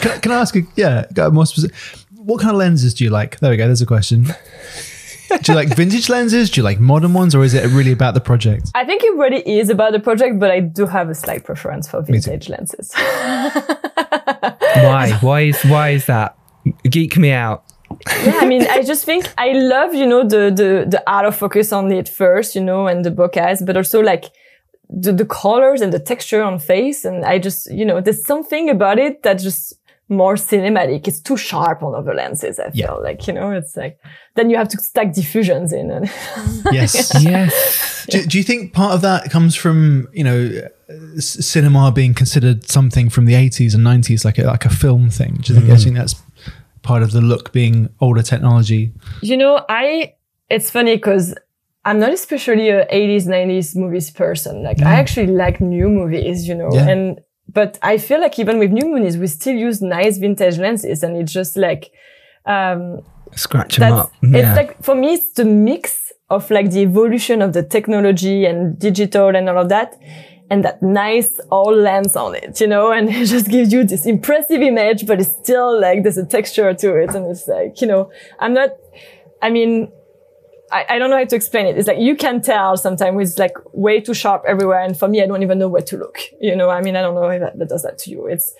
Can, 0.00 0.20
can 0.20 0.32
I 0.32 0.40
ask? 0.40 0.56
A, 0.56 0.62
yeah, 0.76 1.04
go 1.12 1.30
more 1.30 1.44
specific. 1.44 1.76
What 2.26 2.40
kind 2.40 2.50
of 2.50 2.58
lenses 2.58 2.92
do 2.92 3.04
you 3.04 3.10
like? 3.10 3.38
There 3.38 3.52
we 3.52 3.56
go. 3.56 3.66
There's 3.66 3.82
a 3.82 3.86
question. 3.86 4.24
do 4.24 5.52
you 5.52 5.54
like 5.54 5.76
vintage 5.76 6.08
lenses? 6.08 6.50
Do 6.50 6.58
you 6.58 6.64
like 6.64 6.80
modern 6.80 7.12
ones, 7.12 7.36
or 7.36 7.44
is 7.44 7.54
it 7.54 7.64
really 7.68 7.92
about 7.92 8.14
the 8.14 8.20
project? 8.20 8.72
I 8.74 8.84
think 8.84 9.04
it 9.04 9.14
really 9.14 9.48
is 9.48 9.70
about 9.70 9.92
the 9.92 10.00
project, 10.00 10.40
but 10.40 10.50
I 10.50 10.58
do 10.58 10.86
have 10.86 11.08
a 11.08 11.14
slight 11.14 11.44
preference 11.44 11.88
for 11.88 12.02
vintage 12.02 12.48
lenses. 12.48 12.92
Why? 12.94 15.12
Why 15.20 15.40
is 15.42 15.62
why 15.62 15.90
is 15.90 16.06
that? 16.06 16.36
Geek 16.90 17.16
me 17.16 17.30
out. 17.30 17.62
yeah, 18.24 18.38
I 18.40 18.44
mean, 18.44 18.66
I 18.68 18.82
just 18.82 19.04
think 19.04 19.32
I 19.38 19.52
love, 19.52 19.94
you 19.94 20.04
know, 20.04 20.24
the 20.24 20.50
the 20.50 20.84
the 20.88 21.04
out 21.06 21.26
of 21.26 21.36
focus 21.36 21.72
on 21.72 21.92
it 21.92 22.08
first, 22.08 22.56
you 22.56 22.60
know, 22.60 22.88
and 22.88 23.04
the 23.04 23.12
bokehs, 23.12 23.64
but 23.64 23.76
also 23.76 24.00
like 24.00 24.24
the 24.90 25.12
the 25.12 25.26
colors 25.26 25.80
and 25.80 25.92
the 25.92 26.00
texture 26.00 26.42
on 26.42 26.58
face, 26.58 27.04
and 27.04 27.24
I 27.24 27.38
just, 27.38 27.70
you 27.70 27.84
know, 27.84 28.00
there's 28.00 28.26
something 28.26 28.68
about 28.68 28.98
it 28.98 29.22
that 29.22 29.38
just 29.38 29.74
more 30.08 30.34
cinematic. 30.36 31.08
It's 31.08 31.20
too 31.20 31.36
sharp 31.36 31.82
on 31.82 31.94
other 31.94 32.14
lenses. 32.14 32.58
I 32.60 32.70
feel 32.70 32.74
Yeah. 32.74 32.92
like, 32.92 33.26
you 33.26 33.32
know, 33.32 33.50
it's 33.50 33.76
like 33.76 33.98
then 34.36 34.50
you 34.50 34.56
have 34.56 34.68
to 34.68 34.78
stack 34.78 35.12
diffusions 35.14 35.72
in, 35.72 35.90
and 35.90 36.06
Yes. 36.72 37.12
Yes. 37.22 38.06
do, 38.10 38.24
do 38.24 38.38
you 38.38 38.44
think 38.44 38.72
part 38.72 38.92
of 38.94 39.00
that 39.02 39.30
comes 39.30 39.56
from 39.56 40.06
you 40.12 40.22
know 40.22 40.50
uh, 40.88 41.20
cinema 41.20 41.90
being 41.90 42.14
considered 42.14 42.68
something 42.68 43.08
from 43.10 43.24
the 43.24 43.34
80s 43.34 43.74
and 43.74 43.84
90s 43.84 44.24
like 44.24 44.38
a, 44.38 44.44
like 44.44 44.64
a 44.64 44.70
film 44.70 45.10
thing 45.10 45.38
do 45.42 45.54
you 45.54 45.60
think, 45.60 45.72
I 45.72 45.76
think 45.76 45.96
that's 45.96 46.14
part 46.82 47.02
of 47.02 47.10
the 47.10 47.20
look 47.20 47.50
being 47.52 47.88
older 48.00 48.22
technology 48.22 48.92
You 49.22 49.36
know, 49.36 49.64
I 49.68 50.14
it's 50.48 50.70
funny 50.70 50.94
because 50.94 51.34
I'm 51.84 51.98
not 51.98 52.12
especially 52.12 52.68
a 52.68 52.86
80s 52.86 53.26
90s 53.26 53.74
movies 53.76 54.10
person. 54.10 54.62
Like 54.62 54.80
I 54.82 54.94
actually 54.94 55.28
like 55.28 55.60
new 55.60 55.88
movies, 55.88 56.46
you 56.48 56.54
know, 56.54 56.70
Yeah. 56.72 56.88
and 56.88 57.20
but 57.52 57.78
I 57.82 57.98
feel 57.98 58.20
like 58.20 58.38
even 58.38 58.58
with 58.58 58.70
new 58.70 58.88
movies, 58.88 59.16
we 59.16 59.26
still 59.26 59.54
use 59.54 59.80
nice 59.80 60.18
vintage 60.18 60.58
lenses, 60.58 61.02
and 61.02 61.16
it's 61.16 61.32
just 61.32 61.56
like 61.56 61.90
um 62.44 63.00
Scratch 63.34 63.76
them 63.76 63.92
up. 63.92 64.12
Yeah. 64.22 64.38
it's 64.38 64.56
like 64.56 64.82
for 64.82 64.94
me 64.94 65.14
it's 65.14 65.32
the 65.32 65.44
mix 65.44 66.12
of 66.30 66.50
like 66.50 66.70
the 66.70 66.80
evolution 66.80 67.42
of 67.42 67.52
the 67.52 67.62
technology 67.62 68.46
and 68.46 68.78
digital 68.78 69.34
and 69.34 69.48
all 69.48 69.58
of 69.58 69.68
that 69.68 69.98
and 70.50 70.64
that 70.64 70.82
nice 70.82 71.40
old 71.50 71.76
lens 71.76 72.16
on 72.16 72.34
it, 72.34 72.60
you 72.60 72.66
know, 72.66 72.92
and 72.92 73.08
it 73.10 73.26
just 73.26 73.48
gives 73.48 73.72
you 73.72 73.84
this 73.84 74.06
impressive 74.06 74.62
image, 74.62 75.06
but 75.06 75.20
it's 75.20 75.30
still 75.42 75.80
like 75.80 76.02
there's 76.02 76.18
a 76.18 76.26
texture 76.26 76.72
to 76.72 76.96
it. 76.96 77.14
And 77.14 77.26
it's 77.26 77.46
like, 77.48 77.80
you 77.80 77.86
know, 77.86 78.10
I'm 78.38 78.54
not, 78.54 78.70
I 79.42 79.50
mean, 79.50 79.90
I, 80.72 80.84
I 80.88 80.98
don't 80.98 81.10
know 81.10 81.16
how 81.16 81.24
to 81.24 81.36
explain 81.36 81.66
it. 81.66 81.78
It's 81.78 81.86
like 81.86 81.98
you 81.98 82.16
can 82.16 82.42
tell 82.42 82.76
sometimes 82.76 83.30
it's 83.30 83.38
like 83.38 83.56
way 83.72 84.00
too 84.00 84.14
sharp 84.14 84.42
everywhere. 84.48 84.80
And 84.80 84.98
for 84.98 85.08
me, 85.08 85.22
I 85.22 85.26
don't 85.26 85.42
even 85.42 85.58
know 85.58 85.68
where 85.68 85.82
to 85.82 85.96
look. 85.96 86.18
You 86.40 86.56
know, 86.56 86.70
I 86.70 86.82
mean, 86.82 86.96
I 86.96 87.02
don't 87.02 87.14
know 87.14 87.28
if 87.28 87.40
that, 87.40 87.58
that 87.58 87.68
does 87.68 87.82
that 87.82 87.98
to 87.98 88.10
you. 88.10 88.26
It's, 88.26 88.54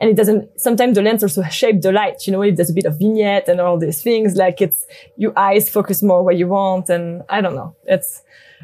and 0.00 0.10
it 0.10 0.16
doesn't, 0.16 0.60
sometimes 0.60 0.96
the 0.96 1.02
lens 1.02 1.22
also 1.22 1.42
shape 1.44 1.80
the 1.80 1.92
light, 1.92 2.26
you 2.26 2.32
know, 2.32 2.42
if 2.42 2.56
there's 2.56 2.70
a 2.70 2.74
bit 2.74 2.86
of 2.86 2.98
vignette 2.98 3.48
and 3.48 3.60
all 3.60 3.78
these 3.78 4.02
things, 4.02 4.34
like 4.34 4.60
it's, 4.60 4.84
your 5.16 5.32
eyes 5.38 5.68
focus 5.68 6.02
more 6.02 6.24
where 6.24 6.34
you 6.34 6.48
want. 6.48 6.88
And 6.88 7.22
I 7.28 7.40
don't 7.40 7.54
know. 7.54 7.76
It's, 7.84 8.22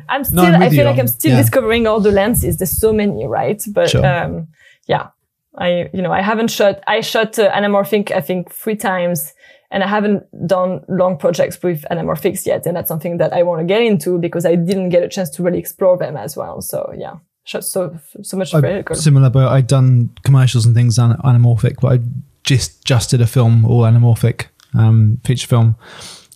I'm 0.08 0.24
still, 0.24 0.42
no, 0.42 0.52
I'm 0.54 0.62
I 0.62 0.68
feel 0.68 0.78
you 0.78 0.84
like 0.84 0.98
I'm 0.98 1.06
still 1.06 1.32
yeah. 1.32 1.42
discovering 1.42 1.86
all 1.86 2.00
the 2.00 2.10
lenses. 2.10 2.56
There's 2.56 2.76
so 2.80 2.92
many, 2.92 3.26
right? 3.26 3.62
But, 3.72 3.90
Sure. 3.90 4.04
um, 4.04 4.48
yeah, 4.88 5.08
I, 5.56 5.88
you 5.92 6.02
know, 6.02 6.12
I 6.12 6.22
haven't 6.22 6.48
shot, 6.48 6.82
I 6.88 7.00
shot 7.00 7.38
uh, 7.38 7.52
anamorphic, 7.52 8.10
I 8.10 8.20
think 8.20 8.52
three 8.52 8.76
times 8.76 9.32
and 9.70 9.82
I 9.82 9.86
haven't 9.86 10.24
done 10.46 10.84
long 10.88 11.18
projects 11.18 11.62
with 11.62 11.84
anamorphics 11.90 12.46
yet. 12.46 12.66
And 12.66 12.76
that's 12.76 12.88
something 12.88 13.18
that 13.18 13.32
I 13.32 13.42
want 13.42 13.60
to 13.60 13.66
get 13.66 13.82
into 13.82 14.18
because 14.18 14.46
I 14.46 14.54
didn't 14.54 14.88
get 14.88 15.02
a 15.02 15.08
chance 15.08 15.30
to 15.30 15.42
really 15.42 15.58
explore 15.58 15.98
them 15.98 16.16
as 16.16 16.36
well. 16.36 16.62
So 16.62 16.92
yeah, 16.96 17.16
so, 17.44 17.98
so 18.22 18.36
much 18.36 18.54
I-. 18.54 18.60
Similar, 18.94 19.30
but 19.30 19.48
I'd 19.48 19.66
done 19.66 20.10
commercials 20.22 20.66
and 20.66 20.74
things 20.74 20.98
on 20.98 21.16
anamorphic, 21.18 21.80
but 21.80 21.92
I 21.92 22.00
just 22.44 22.84
just 22.84 23.10
did 23.10 23.20
a 23.20 23.26
film 23.26 23.64
all 23.64 23.82
anamorphic 23.82 24.46
um, 24.74 25.20
feature 25.24 25.46
film, 25.46 25.76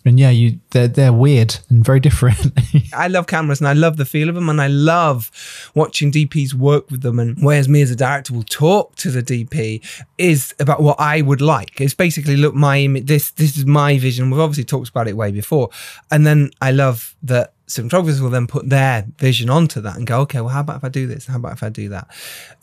and 0.05 0.19
yeah, 0.19 0.29
you 0.29 0.59
they're 0.71 0.87
they're 0.87 1.13
weird 1.13 1.57
and 1.69 1.83
very 1.83 1.99
different. 1.99 2.51
I 2.93 3.07
love 3.07 3.27
cameras 3.27 3.61
and 3.61 3.67
I 3.67 3.73
love 3.73 3.97
the 3.97 4.05
feel 4.05 4.29
of 4.29 4.35
them 4.35 4.49
and 4.49 4.61
I 4.61 4.67
love 4.67 5.31
watching 5.73 6.11
DPs 6.11 6.53
work 6.53 6.91
with 6.91 7.01
them. 7.01 7.19
And 7.19 7.37
whereas 7.41 7.69
me 7.69 7.81
as 7.81 7.91
a 7.91 7.95
director 7.95 8.33
will 8.33 8.43
talk 8.43 8.95
to 8.97 9.11
the 9.11 9.23
DP 9.23 9.83
is 10.17 10.53
about 10.59 10.81
what 10.81 10.99
I 10.99 11.21
would 11.21 11.41
like. 11.41 11.79
It's 11.79 11.93
basically 11.93 12.35
look 12.35 12.53
my 12.53 12.79
image. 12.79 13.05
This 13.05 13.31
this 13.31 13.57
is 13.57 13.65
my 13.65 13.97
vision. 13.97 14.29
We've 14.29 14.39
obviously 14.39 14.65
talked 14.65 14.89
about 14.89 15.07
it 15.07 15.15
way 15.15 15.31
before. 15.31 15.69
And 16.11 16.25
then 16.27 16.51
I 16.61 16.71
love 16.71 17.15
that 17.23 17.52
cinematographers 17.67 18.19
will 18.19 18.29
then 18.29 18.47
put 18.47 18.69
their 18.69 19.05
vision 19.17 19.49
onto 19.49 19.79
that 19.81 19.95
and 19.95 20.05
go, 20.05 20.19
okay, 20.21 20.41
well, 20.41 20.49
how 20.49 20.61
about 20.61 20.77
if 20.77 20.83
I 20.83 20.89
do 20.89 21.07
this? 21.07 21.27
How 21.27 21.37
about 21.37 21.53
if 21.53 21.63
I 21.63 21.69
do 21.69 21.89
that? 21.89 22.07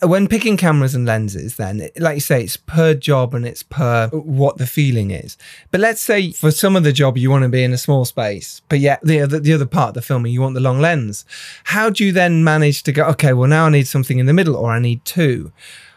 When 0.01 0.27
picking 0.27 0.57
cameras 0.57 0.93
and 0.93 1.05
lenses, 1.05 1.55
then, 1.55 1.89
like 1.97 2.15
you 2.15 2.21
say, 2.21 2.43
it's 2.43 2.57
per 2.57 2.93
job 2.93 3.33
and 3.33 3.45
it's 3.45 3.63
per 3.63 4.09
what 4.09 4.57
the 4.57 4.67
feeling 4.67 5.11
is. 5.11 5.37
But 5.71 5.81
let's 5.81 6.01
say 6.01 6.31
for 6.31 6.51
some 6.51 6.75
of 6.75 6.83
the 6.83 6.93
job, 6.93 7.17
you 7.17 7.31
want 7.31 7.43
to 7.43 7.49
be 7.49 7.63
in 7.63 7.73
a 7.73 7.77
small 7.77 8.05
space, 8.05 8.61
but 8.69 8.79
yet 8.79 8.99
the 9.03 9.21
other, 9.21 9.39
the 9.39 9.53
other 9.53 9.65
part 9.65 9.89
of 9.89 9.93
the 9.95 10.01
filming, 10.01 10.33
you 10.33 10.41
want 10.41 10.53
the 10.53 10.61
long 10.61 10.79
lens. 10.79 11.25
How 11.65 11.89
do 11.89 12.05
you 12.05 12.11
then 12.11 12.43
manage 12.43 12.83
to 12.83 12.91
go, 12.91 13.05
okay, 13.05 13.33
well, 13.33 13.49
now 13.49 13.65
I 13.65 13.69
need 13.69 13.87
something 13.87 14.19
in 14.19 14.27
the 14.27 14.33
middle 14.33 14.55
or 14.55 14.71
I 14.71 14.79
need 14.79 15.03
two? 15.03 15.51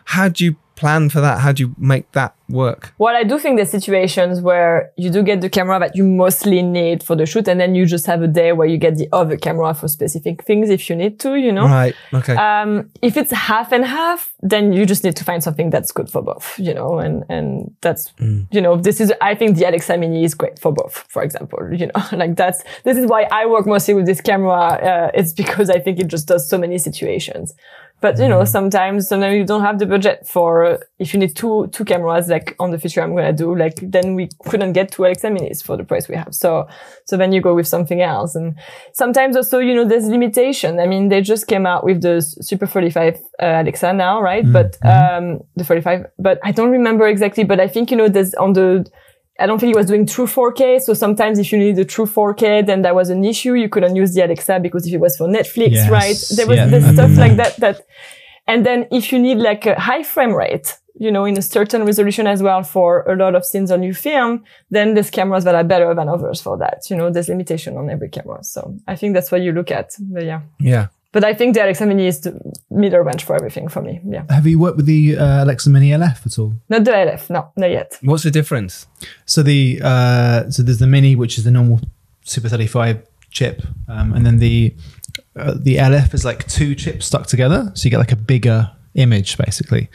How 0.06 0.28
do 0.28 0.44
you 0.44 0.56
plan 0.76 1.08
for 1.08 1.20
that? 1.20 1.40
How 1.40 1.52
do 1.52 1.62
you 1.62 1.74
make 1.78 2.10
that 2.12 2.34
work? 2.48 2.92
Well, 2.98 3.14
I 3.14 3.24
do 3.24 3.38
think 3.38 3.56
there's 3.56 3.70
situations 3.70 4.40
where 4.40 4.90
you 4.96 5.10
do 5.10 5.22
get 5.22 5.40
the 5.40 5.48
camera 5.48 5.78
that 5.80 5.96
you 5.96 6.04
mostly 6.04 6.62
need 6.62 7.02
for 7.02 7.16
the 7.16 7.26
shoot, 7.26 7.48
and 7.48 7.60
then 7.60 7.74
you 7.74 7.86
just 7.86 8.06
have 8.06 8.22
a 8.22 8.28
day 8.28 8.52
where 8.52 8.66
you 8.66 8.78
get 8.78 8.96
the 8.96 9.08
other 9.12 9.36
camera 9.36 9.74
for 9.74 9.88
specific 9.88 10.44
things 10.44 10.70
if 10.70 10.88
you 10.88 10.96
need 10.96 11.18
to, 11.20 11.36
you 11.36 11.52
know. 11.52 11.64
Right. 11.64 11.94
Okay. 12.12 12.36
Um, 12.36 12.90
if 13.02 13.16
it's 13.16 13.32
half 13.32 13.72
and 13.72 13.84
half, 13.84 14.32
then 14.40 14.72
you 14.72 14.84
just 14.86 15.04
need 15.04 15.16
to 15.16 15.24
find 15.24 15.42
something 15.42 15.70
that's 15.70 15.92
good 15.92 16.10
for 16.10 16.22
both, 16.22 16.58
you 16.58 16.74
know, 16.74 16.98
and, 16.98 17.24
and 17.28 17.74
that's, 17.80 18.12
you 18.50 18.60
know, 18.60 18.76
this 18.76 19.00
is, 19.00 19.12
I 19.20 19.34
think 19.34 19.56
the 19.56 19.68
Alexa 19.68 19.96
Mini 19.96 20.24
is 20.24 20.34
great 20.34 20.58
for 20.58 20.72
both, 20.72 21.04
for 21.08 21.22
example, 21.22 21.72
you 21.72 21.86
know, 21.86 22.02
like 22.12 22.36
that's, 22.36 22.62
this 22.84 22.96
is 22.96 23.06
why 23.06 23.26
I 23.30 23.46
work 23.46 23.66
mostly 23.66 23.94
with 23.94 24.06
this 24.06 24.20
camera. 24.20 24.54
Uh, 24.54 25.10
it's 25.14 25.32
because 25.32 25.70
I 25.70 25.78
think 25.78 25.98
it 25.98 26.08
just 26.08 26.28
does 26.28 26.48
so 26.48 26.58
many 26.58 26.78
situations. 26.78 27.54
But 28.04 28.18
you 28.18 28.28
know, 28.28 28.44
sometimes 28.44 29.08
sometimes 29.08 29.34
you 29.34 29.46
don't 29.46 29.62
have 29.62 29.78
the 29.78 29.86
budget 29.86 30.26
for 30.26 30.62
uh, 30.66 30.78
if 30.98 31.14
you 31.14 31.18
need 31.18 31.34
two 31.34 31.68
two 31.68 31.86
cameras 31.86 32.28
like 32.28 32.54
on 32.58 32.70
the 32.70 32.78
feature 32.78 33.00
I'm 33.00 33.16
gonna 33.16 33.32
do. 33.32 33.56
Like 33.56 33.76
then 33.80 34.14
we 34.14 34.28
couldn't 34.44 34.74
get 34.74 34.92
two 34.92 35.04
Alexa 35.06 35.28
Minis 35.28 35.62
for 35.64 35.78
the 35.78 35.84
price 35.84 36.06
we 36.06 36.14
have. 36.14 36.34
So 36.34 36.68
so 37.06 37.16
then 37.16 37.32
you 37.32 37.40
go 37.40 37.54
with 37.54 37.66
something 37.66 38.02
else. 38.02 38.34
And 38.34 38.58
sometimes 38.92 39.36
also 39.36 39.58
you 39.58 39.74
know 39.74 39.86
there's 39.86 40.06
limitation. 40.06 40.80
I 40.80 40.86
mean 40.86 41.08
they 41.08 41.22
just 41.22 41.46
came 41.46 41.64
out 41.64 41.82
with 41.82 42.02
the 42.02 42.20
Super 42.20 42.66
35 42.66 43.14
uh, 43.42 43.62
Alexa 43.62 43.94
now, 43.94 44.20
right? 44.20 44.44
But 44.52 44.76
um 44.84 45.40
the 45.56 45.64
45. 45.64 46.04
But 46.18 46.40
I 46.44 46.52
don't 46.52 46.72
remember 46.72 47.08
exactly. 47.08 47.44
But 47.44 47.58
I 47.58 47.68
think 47.68 47.90
you 47.90 47.96
know 47.96 48.10
there's 48.10 48.34
on 48.34 48.52
the 48.52 48.84
I 49.38 49.46
don't 49.46 49.58
think 49.58 49.74
it 49.74 49.76
was 49.76 49.86
doing 49.86 50.06
true 50.06 50.26
4K. 50.26 50.80
So 50.80 50.94
sometimes 50.94 51.38
if 51.38 51.50
you 51.50 51.58
need 51.58 51.78
a 51.78 51.84
true 51.84 52.06
4K, 52.06 52.66
then 52.66 52.82
that 52.82 52.94
was 52.94 53.10
an 53.10 53.24
issue. 53.24 53.54
You 53.54 53.68
couldn't 53.68 53.96
use 53.96 54.14
the 54.14 54.24
Alexa 54.24 54.60
because 54.60 54.86
if 54.86 54.94
it 54.94 55.00
was 55.00 55.16
for 55.16 55.26
Netflix, 55.26 55.72
Yes. 55.72 55.90
right? 55.90 56.36
There 56.36 56.46
was 56.46 56.56
Yeah, 56.56 56.66
there's 56.66 56.84
stuff 56.84 57.10
mm-hmm. 57.10 57.20
like 57.20 57.36
that, 57.36 57.56
that, 57.56 57.80
and 58.46 58.64
then 58.64 58.86
if 58.92 59.12
you 59.12 59.18
need 59.18 59.38
like 59.38 59.66
a 59.66 59.78
high 59.78 60.04
frame 60.04 60.34
rate, 60.34 60.78
you 60.96 61.10
know, 61.10 61.24
in 61.24 61.36
a 61.36 61.42
certain 61.42 61.84
resolution 61.84 62.28
as 62.28 62.42
well 62.42 62.62
for 62.62 63.02
a 63.10 63.16
lot 63.16 63.34
of 63.34 63.44
scenes 63.44 63.72
on 63.72 63.82
your 63.82 63.94
film, 63.94 64.44
then 64.70 64.94
there's 64.94 65.10
cameras 65.10 65.42
that 65.44 65.56
are 65.56 65.64
better 65.64 65.92
than 65.94 66.08
others 66.08 66.40
for 66.40 66.56
that. 66.58 66.88
You 66.88 66.96
know, 66.96 67.10
there's 67.10 67.28
limitation 67.28 67.76
on 67.76 67.90
every 67.90 68.08
camera. 68.08 68.44
So 68.44 68.76
I 68.86 68.94
think 68.94 69.14
that's 69.14 69.32
what 69.32 69.40
you 69.40 69.50
look 69.50 69.72
at. 69.72 69.90
But 69.98 70.24
yeah. 70.24 70.42
yeah. 70.60 70.86
But 71.14 71.22
I 71.22 71.32
think 71.32 71.54
the 71.54 71.62
Alexa 71.62 71.86
Mini 71.86 72.06
is 72.08 72.20
the 72.20 72.32
middle 72.70 72.98
range 72.98 73.22
for 73.22 73.36
everything 73.36 73.68
for 73.68 73.80
me. 73.80 74.00
Yeah. 74.04 74.24
Have 74.30 74.48
you 74.48 74.58
worked 74.58 74.76
with 74.76 74.86
the 74.86 75.16
uh, 75.16 75.44
Alexa 75.44 75.70
Mini 75.70 75.90
LF 75.90 76.26
at 76.26 76.38
all? 76.40 76.54
Not 76.68 76.84
the 76.84 76.90
LF. 76.90 77.30
No, 77.30 77.52
not 77.56 77.70
yet. 77.70 77.98
What's 78.02 78.24
the 78.24 78.32
difference? 78.32 78.88
So 79.24 79.44
the 79.44 79.80
uh, 79.82 80.50
so 80.50 80.64
there's 80.64 80.80
the 80.80 80.88
Mini, 80.88 81.14
which 81.14 81.38
is 81.38 81.44
the 81.44 81.52
normal 81.52 81.80
Super 82.24 82.48
35 82.48 83.06
chip, 83.30 83.62
um, 83.88 84.12
and 84.12 84.26
then 84.26 84.38
the 84.38 84.74
uh, 85.36 85.54
the 85.56 85.76
LF 85.76 86.14
is 86.14 86.24
like 86.24 86.48
two 86.48 86.74
chips 86.74 87.06
stuck 87.06 87.28
together, 87.28 87.70
so 87.74 87.84
you 87.84 87.90
get 87.90 87.98
like 87.98 88.12
a 88.12 88.16
bigger 88.16 88.72
image 88.94 89.38
basically, 89.38 89.90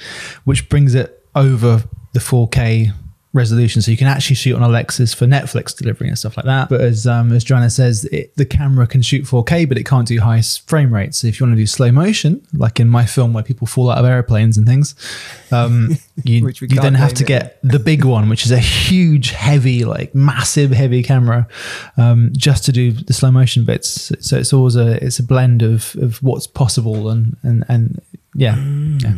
which 0.45 0.69
brings 0.69 0.95
it 0.95 1.21
over 1.35 1.83
the 2.13 2.19
4K 2.19 2.93
resolution, 3.31 3.81
so 3.81 3.91
you 3.91 3.97
can 3.97 4.07
actually 4.07 4.35
shoot 4.35 4.55
on 4.55 4.63
Alexas 4.63 5.13
for 5.13 5.25
Netflix 5.25 5.75
delivery 5.75 6.07
and 6.07 6.17
stuff 6.17 6.35
like 6.35 6.47
that. 6.47 6.69
But 6.69 6.81
as 6.81 7.05
um, 7.05 7.31
as 7.31 7.43
Johanna 7.43 7.69
says, 7.69 8.05
it, 8.05 8.35
the 8.37 8.45
camera 8.45 8.87
can 8.87 9.01
shoot 9.01 9.25
4K, 9.25 9.67
but 9.69 9.77
it 9.77 9.85
can't 9.85 10.07
do 10.07 10.19
high 10.19 10.41
frame 10.41 10.93
rates. 10.93 11.19
So 11.19 11.27
if 11.27 11.39
you 11.39 11.45
want 11.45 11.55
to 11.55 11.61
do 11.61 11.67
slow 11.67 11.91
motion, 11.91 12.45
like 12.53 12.79
in 12.79 12.87
my 12.87 13.05
film 13.05 13.33
where 13.33 13.43
people 13.43 13.67
fall 13.67 13.91
out 13.91 13.99
of 13.99 14.05
airplanes 14.05 14.57
and 14.57 14.65
things, 14.65 14.95
um, 15.51 15.89
you, 16.23 16.47
you 16.47 16.67
then 16.67 16.95
have 16.95 17.13
to 17.15 17.23
it. 17.23 17.27
get 17.27 17.59
the 17.61 17.79
big 17.79 18.03
one, 18.03 18.29
which 18.29 18.45
is 18.45 18.51
a 18.51 18.59
huge, 18.59 19.31
heavy, 19.31 19.85
like 19.85 20.15
massive, 20.15 20.71
heavy 20.71 21.03
camera, 21.03 21.47
um, 21.97 22.31
just 22.35 22.65
to 22.65 22.71
do 22.71 22.91
the 22.91 23.13
slow 23.13 23.31
motion 23.31 23.63
bits. 23.63 24.11
So 24.21 24.37
it's 24.37 24.53
always 24.53 24.75
a 24.75 25.03
it's 25.03 25.19
a 25.19 25.23
blend 25.23 25.61
of 25.61 25.95
of 26.01 26.21
what's 26.23 26.47
possible 26.47 27.09
and 27.09 27.37
and 27.43 27.63
and 27.67 28.01
yeah, 28.33 28.55
yeah. 28.99 29.13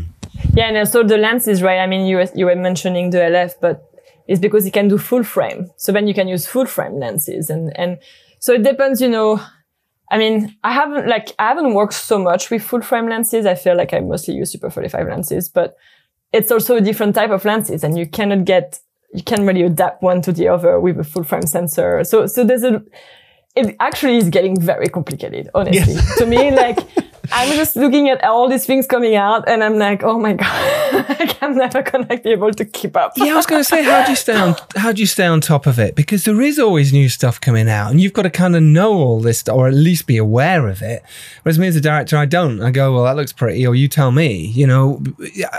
Yeah, 0.53 0.65
and 0.65 0.77
also 0.77 1.03
the 1.03 1.17
lens 1.17 1.47
is 1.47 1.61
right. 1.61 1.79
I 1.79 1.87
mean, 1.87 2.07
you 2.07 2.17
were, 2.17 2.27
you 2.33 2.45
were 2.45 2.55
mentioning 2.55 3.09
the 3.09 3.19
LF, 3.19 3.55
but 3.61 3.90
it's 4.31 4.39
because 4.39 4.65
it 4.65 4.71
can 4.71 4.87
do 4.87 4.97
full 4.97 5.23
frame. 5.23 5.69
So 5.75 5.91
then 5.91 6.07
you 6.07 6.13
can 6.13 6.29
use 6.29 6.47
full 6.47 6.65
frame 6.65 6.97
lenses, 6.99 7.49
and 7.49 7.77
and 7.77 7.99
so 8.39 8.53
it 8.53 8.63
depends. 8.63 9.01
You 9.01 9.09
know, 9.09 9.41
I 10.09 10.17
mean, 10.17 10.55
I 10.63 10.71
haven't 10.71 11.07
like 11.07 11.33
I 11.37 11.47
haven't 11.49 11.73
worked 11.73 11.93
so 11.93 12.17
much 12.17 12.49
with 12.49 12.63
full 12.63 12.81
frame 12.81 13.09
lenses. 13.09 13.45
I 13.45 13.55
feel 13.55 13.75
like 13.75 13.93
I 13.93 13.99
mostly 13.99 14.35
use 14.35 14.51
Super 14.51 14.69
35 14.69 15.07
lenses, 15.07 15.49
but 15.49 15.75
it's 16.31 16.51
also 16.51 16.77
a 16.77 16.81
different 16.81 17.13
type 17.13 17.31
of 17.31 17.43
lenses, 17.43 17.83
and 17.83 17.97
you 17.97 18.07
cannot 18.07 18.45
get 18.45 18.79
you 19.13 19.21
can't 19.21 19.41
really 19.41 19.63
adapt 19.63 20.01
one 20.01 20.21
to 20.21 20.31
the 20.31 20.47
other 20.47 20.79
with 20.79 20.97
a 20.97 21.03
full 21.03 21.23
frame 21.23 21.45
sensor. 21.45 22.03
So 22.05 22.25
so 22.25 22.45
there's 22.45 22.63
a 22.63 22.81
it 23.55 23.75
actually 23.79 24.17
is 24.17 24.29
getting 24.29 24.59
very 24.59 24.87
complicated, 24.87 25.49
honestly. 25.53 25.95
to 26.17 26.25
me, 26.25 26.51
like, 26.51 26.79
I'm 27.31 27.55
just 27.55 27.75
looking 27.75 28.09
at 28.09 28.23
all 28.23 28.49
these 28.49 28.65
things 28.65 28.87
coming 28.87 29.15
out 29.15 29.47
and 29.47 29.63
I'm 29.63 29.77
like, 29.77 30.03
oh 30.03 30.19
my 30.19 30.33
God, 30.33 31.09
like, 31.19 31.41
I'm 31.41 31.55
never 31.55 31.81
to 31.81 32.17
be 32.23 32.31
able 32.31 32.51
to 32.51 32.65
keep 32.65 32.95
up. 32.97 33.13
Yeah, 33.15 33.33
I 33.33 33.35
was 33.35 33.45
to 33.45 33.63
say, 33.63 33.83
how 33.83 34.03
do 34.05 34.11
you 34.11 34.15
stay 34.15 34.35
on? 34.35 34.55
How 34.75 34.91
do 34.91 35.01
you 35.01 35.05
stay 35.07 35.25
on 35.25 35.41
top 35.41 35.65
of 35.67 35.79
it? 35.79 35.95
Because 35.95 36.25
there 36.25 36.41
is 36.41 36.59
always 36.59 36.91
new 36.93 37.09
stuff 37.09 37.39
coming 37.39 37.69
out, 37.69 37.91
and 37.91 38.01
you've 38.01 38.13
got 38.13 38.23
to 38.23 38.29
kind 38.29 38.55
of 38.55 38.63
know 38.63 38.93
all 38.93 39.19
this, 39.19 39.47
or 39.47 39.67
at 39.67 39.73
least 39.73 40.07
be 40.07 40.17
aware 40.17 40.67
of 40.67 40.81
it. 40.81 41.03
Whereas 41.43 41.59
me 41.59 41.67
as 41.67 41.75
a 41.75 41.81
director, 41.81 42.17
I 42.17 42.25
don't. 42.25 42.61
I 42.61 42.71
go, 42.71 42.93
well, 42.93 43.03
that 43.05 43.15
looks 43.15 43.33
pretty, 43.33 43.65
or 43.65 43.75
you 43.75 43.87
tell 43.87 44.11
me. 44.11 44.47
You 44.47 44.67
know, 44.67 45.03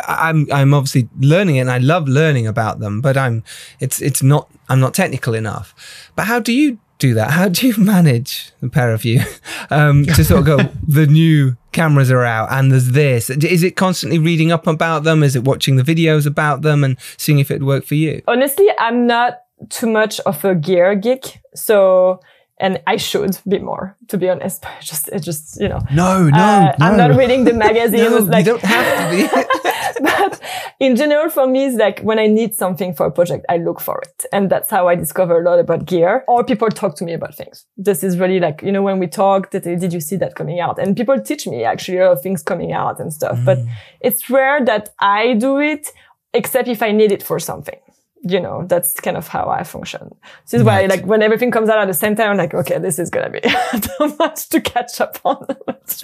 I'm 0.09 0.51
I'm 0.53 0.75
obviously 0.75 1.09
learning 1.19 1.57
it, 1.57 1.61
and 1.61 1.71
I 1.71 1.79
love 1.79 2.09
learning 2.09 2.47
about 2.47 2.81
them, 2.81 3.01
but 3.01 3.17
I'm 3.17 3.45
it's 3.81 4.01
it's 4.03 4.23
not 4.23 4.51
I'm 4.69 4.81
not 4.81 4.95
technical 4.95 5.35
enough. 5.35 5.75
But 6.15 6.27
how 6.27 6.41
do 6.41 6.53
you 6.53 6.79
do 7.03 7.15
that? 7.15 7.33
How 7.33 7.49
do 7.49 7.67
you 7.67 7.77
manage 7.77 8.53
the 8.61 8.69
pair 8.69 8.93
of 8.95 9.05
you 9.05 9.21
um, 9.71 10.07
to 10.07 10.25
sort 10.25 10.41
of 10.41 10.47
go? 10.47 10.57
the 10.87 11.07
new 11.07 11.57
cameras 11.73 12.11
are 12.11 12.25
out, 12.25 12.51
and 12.53 12.71
there's 12.71 12.93
this. 12.93 13.29
Is 13.29 13.63
it 13.63 13.77
constantly 13.77 14.19
reading 14.19 14.53
up 14.53 14.67
about 14.67 15.03
them? 15.05 15.23
Is 15.23 15.35
it 15.35 15.45
watching 15.45 15.77
the 15.77 15.83
videos 15.83 16.27
about 16.27 16.63
them 16.63 16.85
and 16.85 16.97
seeing 17.17 17.41
if 17.41 17.51
it 17.51 17.63
worked 17.63 17.89
for 17.89 17.97
you? 17.97 18.23
Honestly, 18.29 18.69
I'm 18.79 19.07
not 19.07 19.43
too 19.69 19.91
much 19.91 20.21
of 20.21 20.45
a 20.45 20.55
gear 20.55 20.95
geek. 20.95 21.41
So, 21.55 22.21
and 22.59 22.81
I 22.87 22.97
should 22.97 23.39
be 23.49 23.59
more, 23.59 23.97
to 24.09 24.17
be 24.17 24.29
honest. 24.29 24.63
But 24.63 24.73
it's 24.79 24.87
just, 24.87 25.09
it 25.09 25.21
just, 25.21 25.61
you 25.61 25.69
know, 25.69 25.81
No, 25.93 26.29
no, 26.29 26.39
uh, 26.39 26.73
I'm 26.81 26.97
not 26.97 27.17
reading 27.17 27.45
the 27.45 27.53
magazines. 27.53 28.11
No, 28.11 28.19
like, 28.19 28.47
you 28.47 28.53
don't 28.53 28.63
have 28.63 29.11
to 29.11 29.63
be. 29.63 29.72
but 30.19 30.41
in 30.81 30.97
general, 30.97 31.31
for 31.31 31.47
me, 31.47 31.67
it's 31.67 31.77
like 31.77 32.01
when 32.01 32.19
I 32.19 32.27
need 32.27 32.55
something 32.55 32.93
for 32.93 33.07
a 33.07 33.11
project, 33.11 33.47
I 33.49 33.59
look 33.59 33.81
for 33.81 34.01
it. 34.03 34.25
And 34.33 34.51
that's 34.51 34.69
how 34.69 34.89
I 34.89 34.97
discover 34.97 35.41
a 35.41 35.45
lot 35.45 35.61
about 35.61 35.85
gear 35.85 36.25
or 36.27 36.43
people 36.45 36.69
talk 36.69 36.97
to 36.97 37.05
me 37.05 37.13
about 37.13 37.37
things. 37.37 37.67
This 37.77 38.03
is 38.03 38.19
really 38.19 38.41
like, 38.41 38.63
you 38.63 38.73
know, 38.73 38.83
when 38.83 38.99
we 38.99 39.07
talk, 39.07 39.51
did, 39.51 39.67
uh, 39.67 39.77
did 39.77 39.93
you 39.93 40.01
see 40.01 40.17
that 40.17 40.35
coming 40.35 40.59
out? 40.59 40.79
And 40.79 40.97
people 40.97 41.21
teach 41.21 41.47
me 41.47 41.63
actually 41.63 41.99
a 41.99 42.07
lot 42.07 42.13
of 42.13 42.23
things 42.23 42.43
coming 42.43 42.73
out 42.73 42.99
and 42.99 43.13
stuff, 43.13 43.39
but 43.45 43.59
mm. 43.59 43.69
it's 44.01 44.29
rare 44.29 44.65
that 44.65 44.91
I 44.99 45.35
do 45.35 45.59
it 45.59 45.89
except 46.35 46.67
if 46.67 46.83
I 46.83 46.91
need 46.91 47.13
it 47.13 47.23
for 47.23 47.39
something. 47.39 47.79
You 48.25 48.39
know, 48.41 48.65
that's 48.69 48.99
kind 49.01 49.17
of 49.17 49.27
how 49.27 49.49
I 49.49 49.65
function. 49.65 50.15
This 50.45 50.55
is 50.55 50.63
why, 50.63 50.87
like, 50.87 51.05
when 51.05 51.23
everything 51.23 51.51
comes 51.51 51.69
out 51.69 51.79
at 51.79 51.87
the 51.87 51.95
same 51.95 52.15
time, 52.15 52.31
I'm 52.31 52.37
like, 52.37 52.55
okay, 52.55 52.79
this 52.79 52.99
is 52.99 53.11
gonna 53.11 53.31
be 53.31 53.41
too 53.81 54.17
much 54.19 54.49
to 54.51 54.61
catch 54.61 55.01
up 55.01 55.19
on. 55.25 55.45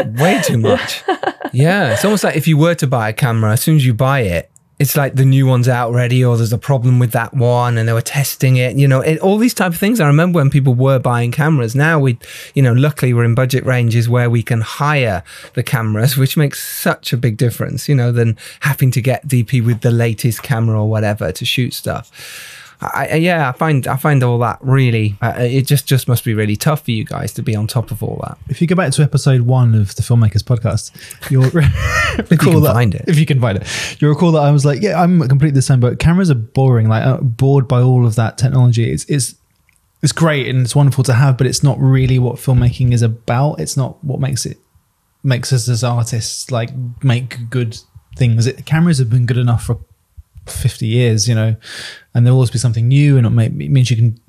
Way 0.04 0.40
too 0.42 0.58
much. 0.58 1.04
yeah. 1.52 1.92
It's 1.92 2.04
almost 2.04 2.24
like 2.24 2.36
if 2.36 2.48
you 2.48 2.56
were 2.56 2.74
to 2.74 2.86
buy 2.86 3.10
a 3.10 3.12
camera, 3.12 3.52
as 3.52 3.62
soon 3.62 3.76
as 3.76 3.86
you 3.86 3.94
buy 3.94 4.20
it, 4.20 4.50
it's 4.78 4.96
like 4.96 5.16
the 5.16 5.24
new 5.24 5.46
one's 5.46 5.68
out 5.68 5.88
already, 5.88 6.24
or 6.24 6.36
there's 6.36 6.52
a 6.52 6.58
problem 6.58 6.98
with 6.98 7.10
that 7.12 7.34
one, 7.34 7.76
and 7.76 7.88
they 7.88 7.92
were 7.92 8.00
testing 8.00 8.56
it. 8.56 8.76
You 8.76 8.86
know, 8.86 9.00
it, 9.00 9.18
all 9.18 9.38
these 9.38 9.54
type 9.54 9.72
of 9.72 9.78
things. 9.78 9.98
I 9.98 10.06
remember 10.06 10.36
when 10.36 10.50
people 10.50 10.74
were 10.74 10.98
buying 10.98 11.32
cameras. 11.32 11.74
Now 11.74 11.98
we, 11.98 12.18
you 12.54 12.62
know, 12.62 12.72
luckily 12.72 13.12
we're 13.12 13.24
in 13.24 13.34
budget 13.34 13.64
ranges 13.64 14.08
where 14.08 14.30
we 14.30 14.42
can 14.42 14.60
hire 14.60 15.24
the 15.54 15.62
cameras, 15.62 16.16
which 16.16 16.36
makes 16.36 16.62
such 16.62 17.12
a 17.12 17.16
big 17.16 17.36
difference. 17.36 17.88
You 17.88 17.96
know, 17.96 18.12
than 18.12 18.36
having 18.60 18.90
to 18.92 19.00
get 19.00 19.26
DP 19.26 19.64
with 19.64 19.80
the 19.80 19.90
latest 19.90 20.42
camera 20.42 20.80
or 20.80 20.88
whatever 20.88 21.32
to 21.32 21.44
shoot 21.44 21.74
stuff. 21.74 22.56
I, 22.80 23.08
I- 23.12 23.14
yeah, 23.16 23.48
I 23.48 23.52
find 23.52 23.86
I 23.86 23.96
find 23.96 24.22
all 24.22 24.38
that 24.38 24.58
really. 24.60 25.16
Uh, 25.20 25.34
it 25.38 25.62
just 25.66 25.86
just 25.86 26.06
must 26.06 26.24
be 26.24 26.32
really 26.34 26.54
tough 26.56 26.84
for 26.84 26.92
you 26.92 27.04
guys 27.04 27.32
to 27.34 27.42
be 27.42 27.56
on 27.56 27.66
top 27.66 27.90
of 27.90 28.02
all 28.02 28.20
that. 28.26 28.38
If 28.48 28.60
you 28.60 28.66
go 28.66 28.74
back 28.76 28.92
to 28.92 29.02
episode 29.02 29.40
one 29.42 29.74
of 29.74 29.96
the 29.96 30.02
Filmmakers 30.02 30.42
podcast, 30.44 30.92
you'll 31.30 31.42
recall 32.30 32.52
can 32.54 32.62
that, 32.62 32.72
find 32.72 32.94
it. 32.94 33.04
If 33.08 33.18
you 33.18 33.26
can 33.26 33.40
find 33.40 33.58
it, 33.58 33.66
you'll 34.00 34.10
recall 34.10 34.32
that 34.32 34.42
I 34.42 34.50
was 34.52 34.64
like, 34.64 34.80
"Yeah, 34.80 35.02
I'm 35.02 35.18
completely 35.28 35.56
the 35.56 35.62
same." 35.62 35.80
But 35.80 35.98
cameras 35.98 36.30
are 36.30 36.34
boring. 36.36 36.88
Like, 36.88 37.04
uh, 37.04 37.16
bored 37.18 37.66
by 37.66 37.80
all 37.80 38.06
of 38.06 38.14
that 38.14 38.38
technology. 38.38 38.90
It's 38.92 39.04
it's 39.06 39.34
it's 40.00 40.12
great 40.12 40.46
and 40.46 40.60
it's 40.64 40.76
wonderful 40.76 41.02
to 41.04 41.14
have, 41.14 41.36
but 41.36 41.48
it's 41.48 41.64
not 41.64 41.80
really 41.80 42.20
what 42.20 42.36
filmmaking 42.36 42.92
is 42.92 43.02
about. 43.02 43.58
It's 43.58 43.76
not 43.76 44.02
what 44.04 44.20
makes 44.20 44.46
it 44.46 44.58
makes 45.24 45.52
us 45.52 45.68
as 45.68 45.82
artists 45.82 46.52
like 46.52 46.70
make 47.02 47.50
good 47.50 47.76
things. 48.16 48.46
It, 48.46 48.64
cameras 48.66 48.98
have 48.98 49.10
been 49.10 49.26
good 49.26 49.36
enough 49.38 49.64
for 49.64 49.80
50 50.50 50.86
years, 50.86 51.28
you 51.28 51.34
know, 51.34 51.56
and 52.14 52.26
there'll 52.26 52.36
always 52.36 52.50
be 52.50 52.58
something 52.58 52.88
new 52.88 53.16
and 53.16 53.26
it, 53.26 53.30
may, 53.30 53.46
it 53.46 53.70
means 53.70 53.90
you 53.90 53.96
can 53.96 54.20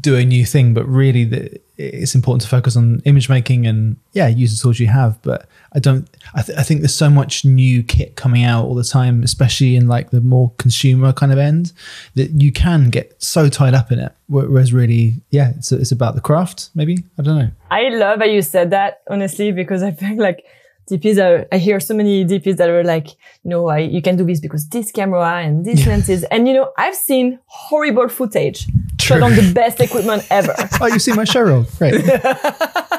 do 0.00 0.16
a 0.16 0.24
new 0.24 0.44
thing, 0.44 0.74
but 0.74 0.86
really 0.86 1.24
the, 1.24 1.60
it's 1.76 2.14
important 2.14 2.42
to 2.42 2.48
focus 2.48 2.76
on 2.76 3.00
image 3.04 3.28
making 3.28 3.66
and 3.66 3.96
yeah, 4.12 4.26
use 4.26 4.56
the 4.56 4.62
tools 4.62 4.78
you 4.80 4.88
have. 4.88 5.20
But 5.22 5.48
I 5.72 5.78
don't, 5.78 6.08
I, 6.34 6.42
th- 6.42 6.58
I 6.58 6.62
think 6.62 6.80
there's 6.80 6.94
so 6.94 7.08
much 7.08 7.44
new 7.44 7.82
kit 7.82 8.16
coming 8.16 8.44
out 8.44 8.64
all 8.64 8.74
the 8.74 8.84
time, 8.84 9.22
especially 9.22 9.76
in 9.76 9.86
like 9.86 10.10
the 10.10 10.20
more 10.20 10.52
consumer 10.58 11.12
kind 11.12 11.32
of 11.32 11.38
end 11.38 11.72
that 12.14 12.30
you 12.42 12.52
can 12.52 12.90
get 12.90 13.20
so 13.22 13.48
tied 13.48 13.74
up 13.74 13.92
in 13.92 13.98
it. 13.98 14.12
Whereas 14.28 14.72
really, 14.72 15.14
yeah, 15.30 15.52
it's, 15.56 15.72
it's 15.72 15.92
about 15.92 16.14
the 16.14 16.20
craft 16.20 16.70
maybe. 16.74 17.04
I 17.18 17.22
don't 17.22 17.38
know. 17.38 17.50
I 17.70 17.88
love 17.90 18.18
how 18.18 18.24
you 18.24 18.42
said 18.42 18.70
that, 18.70 19.02
honestly, 19.08 19.52
because 19.52 19.82
I 19.82 19.90
think 19.90 20.20
like 20.20 20.44
DPs 20.90 21.18
are, 21.22 21.46
I 21.52 21.58
hear 21.58 21.80
so 21.80 21.94
many 21.94 22.24
DPs 22.24 22.56
that 22.56 22.68
are 22.68 22.84
like, 22.84 23.08
no, 23.44 23.68
I, 23.68 23.78
you 23.78 24.00
can 24.02 24.16
do 24.16 24.24
this 24.24 24.40
because 24.40 24.68
this 24.68 24.90
camera 24.90 25.40
and 25.40 25.64
these 25.64 25.86
lenses. 25.86 26.24
And 26.24 26.48
you 26.48 26.54
know, 26.54 26.72
I've 26.76 26.94
seen 26.94 27.38
horrible 27.46 28.08
footage 28.08 28.66
shot 29.00 29.22
on 29.22 29.34
the 29.34 29.52
best 29.54 29.80
equipment 29.80 30.26
ever. 30.30 30.54
Oh, 30.80 30.86
you 30.86 30.98
see 30.98 31.12
my 31.12 31.24
show 31.24 31.40
reel. 31.40 31.66
Great. 31.78 31.94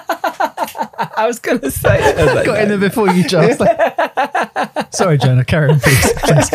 I 1.16 1.26
was 1.28 1.40
gonna 1.40 1.72
say. 1.72 1.90
I 2.18 2.34
like, 2.34 2.46
Got 2.46 2.62
in 2.62 2.70
there 2.70 2.78
before 2.78 3.10
you, 3.10 3.24
was 3.24 3.60
like- 3.60 4.94
Sorry, 4.94 5.18
Jonah. 5.18 5.46
Carry 5.46 5.72
on, 5.72 5.80
please. 5.80 6.14
Please. 6.24 6.50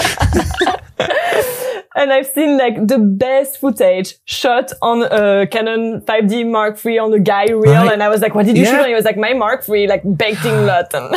and 1.96 2.12
I've 2.12 2.26
seen 2.26 2.58
like 2.58 2.86
the 2.86 2.98
best 2.98 3.58
footage 3.58 4.16
shot 4.24 4.72
on 4.82 5.02
a 5.02 5.46
Canon 5.46 6.00
5D 6.02 6.50
Mark 6.50 6.84
III 6.84 6.98
on 6.98 7.12
a 7.14 7.18
guy 7.20 7.44
reel. 7.46 7.62
Right. 7.72 7.92
And 7.92 8.02
I 8.02 8.08
was 8.08 8.20
like, 8.20 8.34
what 8.34 8.46
did 8.46 8.56
you 8.56 8.64
Yeah. 8.64 8.70
shoot 8.72 8.80
on? 8.80 8.88
He 8.88 8.94
was 8.94 9.04
like, 9.04 9.16
my 9.16 9.32
Mark 9.32 9.68
III, 9.68 9.86
like 9.86 10.02
baked 10.16 10.44
in 10.44 10.66
LUT. 10.66 10.92
And 10.94 11.14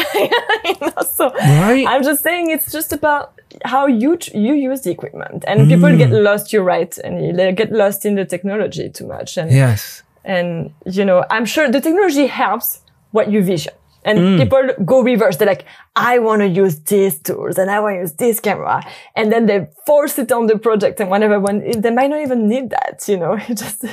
you 0.66 0.76
know, 0.82 1.02
so 1.12 1.32
Right. 1.34 1.86
I'm 1.88 2.04
just 2.04 2.22
saying 2.24 2.50
it's 2.52 2.72
just 2.72 2.94
about 2.94 3.34
how 3.66 3.88
you, 3.88 4.18
you 4.34 4.54
use 4.54 4.82
the 4.82 4.92
equipment 4.92 5.44
and 5.48 5.68
people 5.68 5.90
Mm. 5.90 5.98
get 5.98 6.12
lost. 6.12 6.54
You're 6.54 6.64
right. 6.64 6.96
And 7.00 7.38
they 7.38 7.52
get 7.54 7.72
lost 7.72 8.06
in 8.06 8.16
the 8.16 8.26
technology 8.26 8.90
too 8.90 9.08
much. 9.08 9.38
And, 9.38 9.52
Yes. 9.52 10.04
and, 10.24 10.72
you 10.86 11.06
know, 11.06 11.26
I'm 11.32 11.46
sure 11.46 11.70
the 11.72 11.82
technology 11.82 12.28
helps 12.28 12.82
what 13.12 13.32
you 13.32 13.44
vision. 13.44 13.74
And 14.06 14.20
Mm. 14.20 14.38
people 14.40 14.86
go 14.86 15.02
reverse. 15.02 15.36
They're 15.36 15.48
like, 15.48 15.66
I 15.96 16.20
want 16.20 16.42
to 16.42 16.48
use 16.48 16.80
these 16.80 17.20
tools 17.20 17.58
and 17.58 17.70
I 17.70 17.80
want 17.82 17.96
to 17.96 18.00
use 18.02 18.14
this 18.14 18.40
camera. 18.40 18.82
And 19.18 19.32
then 19.34 19.48
they 19.48 19.68
force 19.86 20.18
it 20.18 20.32
on 20.32 20.48
the 20.48 20.58
project 20.58 21.02
and 21.02 21.10
whatever, 21.10 21.42
when 21.42 21.82
they 21.82 21.92
might 21.92 22.10
not 22.10 22.22
even 22.22 22.48
need 22.48 22.70
that, 22.70 23.04
you 23.10 23.18
know, 23.18 23.36
just, 23.50 23.84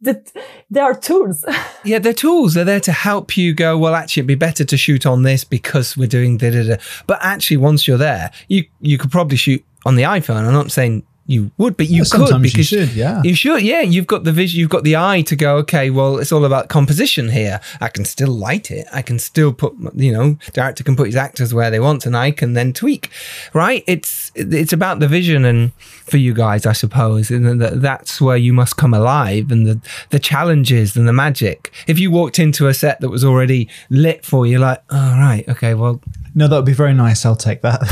that 0.00 0.32
they 0.70 0.80
are 0.80 0.94
tools. 0.94 1.44
Yeah, 1.84 1.98
they're 1.98 2.14
tools. 2.14 2.54
They're 2.54 2.64
there 2.64 2.80
to 2.80 2.92
help 2.92 3.36
you 3.36 3.52
go, 3.52 3.76
well, 3.76 3.94
actually, 3.94 4.20
it'd 4.22 4.28
be 4.28 4.34
better 4.46 4.64
to 4.64 4.76
shoot 4.76 5.04
on 5.04 5.22
this 5.22 5.44
because 5.44 5.96
we're 5.98 6.08
doing 6.08 6.38
da 6.38 6.50
da 6.50 6.62
da. 6.66 6.76
But 7.06 7.18
actually, 7.20 7.58
once 7.58 7.86
you're 7.86 7.98
there, 7.98 8.30
you 8.48 8.64
you 8.80 8.96
could 8.96 9.10
probably 9.10 9.36
shoot 9.36 9.62
on 9.84 9.96
the 9.96 10.04
iPhone. 10.04 10.44
I'm 10.46 10.52
not 10.52 10.70
saying 10.72 11.02
you 11.28 11.50
would, 11.58 11.76
but 11.76 11.88
you 11.90 11.96
Well, 11.96 12.10
could 12.10 12.28
sometimes 12.28 12.56
you 12.56 12.62
should, 12.62 12.92
yeah. 12.94 13.22
You 13.22 13.34
should, 13.34 13.62
yeah. 13.62 13.82
You've 13.82 14.06
got 14.06 14.24
the 14.24 14.32
vision, 14.32 14.58
you've 14.60 14.70
got 14.70 14.82
the 14.82 14.96
eye 14.96 15.20
to 15.22 15.36
go, 15.36 15.56
okay, 15.58 15.90
well, 15.90 16.18
it's 16.18 16.32
all 16.32 16.46
about 16.46 16.70
composition 16.70 17.28
here. 17.28 17.60
I 17.82 17.88
can 17.88 18.06
still 18.06 18.30
light 18.30 18.70
it. 18.70 18.86
I 18.94 19.02
can 19.02 19.18
still 19.18 19.52
put, 19.52 19.74
you 19.94 20.10
know, 20.10 20.38
director 20.54 20.82
can 20.82 20.96
put 20.96 21.06
his 21.06 21.16
actors 21.16 21.52
where 21.52 21.70
they 21.70 21.80
want 21.80 22.06
and 22.06 22.16
I 22.16 22.30
can 22.30 22.54
then 22.54 22.72
tweak, 22.72 23.10
right? 23.52 23.84
It's, 23.86 24.32
it's 24.34 24.72
about 24.72 25.00
the 25.00 25.06
vision 25.06 25.44
and 25.44 25.72
for 25.74 26.16
you 26.16 26.32
guys, 26.32 26.64
I 26.64 26.72
suppose, 26.72 27.30
and 27.30 27.60
that 27.60 27.82
that's 27.82 28.22
where 28.22 28.38
you 28.38 28.54
must 28.54 28.78
come 28.78 28.94
alive 28.94 29.50
and 29.50 29.66
the, 29.66 29.80
the 30.08 30.18
challenges 30.18 30.96
and 30.96 31.06
the 31.06 31.12
magic. 31.12 31.70
If 31.86 31.98
you 31.98 32.10
walked 32.10 32.38
into 32.38 32.68
a 32.68 32.72
set 32.74 33.02
that 33.02 33.10
was 33.10 33.22
already 33.22 33.68
lit 33.90 34.24
for 34.24 34.46
you, 34.46 34.58
like, 34.58 34.82
oh, 34.88 35.10
right, 35.18 35.46
okay, 35.46 35.74
well, 35.74 36.00
No, 36.34 36.46
that 36.48 36.56
would 36.56 36.64
be 36.64 36.72
very 36.72 36.94
nice. 36.94 37.24
I'll 37.26 37.34
take 37.36 37.62
that. 37.62 37.86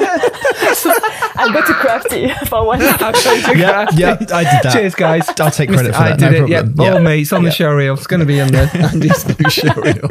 I'll 1.34 1.52
go 1.52 1.60
to 1.64 1.74
Crafty 1.74 2.28
for 2.46 2.64
one. 2.66 2.80
yeah, 2.80 3.86
yeah, 3.94 4.16
I 4.32 4.44
did 4.44 4.62
that. 4.62 4.72
Cheers, 4.72 4.94
guys. 4.94 5.28
I'll 5.40 5.50
take 5.50 5.70
credit 5.70 5.94
for 5.94 6.00
I 6.02 6.10
that. 6.10 6.18
did 6.18 6.32
no 6.32 6.44
it. 6.44 6.50
Yeah, 6.50 6.62
problem. 6.62 6.94
all 6.94 7.00
me. 7.00 7.22
It's 7.22 7.32
on 7.32 7.42
the 7.44 7.50
show 7.50 7.72
reel. 7.72 7.94
It's 7.94 8.06
going 8.06 8.20
to 8.20 8.26
be 8.26 8.40
on 8.40 8.48
the 8.48 8.70
Andy's 8.92 9.26
new 9.26 9.50
show 9.50 9.72
reel. 9.80 10.08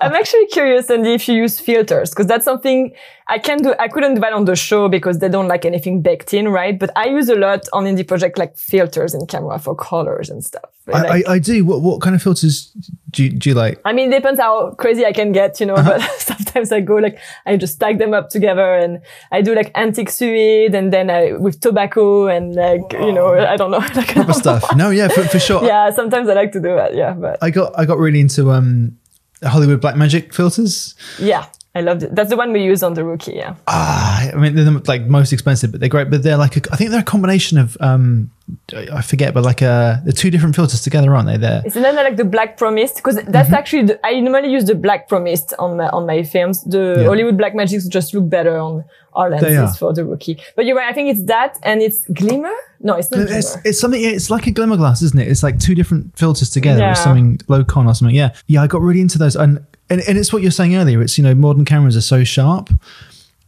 I'm 0.00 0.14
actually 0.14 0.46
curious, 0.46 0.90
Andy, 0.90 1.14
if 1.14 1.28
you 1.28 1.34
use 1.36 1.58
filters, 1.58 2.10
because 2.10 2.26
that's 2.26 2.44
something 2.44 2.92
I 3.30 3.38
can't 3.38 3.62
do. 3.62 3.74
I 3.78 3.88
couldn't 3.88 4.14
do 4.14 4.20
that 4.22 4.32
on 4.32 4.44
the 4.46 4.56
show 4.56 4.88
because 4.88 5.18
they 5.18 5.28
don't 5.28 5.48
like 5.48 5.64
anything 5.66 6.00
baked 6.00 6.32
in, 6.32 6.48
right? 6.48 6.78
But 6.78 6.90
I 6.96 7.06
use 7.08 7.28
a 7.28 7.34
lot 7.34 7.66
on 7.74 7.84
indie 7.84 8.06
project, 8.06 8.38
like 8.38 8.56
filters 8.56 9.14
in 9.14 9.26
camera 9.26 9.58
for 9.58 9.74
colors 9.74 10.30
and 10.30 10.42
stuff. 10.44 10.64
I, 10.86 11.02
Like- 11.02 11.26
I, 11.28 11.32
I 11.34 11.38
do. 11.38 11.64
What 11.64 11.82
what 11.82 12.00
kind 12.00 12.16
of 12.16 12.22
filters 12.22 12.72
do 13.10 13.24
you, 13.24 13.30
do 13.30 13.50
you 13.50 13.54
like? 13.54 13.78
I 13.84 13.92
mean, 13.92 14.10
it 14.12 14.16
depends 14.16 14.40
how 14.40 14.70
crazy 14.74 15.04
I 15.04 15.12
can 15.12 15.32
get, 15.32 15.60
you 15.60 15.66
know, 15.66 15.74
Uh-huh. 15.74 15.98
but 15.98 16.10
sometimes 16.18 16.72
I 16.72 16.80
go 16.80 16.94
like, 16.96 17.18
I 17.44 17.56
just 17.58 17.74
stack 17.74 17.98
them 17.98 18.14
up 18.14 18.30
together 18.30 18.74
and 18.74 19.00
I 19.30 19.42
do 19.42 19.54
like 19.54 19.70
antique 19.76 20.08
suede 20.10 20.74
and 20.74 20.90
then 20.90 21.10
I, 21.10 21.32
with 21.32 21.60
tobacco 21.60 22.28
and 22.28 22.54
like, 22.54 22.92
you 22.94 23.12
know, 23.12 23.34
I 23.34 23.56
don't 23.56 23.70
know. 23.70 23.80
Like, 23.94 24.08
Proper 24.14 24.32
stuff. 24.32 24.64
No, 24.76 24.88
yeah, 24.90 25.08
for, 25.08 25.24
for 25.24 25.38
sure. 25.38 25.62
yeah, 25.64 25.90
sometimes 25.90 26.28
I 26.30 26.32
like 26.32 26.52
to 26.52 26.60
do 26.60 26.74
that. 26.76 26.94
Yeah. 26.94 27.12
But 27.12 27.36
I 27.42 27.50
got 27.50 27.78
I 27.78 27.84
got 27.84 27.98
really 27.98 28.20
into 28.20 28.50
um 28.50 28.96
Hollywood 29.44 29.80
Black 29.80 29.96
Magic 29.96 30.32
filters. 30.34 30.94
yeah, 31.18 31.44
I 31.78 31.82
loved 31.82 32.02
it. 32.02 32.14
That's 32.14 32.30
the 32.30 32.36
one 32.36 32.52
we 32.52 32.62
use 32.72 32.82
on 32.82 32.94
the 32.94 33.04
rookie. 33.04 33.34
Yeah. 33.42 33.54
Ah, 33.66 34.30
I 34.32 34.36
mean 34.36 34.54
they're 34.54 34.64
the, 34.64 34.82
like 34.86 35.02
most 35.18 35.32
expensive, 35.32 35.70
but 35.72 35.80
they're 35.80 35.88
great. 35.96 36.10
But 36.10 36.22
they're 36.24 36.36
like 36.36 36.56
a, 36.56 36.60
I 36.72 36.76
think 36.76 36.90
they're 36.90 37.00
a 37.08 37.12
combination 37.14 37.56
of 37.58 37.76
um 37.80 38.30
I 38.74 39.02
forget, 39.02 39.34
but 39.34 39.44
like 39.44 39.62
uh 39.62 39.96
they're 40.04 40.12
two 40.24 40.30
different 40.30 40.54
filters 40.56 40.80
together, 40.82 41.14
aren't 41.14 41.28
they? 41.28 41.36
They're 41.36 41.62
Isn't 41.66 41.82
that 41.82 41.94
like 41.94 42.16
the 42.16 42.24
Black 42.24 42.56
Pro-Mist? 42.56 42.96
Because 42.96 43.16
that's 43.16 43.48
Mm-hmm. 43.48 43.54
actually 43.60 43.82
the, 43.88 44.06
I 44.06 44.20
normally 44.20 44.50
use 44.50 44.64
the 44.64 44.74
Black 44.74 45.08
Pro-Mist 45.08 45.54
on 45.58 45.76
my 45.76 45.88
on 45.96 46.06
my 46.06 46.22
films. 46.34 46.56
The 46.64 46.84
Yeah. 46.98 47.04
Hollywood 47.10 47.36
Black 47.38 47.54
Magics 47.54 47.86
just 47.86 48.14
look 48.14 48.28
better 48.28 48.56
on 48.58 48.84
our 49.14 49.30
lenses 49.30 49.76
for 49.78 49.92
the 49.92 50.04
rookie. 50.04 50.36
But 50.56 50.64
you're 50.66 50.76
right. 50.76 50.88
I 50.90 50.94
think 50.94 51.08
it's 51.10 51.24
that 51.24 51.58
and 51.62 51.82
it's 51.82 52.00
Glimmer. 52.20 52.54
No, 52.80 52.94
it's 52.94 53.10
not 53.10 53.20
It's, 53.20 53.50
Glimmer. 53.50 53.62
it's 53.68 53.80
something. 53.80 54.02
It's 54.02 54.30
like 54.30 54.46
a 54.46 54.52
glimmer 54.52 54.76
glass, 54.76 55.02
isn't 55.02 55.18
it? 55.20 55.26
It's 55.28 55.42
like 55.42 55.58
two 55.58 55.74
different 55.74 56.16
filters 56.16 56.50
together, 56.50 56.80
Yeah. 56.80 56.92
or 56.92 56.94
something 56.94 57.40
low 57.48 57.64
con 57.64 57.86
or 57.88 57.94
something. 57.94 58.14
Yeah, 58.14 58.30
yeah. 58.46 58.62
I 58.62 58.66
got 58.68 58.80
really 58.80 59.00
into 59.00 59.18
those, 59.18 59.34
and, 59.34 59.58
and 59.90 60.00
and 60.02 60.18
it's 60.18 60.32
what 60.32 60.42
you're 60.42 60.50
saying 60.50 60.76
earlier. 60.76 61.02
It's 61.02 61.18
you 61.18 61.24
know 61.24 61.34
modern 61.34 61.64
cameras 61.64 61.96
are 61.96 62.02
so 62.02 62.24
sharp. 62.24 62.70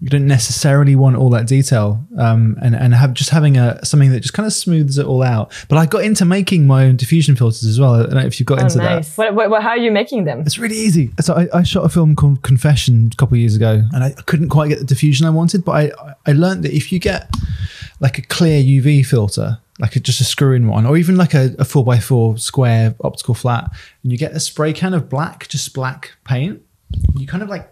You 0.02 0.08
don't 0.08 0.26
necessarily 0.26 0.96
want 0.96 1.16
all 1.16 1.28
that 1.30 1.46
detail, 1.46 2.02
um, 2.16 2.56
and 2.62 2.74
and 2.74 2.94
have 2.94 3.12
just 3.12 3.28
having 3.30 3.58
a 3.58 3.84
something 3.84 4.10
that 4.12 4.20
just 4.20 4.32
kind 4.32 4.46
of 4.46 4.52
smooths 4.54 4.96
it 4.96 5.04
all 5.04 5.22
out. 5.22 5.52
But 5.68 5.76
I 5.76 5.84
got 5.84 6.04
into 6.04 6.24
making 6.24 6.66
my 6.66 6.86
own 6.86 6.96
diffusion 6.96 7.36
filters 7.36 7.64
as 7.64 7.78
well. 7.78 7.94
I 7.96 8.02
don't 8.04 8.14
know 8.14 8.20
if 8.20 8.40
you've 8.40 8.46
got 8.46 8.60
Oh, 8.60 8.64
into 8.64 8.78
that. 8.78 8.94
nice. 8.94 9.16
What, 9.18 9.34
what, 9.34 9.50
what, 9.50 9.62
how 9.62 9.70
are 9.70 9.76
you 9.76 9.92
making 9.92 10.24
them? 10.24 10.40
It's 10.40 10.58
really 10.58 10.76
easy. 10.76 11.10
So 11.20 11.34
I, 11.34 11.48
I 11.58 11.62
shot 11.64 11.84
a 11.84 11.90
film 11.90 12.16
called 12.16 12.42
Confession 12.42 13.10
a 13.12 13.16
couple 13.16 13.34
of 13.34 13.40
years 13.40 13.54
ago, 13.54 13.82
and 13.92 14.02
I 14.02 14.12
couldn't 14.24 14.48
quite 14.48 14.68
get 14.68 14.78
the 14.78 14.86
diffusion 14.86 15.26
I 15.26 15.30
wanted. 15.30 15.64
But 15.66 15.72
I 15.72 16.12
I 16.24 16.32
learned 16.32 16.64
that 16.64 16.72
if 16.74 16.90
you 16.92 16.98
get 16.98 17.28
like 18.00 18.16
a 18.16 18.22
clear 18.22 18.62
UV 18.62 19.04
filter, 19.04 19.58
like 19.80 19.96
a, 19.96 20.00
just 20.00 20.22
a 20.22 20.24
screw-in 20.24 20.66
one, 20.66 20.86
or 20.86 20.96
even 20.96 21.16
like 21.16 21.34
a, 21.34 21.54
a 21.58 21.64
four 21.66 21.84
by 21.84 21.98
four 21.98 22.38
square 22.38 22.94
optical 23.04 23.34
flat, 23.34 23.70
and 24.02 24.12
you 24.12 24.16
get 24.16 24.32
a 24.32 24.40
spray 24.40 24.72
can 24.72 24.94
of 24.94 25.10
black, 25.10 25.46
just 25.48 25.74
black 25.74 26.12
paint, 26.24 26.62
you 27.18 27.26
kind 27.26 27.42
of 27.42 27.50
like 27.50 27.68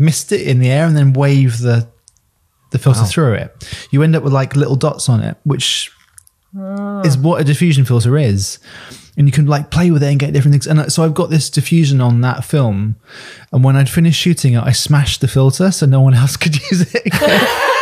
mist 0.00 0.32
it 0.32 0.46
in 0.46 0.58
the 0.58 0.70
air 0.70 0.86
and 0.86 0.96
then 0.96 1.12
wave 1.12 1.58
the 1.58 1.88
the 2.70 2.78
filter 2.78 3.00
oh. 3.02 3.06
through 3.06 3.34
it, 3.34 3.68
you 3.90 4.02
end 4.02 4.16
up 4.16 4.22
with 4.22 4.32
like 4.32 4.56
little 4.56 4.76
dots 4.76 5.08
on 5.08 5.20
it, 5.20 5.36
which 5.44 5.90
oh. 6.56 7.02
is 7.02 7.18
what 7.18 7.40
a 7.40 7.44
diffusion 7.44 7.84
filter 7.84 8.16
is. 8.16 8.58
And 9.16 9.26
you 9.26 9.32
can 9.32 9.46
like 9.46 9.70
play 9.70 9.90
with 9.90 10.02
it 10.02 10.06
and 10.06 10.18
get 10.18 10.32
different 10.32 10.54
things. 10.54 10.66
And 10.66 10.78
uh, 10.80 10.88
so 10.88 11.02
I've 11.02 11.14
got 11.14 11.30
this 11.30 11.50
diffusion 11.50 12.00
on 12.00 12.20
that 12.20 12.44
film. 12.44 12.96
And 13.52 13.64
when 13.64 13.76
I'd 13.76 13.90
finished 13.90 14.20
shooting 14.20 14.54
it, 14.54 14.62
I 14.62 14.72
smashed 14.72 15.20
the 15.20 15.28
filter 15.28 15.72
so 15.72 15.84
no 15.84 16.00
one 16.00 16.14
else 16.22 16.36
could 16.36 16.54
use 16.70 16.94
it 16.94 17.02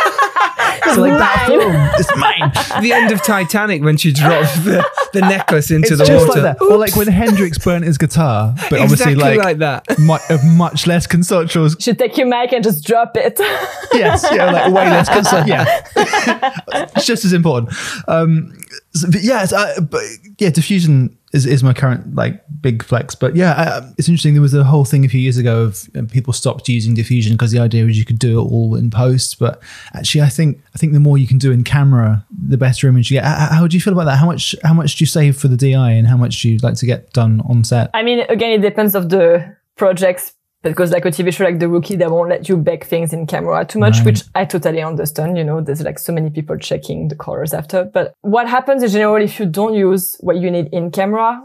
again. 0.91 0.95
so 0.95 1.01
like 1.01 1.19
that 1.19 1.45
film, 1.47 1.71
it's 1.97 2.17
mine. 2.17 2.81
the 2.83 2.93
end 2.93 3.11
of 3.11 3.21
Titanic 3.23 3.81
when 3.83 3.97
she 3.97 4.11
drops 4.11 4.53
the, 4.63 4.85
the 5.13 5.21
necklace 5.21 5.71
into 5.71 5.89
It's 5.89 5.97
the 5.99 6.05
just 6.05 6.27
water. 6.27 6.41
like 6.41 6.57
that. 6.57 6.63
Or 6.65 6.77
like 6.77 6.95
when 6.95 7.07
Hendrix 7.07 7.57
burnt 7.57 7.85
his 7.85 7.97
guitar, 7.97 8.53
but 8.69 8.79
obviously 8.81 9.15
like, 9.15 9.37
like 9.39 9.57
that. 9.59 9.85
mu- 9.99 10.17
of 10.29 10.43
much 10.45 10.87
less 10.87 11.07
conceptual. 11.07 11.69
should 11.79 11.97
take 11.99 12.17
your 12.17 12.27
mic 12.27 12.51
and 12.53 12.63
just 12.63 12.85
drop 12.85 13.15
it. 13.15 13.39
Yes, 13.91 14.25
yeah, 14.31 14.51
like 14.51 14.67
way 14.71 14.85
less 14.89 15.09
consult. 15.09 15.47
Yeah, 15.47 15.65
it's 15.95 17.05
just 17.07 17.25
as 17.25 17.33
important. 17.33 17.73
Um, 18.07 18.55
so- 18.93 19.09
but 19.11 19.21
yeah, 19.23 19.43
it's, 19.43 19.51
uh, 19.53 19.81
but 19.81 20.01
yeah, 20.37 20.49
diffusion 20.51 21.17
is, 21.31 21.45
is 21.45 21.63
my 21.63 21.73
current 21.73 22.15
like 22.15 22.43
big 22.61 22.83
flex. 22.83 23.15
But 23.15 23.35
yeah, 23.35 23.51
uh, 23.51 23.91
it's 23.97 24.07
interesting. 24.07 24.33
There 24.33 24.41
was 24.41 24.53
a 24.53 24.63
whole 24.63 24.85
thing 24.85 25.05
a 25.05 25.09
few 25.09 25.19
years 25.19 25.37
ago 25.37 25.63
of 25.63 25.89
people 26.11 26.33
stopped 26.33 26.67
using 26.67 26.93
diffusion 26.93 27.33
because 27.33 27.51
the 27.51 27.59
idea 27.59 27.85
was 27.85 27.97
you 27.97 28.05
could 28.05 28.19
do 28.19 28.39
it 28.39 28.43
all 28.43 28.75
in 28.75 28.89
post. 28.89 29.39
But 29.39 29.61
actually, 29.93 30.21
I 30.21 30.29
think 30.29 30.61
I 30.73 30.77
think 30.77 30.93
the 30.93 30.99
more 30.99 31.17
you 31.17 31.27
can 31.27 31.37
do 31.37 31.51
in 31.51 31.63
camera, 31.63 32.25
the 32.47 32.57
better 32.57 32.87
image 32.87 33.11
you 33.11 33.17
get. 33.17 33.25
How, 33.25 33.49
how 33.51 33.67
do 33.67 33.75
you 33.77 33.81
feel 33.81 33.93
about 33.93 34.05
that? 34.05 34.17
How 34.17 34.25
much 34.25 34.55
how 34.63 34.73
much 34.73 34.95
do 34.95 35.03
you 35.03 35.07
save 35.07 35.37
for 35.37 35.47
the 35.47 35.57
DI, 35.57 35.91
and 35.91 36.07
how 36.07 36.17
much 36.17 36.41
do 36.41 36.49
you 36.49 36.57
like 36.59 36.75
to 36.75 36.85
get 36.85 37.13
done 37.13 37.41
on 37.41 37.63
set? 37.63 37.89
I 37.93 38.03
mean, 38.03 38.21
again, 38.29 38.51
it 38.51 38.61
depends 38.61 38.95
of 38.95 39.09
the 39.09 39.55
projects 39.75 40.33
because 40.61 40.91
like 40.91 41.05
a 41.05 41.09
TV 41.11 41.31
show 41.33 41.43
like 41.45 41.59
The 41.59 41.69
Rookie, 41.69 41.95
they 41.95 42.07
won't 42.07 42.29
let 42.29 42.49
you 42.49 42.57
bake 42.57 42.83
things 42.83 43.13
in 43.13 43.25
camera 43.27 43.65
too 43.65 43.79
much, 43.79 43.97
Right. 43.97 44.05
which 44.07 44.23
I 44.35 44.45
totally 44.45 44.81
understand. 44.81 45.37
You 45.37 45.43
know, 45.43 45.61
there's 45.61 45.81
like 45.81 45.99
so 45.99 46.11
many 46.13 46.29
people 46.29 46.57
checking 46.57 47.07
the 47.07 47.15
colors 47.15 47.53
after. 47.53 47.83
But 47.85 48.13
what 48.21 48.47
happens 48.47 48.83
in 48.83 48.89
general 48.89 49.23
if 49.23 49.39
you 49.39 49.45
don't 49.45 49.73
use 49.73 50.17
what 50.19 50.37
you 50.37 50.51
need 50.51 50.67
in 50.73 50.91
camera? 50.91 51.41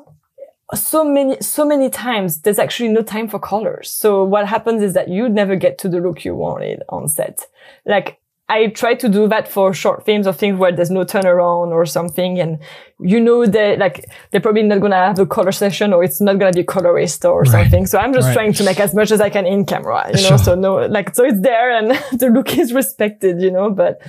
So 0.75 1.05
many, 1.05 1.37
so 1.41 1.65
many 1.65 1.91
times 1.91 2.41
there's 2.41 2.59
actually 2.59 2.89
no 2.89 3.03
time 3.03 3.29
for 3.29 3.39
colors. 3.39 3.91
So 3.91 4.25
what 4.25 4.49
happens 4.49 4.83
is 4.83 4.95
that 4.95 5.09
you 5.09 5.29
never 5.29 5.57
get 5.57 5.79
to 5.79 5.89
the 5.89 5.99
look 5.99 6.25
you 6.25 6.35
wanted 6.35 6.83
on 6.89 7.07
set. 7.07 7.47
Like 7.87 8.19
I 8.49 8.66
try 8.66 8.92
to 8.95 9.09
do 9.09 9.26
that 9.28 9.49
for 9.49 9.72
short 9.72 10.05
films 10.05 10.26
or 10.26 10.34
things 10.34 10.59
where 10.59 10.70
there's 10.70 10.90
no 10.90 11.05
turnaround 11.05 11.68
or 11.68 11.86
something. 11.86 12.38
And 12.38 12.59
you 13.01 13.18
know 13.18 13.47
that 13.47 13.78
like 13.78 14.05
they're 14.30 14.40
probably 14.40 14.62
not 14.62 14.80
going 14.80 14.90
to 14.90 14.99
have 14.99 15.18
a 15.18 15.24
color 15.24 15.51
session 15.53 15.95
or 15.95 16.05
it's 16.05 16.20
not 16.20 16.38
going 16.38 16.53
to 16.53 16.57
be 16.57 16.62
colorist 16.64 17.24
or 17.24 17.47
something. 17.47 17.86
So 17.86 17.99
I'm 17.99 18.12
just 18.12 18.26
Right. 18.28 18.34
trying 18.34 18.53
to 18.53 18.64
make 18.64 18.78
as 18.80 18.95
much 18.95 19.11
as 19.11 19.20
I 19.22 19.30
can 19.30 19.47
in 19.47 19.64
camera, 19.64 20.05
you 20.09 20.22
know, 20.22 20.28
Sure. 20.28 20.38
so 20.38 20.55
no, 20.55 20.74
like, 20.86 21.14
so 21.14 21.24
it's 21.24 21.40
there 21.40 21.70
and 21.70 21.90
the 22.20 22.28
look 22.28 22.57
is 22.59 22.74
respected, 22.74 23.40
you 23.40 23.51
know, 23.51 23.70
but 23.70 24.01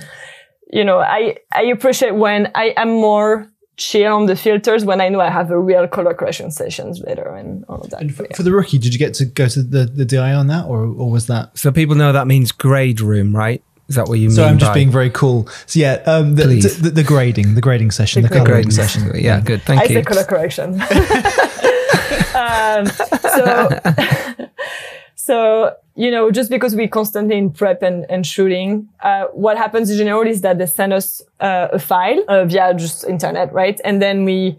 you 0.70 0.84
know, 0.84 0.98
I, 0.98 1.36
I 1.54 1.62
appreciate 1.62 2.14
when 2.14 2.50
I 2.54 2.74
am 2.76 2.90
more 2.90 3.50
chill 3.78 4.12
on 4.14 4.26
the 4.26 4.36
filters 4.36 4.84
when 4.84 5.00
I 5.00 5.08
know 5.08 5.20
I 5.20 5.30
have 5.30 5.50
a 5.50 5.58
real 5.58 5.86
color 5.88 6.12
correction 6.12 6.50
sessions 6.50 7.00
later 7.00 7.28
and 7.34 7.64
all 7.68 7.80
of 7.80 7.90
that. 7.90 8.00
And 8.02 8.14
for, 8.14 8.24
yeah. 8.24 8.36
for 8.36 8.42
the 8.42 8.52
rookie, 8.52 8.78
did 8.78 8.92
you 8.92 8.98
get 8.98 9.14
to 9.14 9.24
go 9.24 9.48
to 9.48 9.62
the, 9.62 9.84
the 9.86 10.04
DI 10.04 10.32
on 10.34 10.46
that, 10.48 10.66
or, 10.66 10.84
or 10.84 11.10
was 11.10 11.26
that 11.28 11.56
So 11.58 11.70
people 11.72 11.94
know 11.94 12.12
that 12.12 12.26
means 12.26 12.52
grade 12.52 13.00
room, 13.00 13.34
right? 13.34 13.62
Is 13.88 13.94
that 13.94 14.08
what 14.08 14.18
you 14.18 14.30
So 14.30 14.42
mean? 14.42 14.48
So 14.48 14.50
I'm 14.52 14.58
just 14.58 14.70
by 14.70 14.74
being 14.74 14.90
very 14.90 15.10
cool. 15.10 15.48
So 15.66 15.78
yeah, 15.78 16.02
um, 16.06 16.34
the, 16.34 16.42
Please. 16.44 16.80
the, 16.80 16.90
the 16.90 17.04
grading, 17.04 17.54
the 17.54 17.60
grading 17.60 17.92
session, 17.92 18.22
the, 18.22 18.28
The 18.28 18.34
coloring 18.34 18.52
grading 18.52 18.70
session. 18.72 19.12
Yeah, 19.14 19.40
good. 19.40 19.62
Thank 19.62 19.80
I 19.80 19.84
you. 19.84 19.98
I 19.98 20.02
say 20.02 20.04
color 20.04 20.24
correction. 20.24 20.80
um, 22.34 22.86
so, 22.86 24.48
so 25.14 25.76
you 25.94 26.10
know, 26.10 26.30
just 26.30 26.50
because 26.50 26.74
we 26.74 26.88
constantly 26.88 27.36
in 27.36 27.50
prep 27.50 27.82
and, 27.82 28.04
and 28.10 28.26
shooting, 28.26 28.88
uh, 29.00 29.24
what 29.32 29.56
happens 29.56 29.90
in 29.90 29.96
general 29.96 30.26
is 30.26 30.40
that 30.42 30.58
they 30.58 30.66
send 30.66 30.92
us 30.92 31.22
uh, 31.40 31.68
a 31.72 31.78
file 31.78 32.22
uh, 32.28 32.44
via 32.44 32.74
just 32.74 33.04
internet, 33.04 33.52
right? 33.52 33.80
And 33.84 34.02
then 34.02 34.24
we 34.24 34.58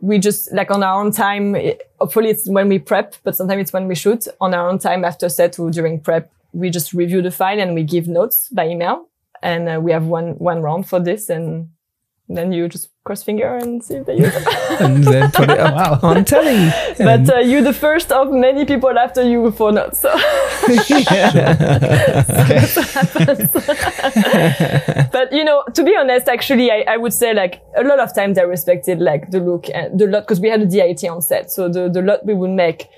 we 0.00 0.18
just 0.18 0.52
like 0.52 0.70
on 0.70 0.82
our 0.82 1.00
own 1.00 1.12
time. 1.12 1.54
it- 1.54 1.88
hopefully, 2.00 2.30
it's 2.30 2.48
when 2.48 2.68
we 2.68 2.78
prep, 2.78 3.14
but 3.24 3.36
sometimes 3.36 3.60
it's 3.62 3.72
when 3.72 3.86
we 3.86 3.94
shoot 3.94 4.26
on 4.40 4.54
our 4.54 4.68
own 4.68 4.78
time 4.78 5.04
after 5.04 5.28
set 5.28 5.58
or 5.58 5.70
during 5.70 6.00
prep. 6.00 6.30
We 6.52 6.70
just 6.70 6.92
review 6.92 7.22
the 7.22 7.30
file 7.30 7.60
and 7.60 7.74
we 7.74 7.82
give 7.82 8.08
notes 8.08 8.48
by 8.50 8.68
email, 8.68 9.08
and 9.42 9.68
uh, 9.68 9.80
we 9.80 9.92
have 9.92 10.06
one 10.06 10.34
one 10.38 10.62
round 10.62 10.88
for 10.88 11.00
this 11.00 11.28
and. 11.28 11.68
Then 12.28 12.52
you 12.52 12.66
just 12.66 12.88
cross 13.04 13.22
finger 13.22 13.56
and 13.56 13.82
see 13.84 13.96
if 13.96 14.06
they 14.06 14.14
use 14.14 14.34
it. 14.34 14.46
and 14.80 15.04
then 15.04 15.30
put 15.32 15.50
it 15.50 15.58
up 15.58 16.02
on 16.04 16.24
telly. 16.24 16.70
But 16.98 17.28
uh, 17.28 17.38
you're 17.40 17.62
the 17.62 17.72
first 17.72 18.12
of 18.12 18.30
many 18.30 18.64
people 18.64 18.96
after 18.98 19.22
you 19.22 19.50
for 19.50 19.72
not. 19.72 19.96
So. 19.96 20.08
but 25.12 25.32
you 25.32 25.44
know, 25.44 25.64
to 25.74 25.82
be 25.82 25.96
honest, 25.96 26.28
actually, 26.28 26.70
I, 26.70 26.84
I 26.88 26.96
would 26.96 27.12
say 27.12 27.34
like 27.34 27.60
a 27.76 27.82
lot 27.82 27.98
of 27.98 28.14
times 28.14 28.38
I 28.38 28.42
respected 28.42 29.00
like 29.00 29.30
the 29.30 29.40
look 29.40 29.68
and 29.74 29.98
the 29.98 30.06
LUT 30.06 30.22
because 30.24 30.40
we 30.40 30.48
had 30.48 30.62
a 30.62 30.66
DIT 30.66 31.04
on 31.04 31.20
set, 31.20 31.50
so 31.50 31.68
the 31.68 31.88
the 31.88 32.02
LUT 32.02 32.24
we 32.24 32.34
would 32.34 32.50
make 32.50 32.88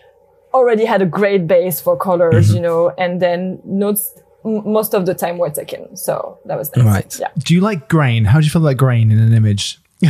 already 0.55 0.85
had 0.87 1.03
a 1.03 1.07
great 1.07 1.47
base 1.47 1.81
for 1.81 1.97
colors, 1.97 2.47
Mm-hmm. 2.49 2.57
you 2.57 2.63
know, 2.63 2.91
and 2.97 3.21
then 3.21 3.61
notes 3.65 4.13
m- 4.45 4.63
most 4.73 4.95
of 4.95 5.05
the 5.07 5.15
time 5.15 5.37
were 5.39 5.51
taken. 5.51 5.97
So 5.97 6.39
that 6.47 6.57
was 6.57 6.71
nice. 6.77 6.87
Right. 6.87 7.19
Yeah, 7.21 7.29
Do 7.39 7.53
you 7.55 7.61
like 7.61 7.89
grain? 7.89 8.25
How 8.25 8.39
do 8.41 8.45
you 8.47 8.51
feel 8.51 8.63
about 8.67 8.77
grain 8.79 9.11
in 9.11 9.19
an 9.19 9.35
image? 9.35 9.79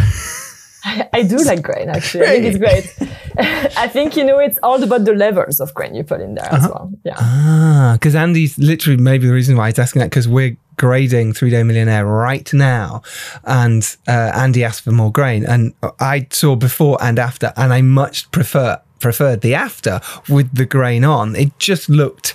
I 0.87 1.23
do 1.23 1.37
like 1.39 1.63
grain 1.63 1.89
actually. 1.89 2.27
I 2.27 2.41
think 2.41 2.45
it's 2.45 2.59
great. 2.59 3.11
I 3.85 3.89
think 3.89 4.17
you 4.17 4.25
know 4.25 4.39
it's 4.39 4.59
all 4.63 4.83
about 4.83 5.07
the 5.07 5.15
levels 5.15 5.59
of 5.59 5.73
grain 5.73 5.95
you 5.95 6.05
put 6.05 6.21
in 6.21 6.35
there 6.35 6.45
Uh-huh. 6.45 6.57
as 6.57 6.69
well. 6.69 6.93
Yeah. 7.05 7.15
Ah, 7.19 7.93
because 7.95 8.15
Andy's 8.15 8.59
literally 8.59 9.01
maybe 9.01 9.27
the 9.27 9.33
reason 9.33 9.57
why 9.57 9.69
he's 9.71 9.79
asking 9.79 10.01
that 10.01 10.11
because 10.11 10.29
we're 10.29 10.57
grading 10.77 11.33
Three 11.33 11.49
Day 11.51 11.63
Millionaire 11.63 12.05
right 12.05 12.53
now, 12.53 13.01
and 13.45 13.97
uh, 14.07 14.33
Andy 14.35 14.63
asked 14.63 14.83
for 14.83 14.93
more 14.93 15.11
grain, 15.11 15.47
and 15.47 15.73
I 16.01 16.27
saw 16.31 16.55
before 16.55 16.99
and 17.01 17.19
after, 17.19 17.53
and 17.57 17.73
I 17.73 17.81
much 17.81 18.31
prefer 18.31 18.79
preferred 19.05 19.41
the 19.43 19.55
after 19.55 20.01
with 20.29 20.49
the 20.55 20.65
grain 20.65 21.05
on. 21.05 21.37
It 21.37 21.51
just 21.59 21.89
looked. 21.89 22.35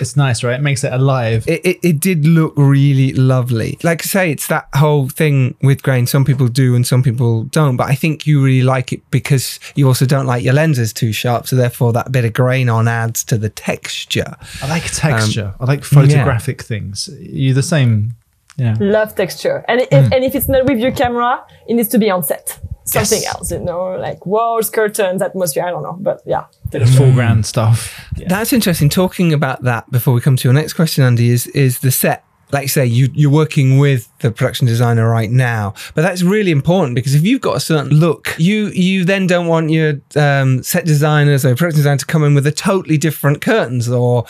It's 0.00 0.16
nice, 0.16 0.42
right? 0.42 0.54
It 0.58 0.62
makes 0.62 0.82
it 0.82 0.92
alive. 0.94 1.44
It, 1.46 1.60
it, 1.70 1.78
it 1.82 2.00
did 2.00 2.24
look 2.24 2.54
really 2.56 3.12
lovely. 3.12 3.76
Like 3.82 4.00
I 4.02 4.06
say, 4.06 4.30
it's 4.32 4.46
that 4.46 4.66
whole 4.74 5.10
thing 5.10 5.54
with 5.60 5.82
grain. 5.82 6.06
Some 6.06 6.24
people 6.24 6.48
do 6.48 6.74
and 6.74 6.86
some 6.86 7.02
people 7.02 7.44
don't. 7.44 7.76
But 7.76 7.88
I 7.90 7.94
think 7.96 8.26
you 8.26 8.42
really 8.42 8.62
like 8.64 8.94
it 8.94 9.02
because 9.10 9.60
you 9.74 9.86
also 9.86 10.06
don't 10.06 10.24
like 10.24 10.42
your 10.42 10.54
lenses 10.54 10.94
too 10.94 11.12
sharp. 11.12 11.46
So 11.46 11.54
therefore, 11.56 11.92
that 11.92 12.10
bit 12.10 12.24
of 12.24 12.32
grain 12.32 12.70
on 12.70 12.88
adds 12.88 13.22
to 13.24 13.36
the 13.36 13.50
texture. 13.50 14.36
I 14.62 14.68
like 14.68 14.84
texture. 14.90 15.52
I 15.60 15.64
like 15.66 15.84
photographic 15.84 16.62
things. 16.62 17.10
You're 17.20 17.54
the 17.54 17.62
same. 17.62 18.14
Yeah. 18.56 18.76
love 18.80 19.14
texture 19.14 19.64
and 19.68 19.80
if, 19.80 19.88
Mm. 19.90 20.12
and 20.14 20.24
if 20.24 20.34
it's 20.34 20.48
not 20.48 20.66
with 20.66 20.78
your 20.84 20.92
camera 20.92 21.32
it 21.66 21.74
needs 21.76 21.88
to 21.90 21.98
be 21.98 22.10
on 22.10 22.22
set 22.22 22.58
something 22.92 23.22
Yes. 23.22 23.34
else 23.34 23.50
you 23.52 23.58
know 23.60 23.96
like 24.06 24.24
walls 24.26 24.68
curtains 24.70 25.22
atmosphere 25.22 25.64
i 25.64 25.70
don't 25.70 25.82
know 25.82 25.96
but 26.00 26.20
yeah 26.26 26.44
The 26.72 26.86
foreground 26.86 27.46
stuff. 27.46 27.78
Yeah. 28.16 28.28
That's 28.28 28.52
interesting. 28.52 28.88
Talking 28.90 29.32
about 29.32 29.62
that 29.64 29.90
before 29.90 30.14
we 30.14 30.20
come 30.20 30.36
to 30.36 30.44
your 30.48 30.54
next 30.54 30.74
question, 30.74 31.02
Andy, 31.04 31.28
is 31.30 31.46
is 31.48 31.78
the 31.80 31.90
set. 31.90 32.20
Like 32.52 32.62
you 32.62 32.68
say, 32.68 32.84
you, 32.86 33.08
you're 33.20 33.30
working 33.44 33.78
with 33.78 34.08
the 34.22 34.30
production 34.32 34.66
designer 34.66 35.08
right 35.08 35.30
now, 35.30 35.74
but 35.94 36.02
that's 36.02 36.22
really 36.22 36.50
important 36.50 36.94
because 36.96 37.14
if 37.14 37.22
you've 37.24 37.40
got 37.40 37.56
a 37.56 37.60
certain 37.60 37.90
look, 38.04 38.34
you 38.38 38.68
you 38.88 39.04
then 39.04 39.26
don't 39.28 39.46
want 39.48 39.70
your 39.70 40.00
um, 40.16 40.62
set 40.62 40.84
designers 40.84 41.44
or 41.44 41.54
production 41.56 41.78
designer 41.82 41.98
to 41.98 42.06
come 42.06 42.24
in 42.26 42.34
with 42.34 42.46
a 42.46 42.52
totally 42.52 42.98
different 42.98 43.40
curtains 43.40 43.88
or 43.88 44.24
pu- 44.24 44.28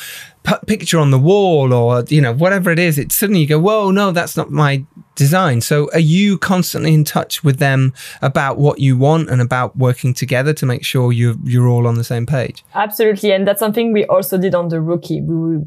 picture 0.66 0.98
on 0.98 1.10
the 1.10 1.18
wall 1.18 1.72
or 1.72 2.04
you 2.08 2.20
know 2.20 2.32
whatever 2.32 2.70
it 2.70 2.78
is. 2.78 2.98
It's 2.98 3.14
suddenly 3.14 3.40
you 3.40 3.46
go, 3.46 3.58
whoa, 3.58 3.90
no, 3.90 4.10
that's 4.10 4.36
not 4.36 4.50
my 4.50 4.84
design. 5.14 5.60
So 5.60 5.90
are 5.92 5.98
you 5.98 6.38
constantly 6.38 6.94
in 6.94 7.04
touch 7.04 7.44
with 7.44 7.58
them 7.58 7.92
about 8.22 8.58
what 8.58 8.80
you 8.80 8.96
want 8.96 9.30
and 9.30 9.40
about 9.40 9.76
working 9.76 10.14
together 10.14 10.52
to 10.54 10.66
make 10.66 10.84
sure 10.84 11.12
you 11.12 11.38
you're 11.44 11.68
all 11.68 11.86
on 11.86 11.96
the 11.96 12.04
same 12.04 12.26
page? 12.26 12.64
absolutely 12.74 13.32
and 13.32 13.46
that's 13.46 13.58
something 13.58 13.92
we 13.92 14.04
also 14.06 14.38
did 14.38 14.54
on 14.54 14.68
the 14.68 14.80
rookie 14.80 15.20
we 15.20 15.34
were 15.34 15.64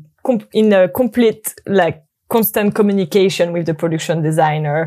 in 0.54 0.74
a 0.74 0.88
complete 0.90 1.54
like 1.66 2.04
constant 2.36 2.70
communication 2.80 3.54
with 3.56 3.66
the 3.70 3.76
production 3.84 4.22
designer. 4.30 4.80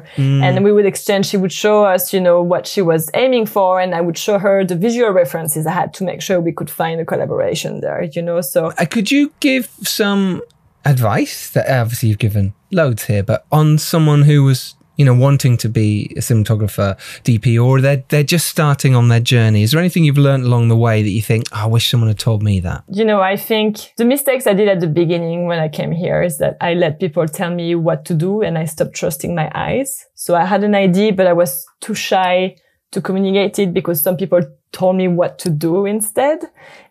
And 0.45 0.65
we 0.67 0.73
would 0.77 0.89
exchange 0.93 1.27
she 1.27 1.39
would 1.45 1.57
show 1.65 1.85
us 1.95 2.03
you 2.15 2.21
know 2.27 2.39
what 2.53 2.67
she 2.73 2.83
was 2.93 3.03
aiming 3.23 3.47
for 3.55 3.71
and 3.83 3.91
i 3.99 4.01
would 4.07 4.19
show 4.27 4.37
her 4.47 4.57
the 4.71 4.79
visual 4.87 5.11
references. 5.23 5.63
I 5.67 5.75
had 5.83 5.91
to 5.99 6.05
make 6.11 6.21
sure 6.27 6.37
we 6.41 6.55
could 6.59 6.71
find 6.83 6.97
a 7.01 7.07
collaboration 7.13 7.81
there 7.81 8.01
you 8.17 8.23
know 8.29 8.41
so. 8.41 8.61
Uh, 8.79 8.87
could 8.95 9.09
you 9.15 9.23
give 9.41 9.65
some 9.83 10.43
advice? 10.85 11.51
That 11.51 11.65
obviously 11.69 12.09
you've 12.09 12.25
given 12.29 12.55
loads 12.71 13.05
here, 13.05 13.23
but 13.23 13.45
on 13.51 13.79
someone 13.79 14.23
who 14.23 14.45
was, 14.45 14.75
you 14.97 15.05
know, 15.05 15.15
wanting 15.15 15.57
to 15.59 15.69
be 15.69 16.13
a 16.17 16.21
cinematographer, 16.21 16.97
DP, 17.23 17.63
or 17.63 17.81
they're 17.81 18.03
they're 18.09 18.25
just 18.25 18.49
starting 18.49 18.95
on 18.95 19.09
their 19.09 19.21
journey? 19.21 19.63
Is 19.63 19.71
there 19.71 19.81
anything 19.81 20.05
you've 20.05 20.19
learned 20.19 20.45
along 20.45 20.69
the 20.69 20.77
way 20.77 21.03
that 21.03 21.11
you 21.11 21.23
think, 21.23 21.45
oh, 21.53 21.65
I 21.65 21.67
wish 21.67 21.91
someone 21.91 22.09
had 22.09 22.19
told 22.19 22.43
me 22.43 22.61
that? 22.61 22.85
you 22.97 23.05
know, 23.05 23.21
I 23.21 23.37
think 23.37 23.93
the 23.99 24.05
mistakes 24.07 24.47
I 24.47 24.55
did 24.55 24.69
at 24.69 24.81
the 24.81 24.87
beginning 24.87 25.47
when 25.47 25.59
I 25.59 25.69
came 25.69 25.93
here 25.93 26.23
is 26.23 26.39
that 26.39 26.57
I 26.61 26.73
let 26.75 26.99
people 26.99 27.29
tell 27.29 27.51
me 27.51 27.75
what 27.75 28.07
to 28.07 28.15
do 28.15 28.41
and 28.41 28.57
I 28.57 28.65
stopped 28.65 28.95
trusting 28.95 29.35
my 29.35 29.51
eyes. 29.55 30.07
So 30.15 30.35
I 30.35 30.47
had 30.47 30.65
an 30.65 30.75
idea, 30.75 31.13
but 31.13 31.27
I 31.27 31.35
was 31.35 31.67
too 31.81 31.95
shy 31.95 32.57
to 32.93 33.03
communicate 33.03 33.59
it 33.59 33.75
because 33.75 34.01
some 34.01 34.17
people 34.17 34.41
told 34.73 34.97
me 34.97 35.09
what 35.09 35.39
to 35.41 35.51
do 35.51 35.85
instead. 35.85 36.39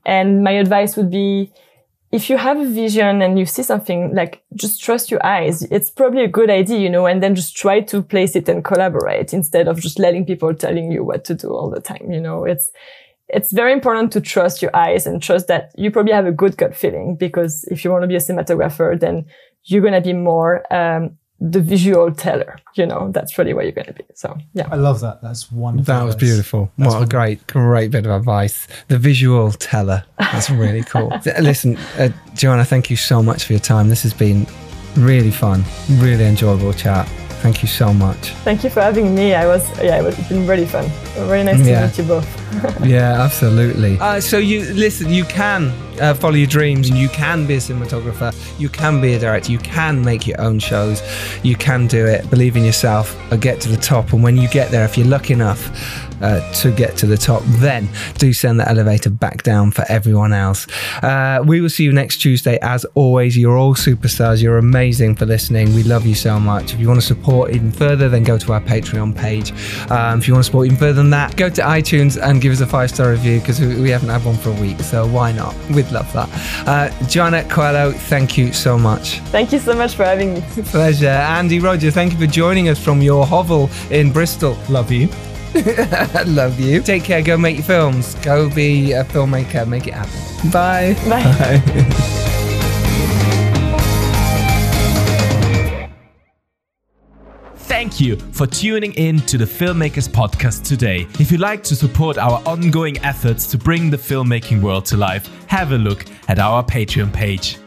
And 0.06 0.44
my 0.44 0.52
advice 0.52 0.96
would 0.96 1.10
be 1.10 1.52
if 2.12 2.30
you 2.30 2.38
have 2.38 2.58
a 2.58 2.66
vision 2.66 3.22
and 3.22 3.38
you 3.38 3.46
see 3.46 3.64
something 3.64 4.14
like 4.16 4.44
just 4.56 4.82
trust 4.82 5.12
your 5.12 5.26
eyes 5.26 5.64
it's 5.64 5.90
probably 5.90 6.24
a 6.24 6.28
good 6.28 6.50
idea 6.50 6.78
you 6.78 6.90
know 6.90 7.06
and 7.06 7.22
then 7.22 7.36
just 7.36 7.56
try 7.56 7.80
to 7.82 8.02
place 8.02 8.36
it 8.36 8.48
and 8.48 8.64
collaborate 8.64 9.34
instead 9.34 9.68
of 9.68 9.80
just 9.80 10.00
letting 10.00 10.26
people 10.26 10.54
telling 10.54 10.92
you 10.92 11.04
what 11.04 11.26
to 11.26 11.34
do 11.34 11.50
all 11.50 11.70
the 11.70 11.82
time 11.82 12.12
you 12.12 12.22
know. 12.22 12.46
It's 12.46 12.72
it's 13.28 13.52
very 13.52 13.74
important 13.74 14.12
to 14.14 14.22
trust 14.22 14.62
your 14.62 14.76
eyes 14.76 15.08
and 15.08 15.22
trust 15.22 15.48
that 15.48 15.72
you 15.76 15.90
probably 15.90 16.14
have 16.14 16.28
a 16.28 16.32
good 16.32 16.58
gut 16.58 16.76
feeling 16.76 17.16
because 17.16 17.64
if 17.72 17.84
you 17.84 17.90
want 17.92 18.04
to 18.04 18.08
be 18.08 18.16
a 18.16 18.20
cinematographer 18.20 19.00
then 19.00 19.26
you're 19.64 19.82
going 19.82 19.94
to 19.94 20.02
be 20.02 20.14
more 20.14 20.72
um, 20.72 21.18
the 21.42 21.60
visual 21.60 22.14
teller 22.14 22.58
you 22.76 22.86
know 22.86 23.12
that's 23.12 23.38
really 23.38 23.54
where 23.54 23.64
you're 23.64 23.74
going 23.74 23.86
to 23.86 23.94
be 23.94 24.06
so 24.14 24.38
yeah 24.54 24.68
I 24.72 24.78
love 24.78 25.00
that. 25.02 25.22
That's 25.22 25.52
wonderful. 25.52 25.94
That 25.94 26.04
was 26.04 26.16
beautiful. 26.16 26.72
That's 26.78 26.94
what 26.94 27.04
a 27.04 27.08
great, 27.08 27.46
great 27.48 27.92
bit 27.92 28.06
of 28.06 28.12
advice. 28.12 28.68
The 28.88 28.98
visual 28.98 29.52
teller. 29.52 30.04
That's 30.20 30.50
really 30.50 30.84
cool. 30.84 31.08
Listen, 31.40 31.78
uh, 31.98 32.10
Johanna, 32.34 32.66
thank 32.66 32.90
you 32.90 32.98
so 32.98 33.24
much 33.24 33.46
for 33.46 33.54
your 33.54 33.62
time. 33.62 33.90
This 33.90 34.04
has 34.04 34.14
been 34.14 34.46
really 34.98 35.32
fun, 35.32 35.64
really 35.90 36.26
enjoyable 36.26 36.74
chat. 36.74 37.10
Thank 37.46 37.62
you 37.62 37.68
so 37.68 37.94
much. 37.94 38.24
thank 38.44 38.64
you 38.64 38.72
for 38.72 38.82
having 38.82 39.14
me 39.14 39.36
i 39.36 39.46
was 39.46 39.64
yeah 39.80 40.00
it 40.00 40.04
was 40.04 40.18
it's 40.20 40.30
been 40.30 40.48
really 40.48 40.66
fun 40.66 40.86
very 41.30 41.44
nice 41.44 41.62
to 41.64 41.70
Yeah. 41.70 41.86
meet 41.86 41.98
you 42.00 42.04
both 42.16 42.28
yeah, 42.86 43.22
absolutely. 43.22 43.98
Uh, 44.00 44.22
so 44.22 44.38
you 44.38 44.62
listen, 44.74 45.12
you 45.12 45.26
can 45.26 45.62
uh, 46.00 46.14
follow 46.14 46.36
your 46.36 46.48
dreams, 46.48 46.88
and 46.90 46.98
you 46.98 47.10
can 47.10 47.46
be 47.46 47.56
a 47.56 47.58
cinematographer, 47.58 48.32
you 48.58 48.70
can 48.70 49.02
be 49.02 49.14
a 49.14 49.20
director, 49.20 49.52
you 49.52 49.58
can 49.60 50.02
make 50.06 50.26
your 50.26 50.40
own 50.40 50.58
shows, 50.60 51.02
you 51.44 51.56
can 51.58 51.86
do 51.86 52.06
it. 52.06 52.30
Believe 52.30 52.56
in 52.56 52.64
yourself, 52.64 53.08
or 53.30 53.36
get 53.38 53.60
to 53.62 53.68
the 53.70 53.76
top. 53.76 54.14
And 54.14 54.24
when 54.24 54.38
you 54.38 54.48
get 54.48 54.72
there, 54.72 54.86
if 54.86 54.98
you're 54.98 55.06
lucky 55.18 55.34
enough 55.34 55.62
uh, 56.22 56.54
to 56.54 56.72
get 56.72 56.98
to 56.98 57.06
the 57.06 57.18
top, 57.18 57.42
then 57.46 57.88
do 58.18 58.34
send 58.34 58.60
the 58.60 58.68
elevator 58.70 59.10
back 59.10 59.44
down 59.44 59.72
for 59.72 59.86
everyone 59.90 60.34
else. 60.34 60.68
Uh, 61.04 61.44
we 61.46 61.62
will 61.62 61.70
see 61.70 61.84
you 61.84 61.92
next 61.94 62.18
Tuesday. 62.18 62.58
As 62.62 62.86
always, 62.96 63.38
you're 63.38 63.58
all 63.58 63.76
superstars. 63.76 64.42
You're 64.42 64.58
amazing 64.58 65.16
for 65.16 65.26
listening. 65.26 65.74
We 65.76 65.84
love 65.84 66.06
you 66.06 66.16
so 66.16 66.40
much. 66.40 66.74
If 66.74 66.80
you 66.80 66.88
want 66.88 67.00
to 67.00 67.06
support 67.06 67.52
even 67.54 67.72
further, 67.72 68.10
then 68.10 68.24
go 68.24 68.38
to 68.38 68.54
our 68.54 68.62
Patreon 68.62 69.16
page. 69.16 69.52
Um, 69.92 70.20
if 70.20 70.28
you 70.28 70.34
want 70.34 70.44
to 70.44 70.46
support 70.46 70.68
even 70.68 70.78
further 70.78 70.94
than 70.94 71.10
that, 71.12 71.36
go 71.36 71.50
to 71.50 71.62
iTunes 71.62 72.22
and 72.22 72.42
give 72.42 72.52
us 72.54 72.62
a 72.62 72.68
five 72.68 72.90
star 72.90 73.12
review 73.12 73.40
because 73.40 73.60
we, 73.60 73.82
we 73.82 73.90
haven't 73.90 74.10
had 74.10 74.24
one 74.26 74.36
for 74.38 74.50
a 74.50 74.62
week. 74.62 74.80
So 74.80 75.08
why 75.08 75.32
not? 75.32 75.56
We'd 75.70 75.92
love 75.92 76.12
that. 76.14 76.30
Uh, 76.68 77.08
Johanna 77.08 77.44
Coelho, 77.50 77.92
thank 77.92 78.38
you 78.38 78.54
so 78.54 78.78
much. 78.78 79.20
thank 79.32 79.52
you 79.52 79.60
so 79.60 79.74
much 79.74 79.96
for 79.96 80.04
having 80.04 80.36
me 80.36 80.42
Pleasure. 80.66 81.08
Andy 81.08 81.60
Rodger, 81.60 81.92
thank 81.92 82.14
you 82.14 82.20
for 82.20 82.28
joining 82.28 82.70
us 82.70 82.84
from 82.84 83.02
your 83.02 83.26
hovel 83.26 83.70
in 83.92 84.12
Bristol. 84.12 84.58
Love 84.70 84.92
you. 84.92 85.10
I 86.14 86.24
love 86.24 86.60
you. 86.60 86.82
Take 86.82 87.04
care. 87.04 87.22
Go 87.22 87.38
make 87.38 87.56
your 87.56 87.66
films. 87.66 88.16
Go 88.16 88.50
be 88.50 88.92
a 88.92 89.04
filmmaker. 89.06 89.68
Make 89.68 89.88
it 89.88 89.94
happen. 89.94 90.52
Bye. 90.52 90.94
bye 91.08 92.26
Thank 97.56 98.00
you 98.00 98.18
for 98.18 98.48
tuning 98.48 98.94
in 98.94 99.20
to 99.22 99.38
the 99.38 99.46
Filmmakers 99.46 100.10
Podcast 100.10 100.64
today. 100.64 101.08
If 101.20 101.32
you'd 101.32 101.42
like 101.42 101.64
to 101.64 101.76
support 101.76 102.18
our 102.18 102.42
ongoing 102.46 102.98
efforts 103.00 103.48
to 103.52 103.58
bring 103.58 103.90
the 103.90 103.98
filmmaking 103.98 104.62
world 104.62 104.86
to 104.88 104.98
life, 104.98 105.30
have 105.48 105.72
a 105.72 105.78
look 105.78 106.06
at 106.28 106.40
our 106.40 106.64
Patreon 106.64 107.14
page. 107.14 107.58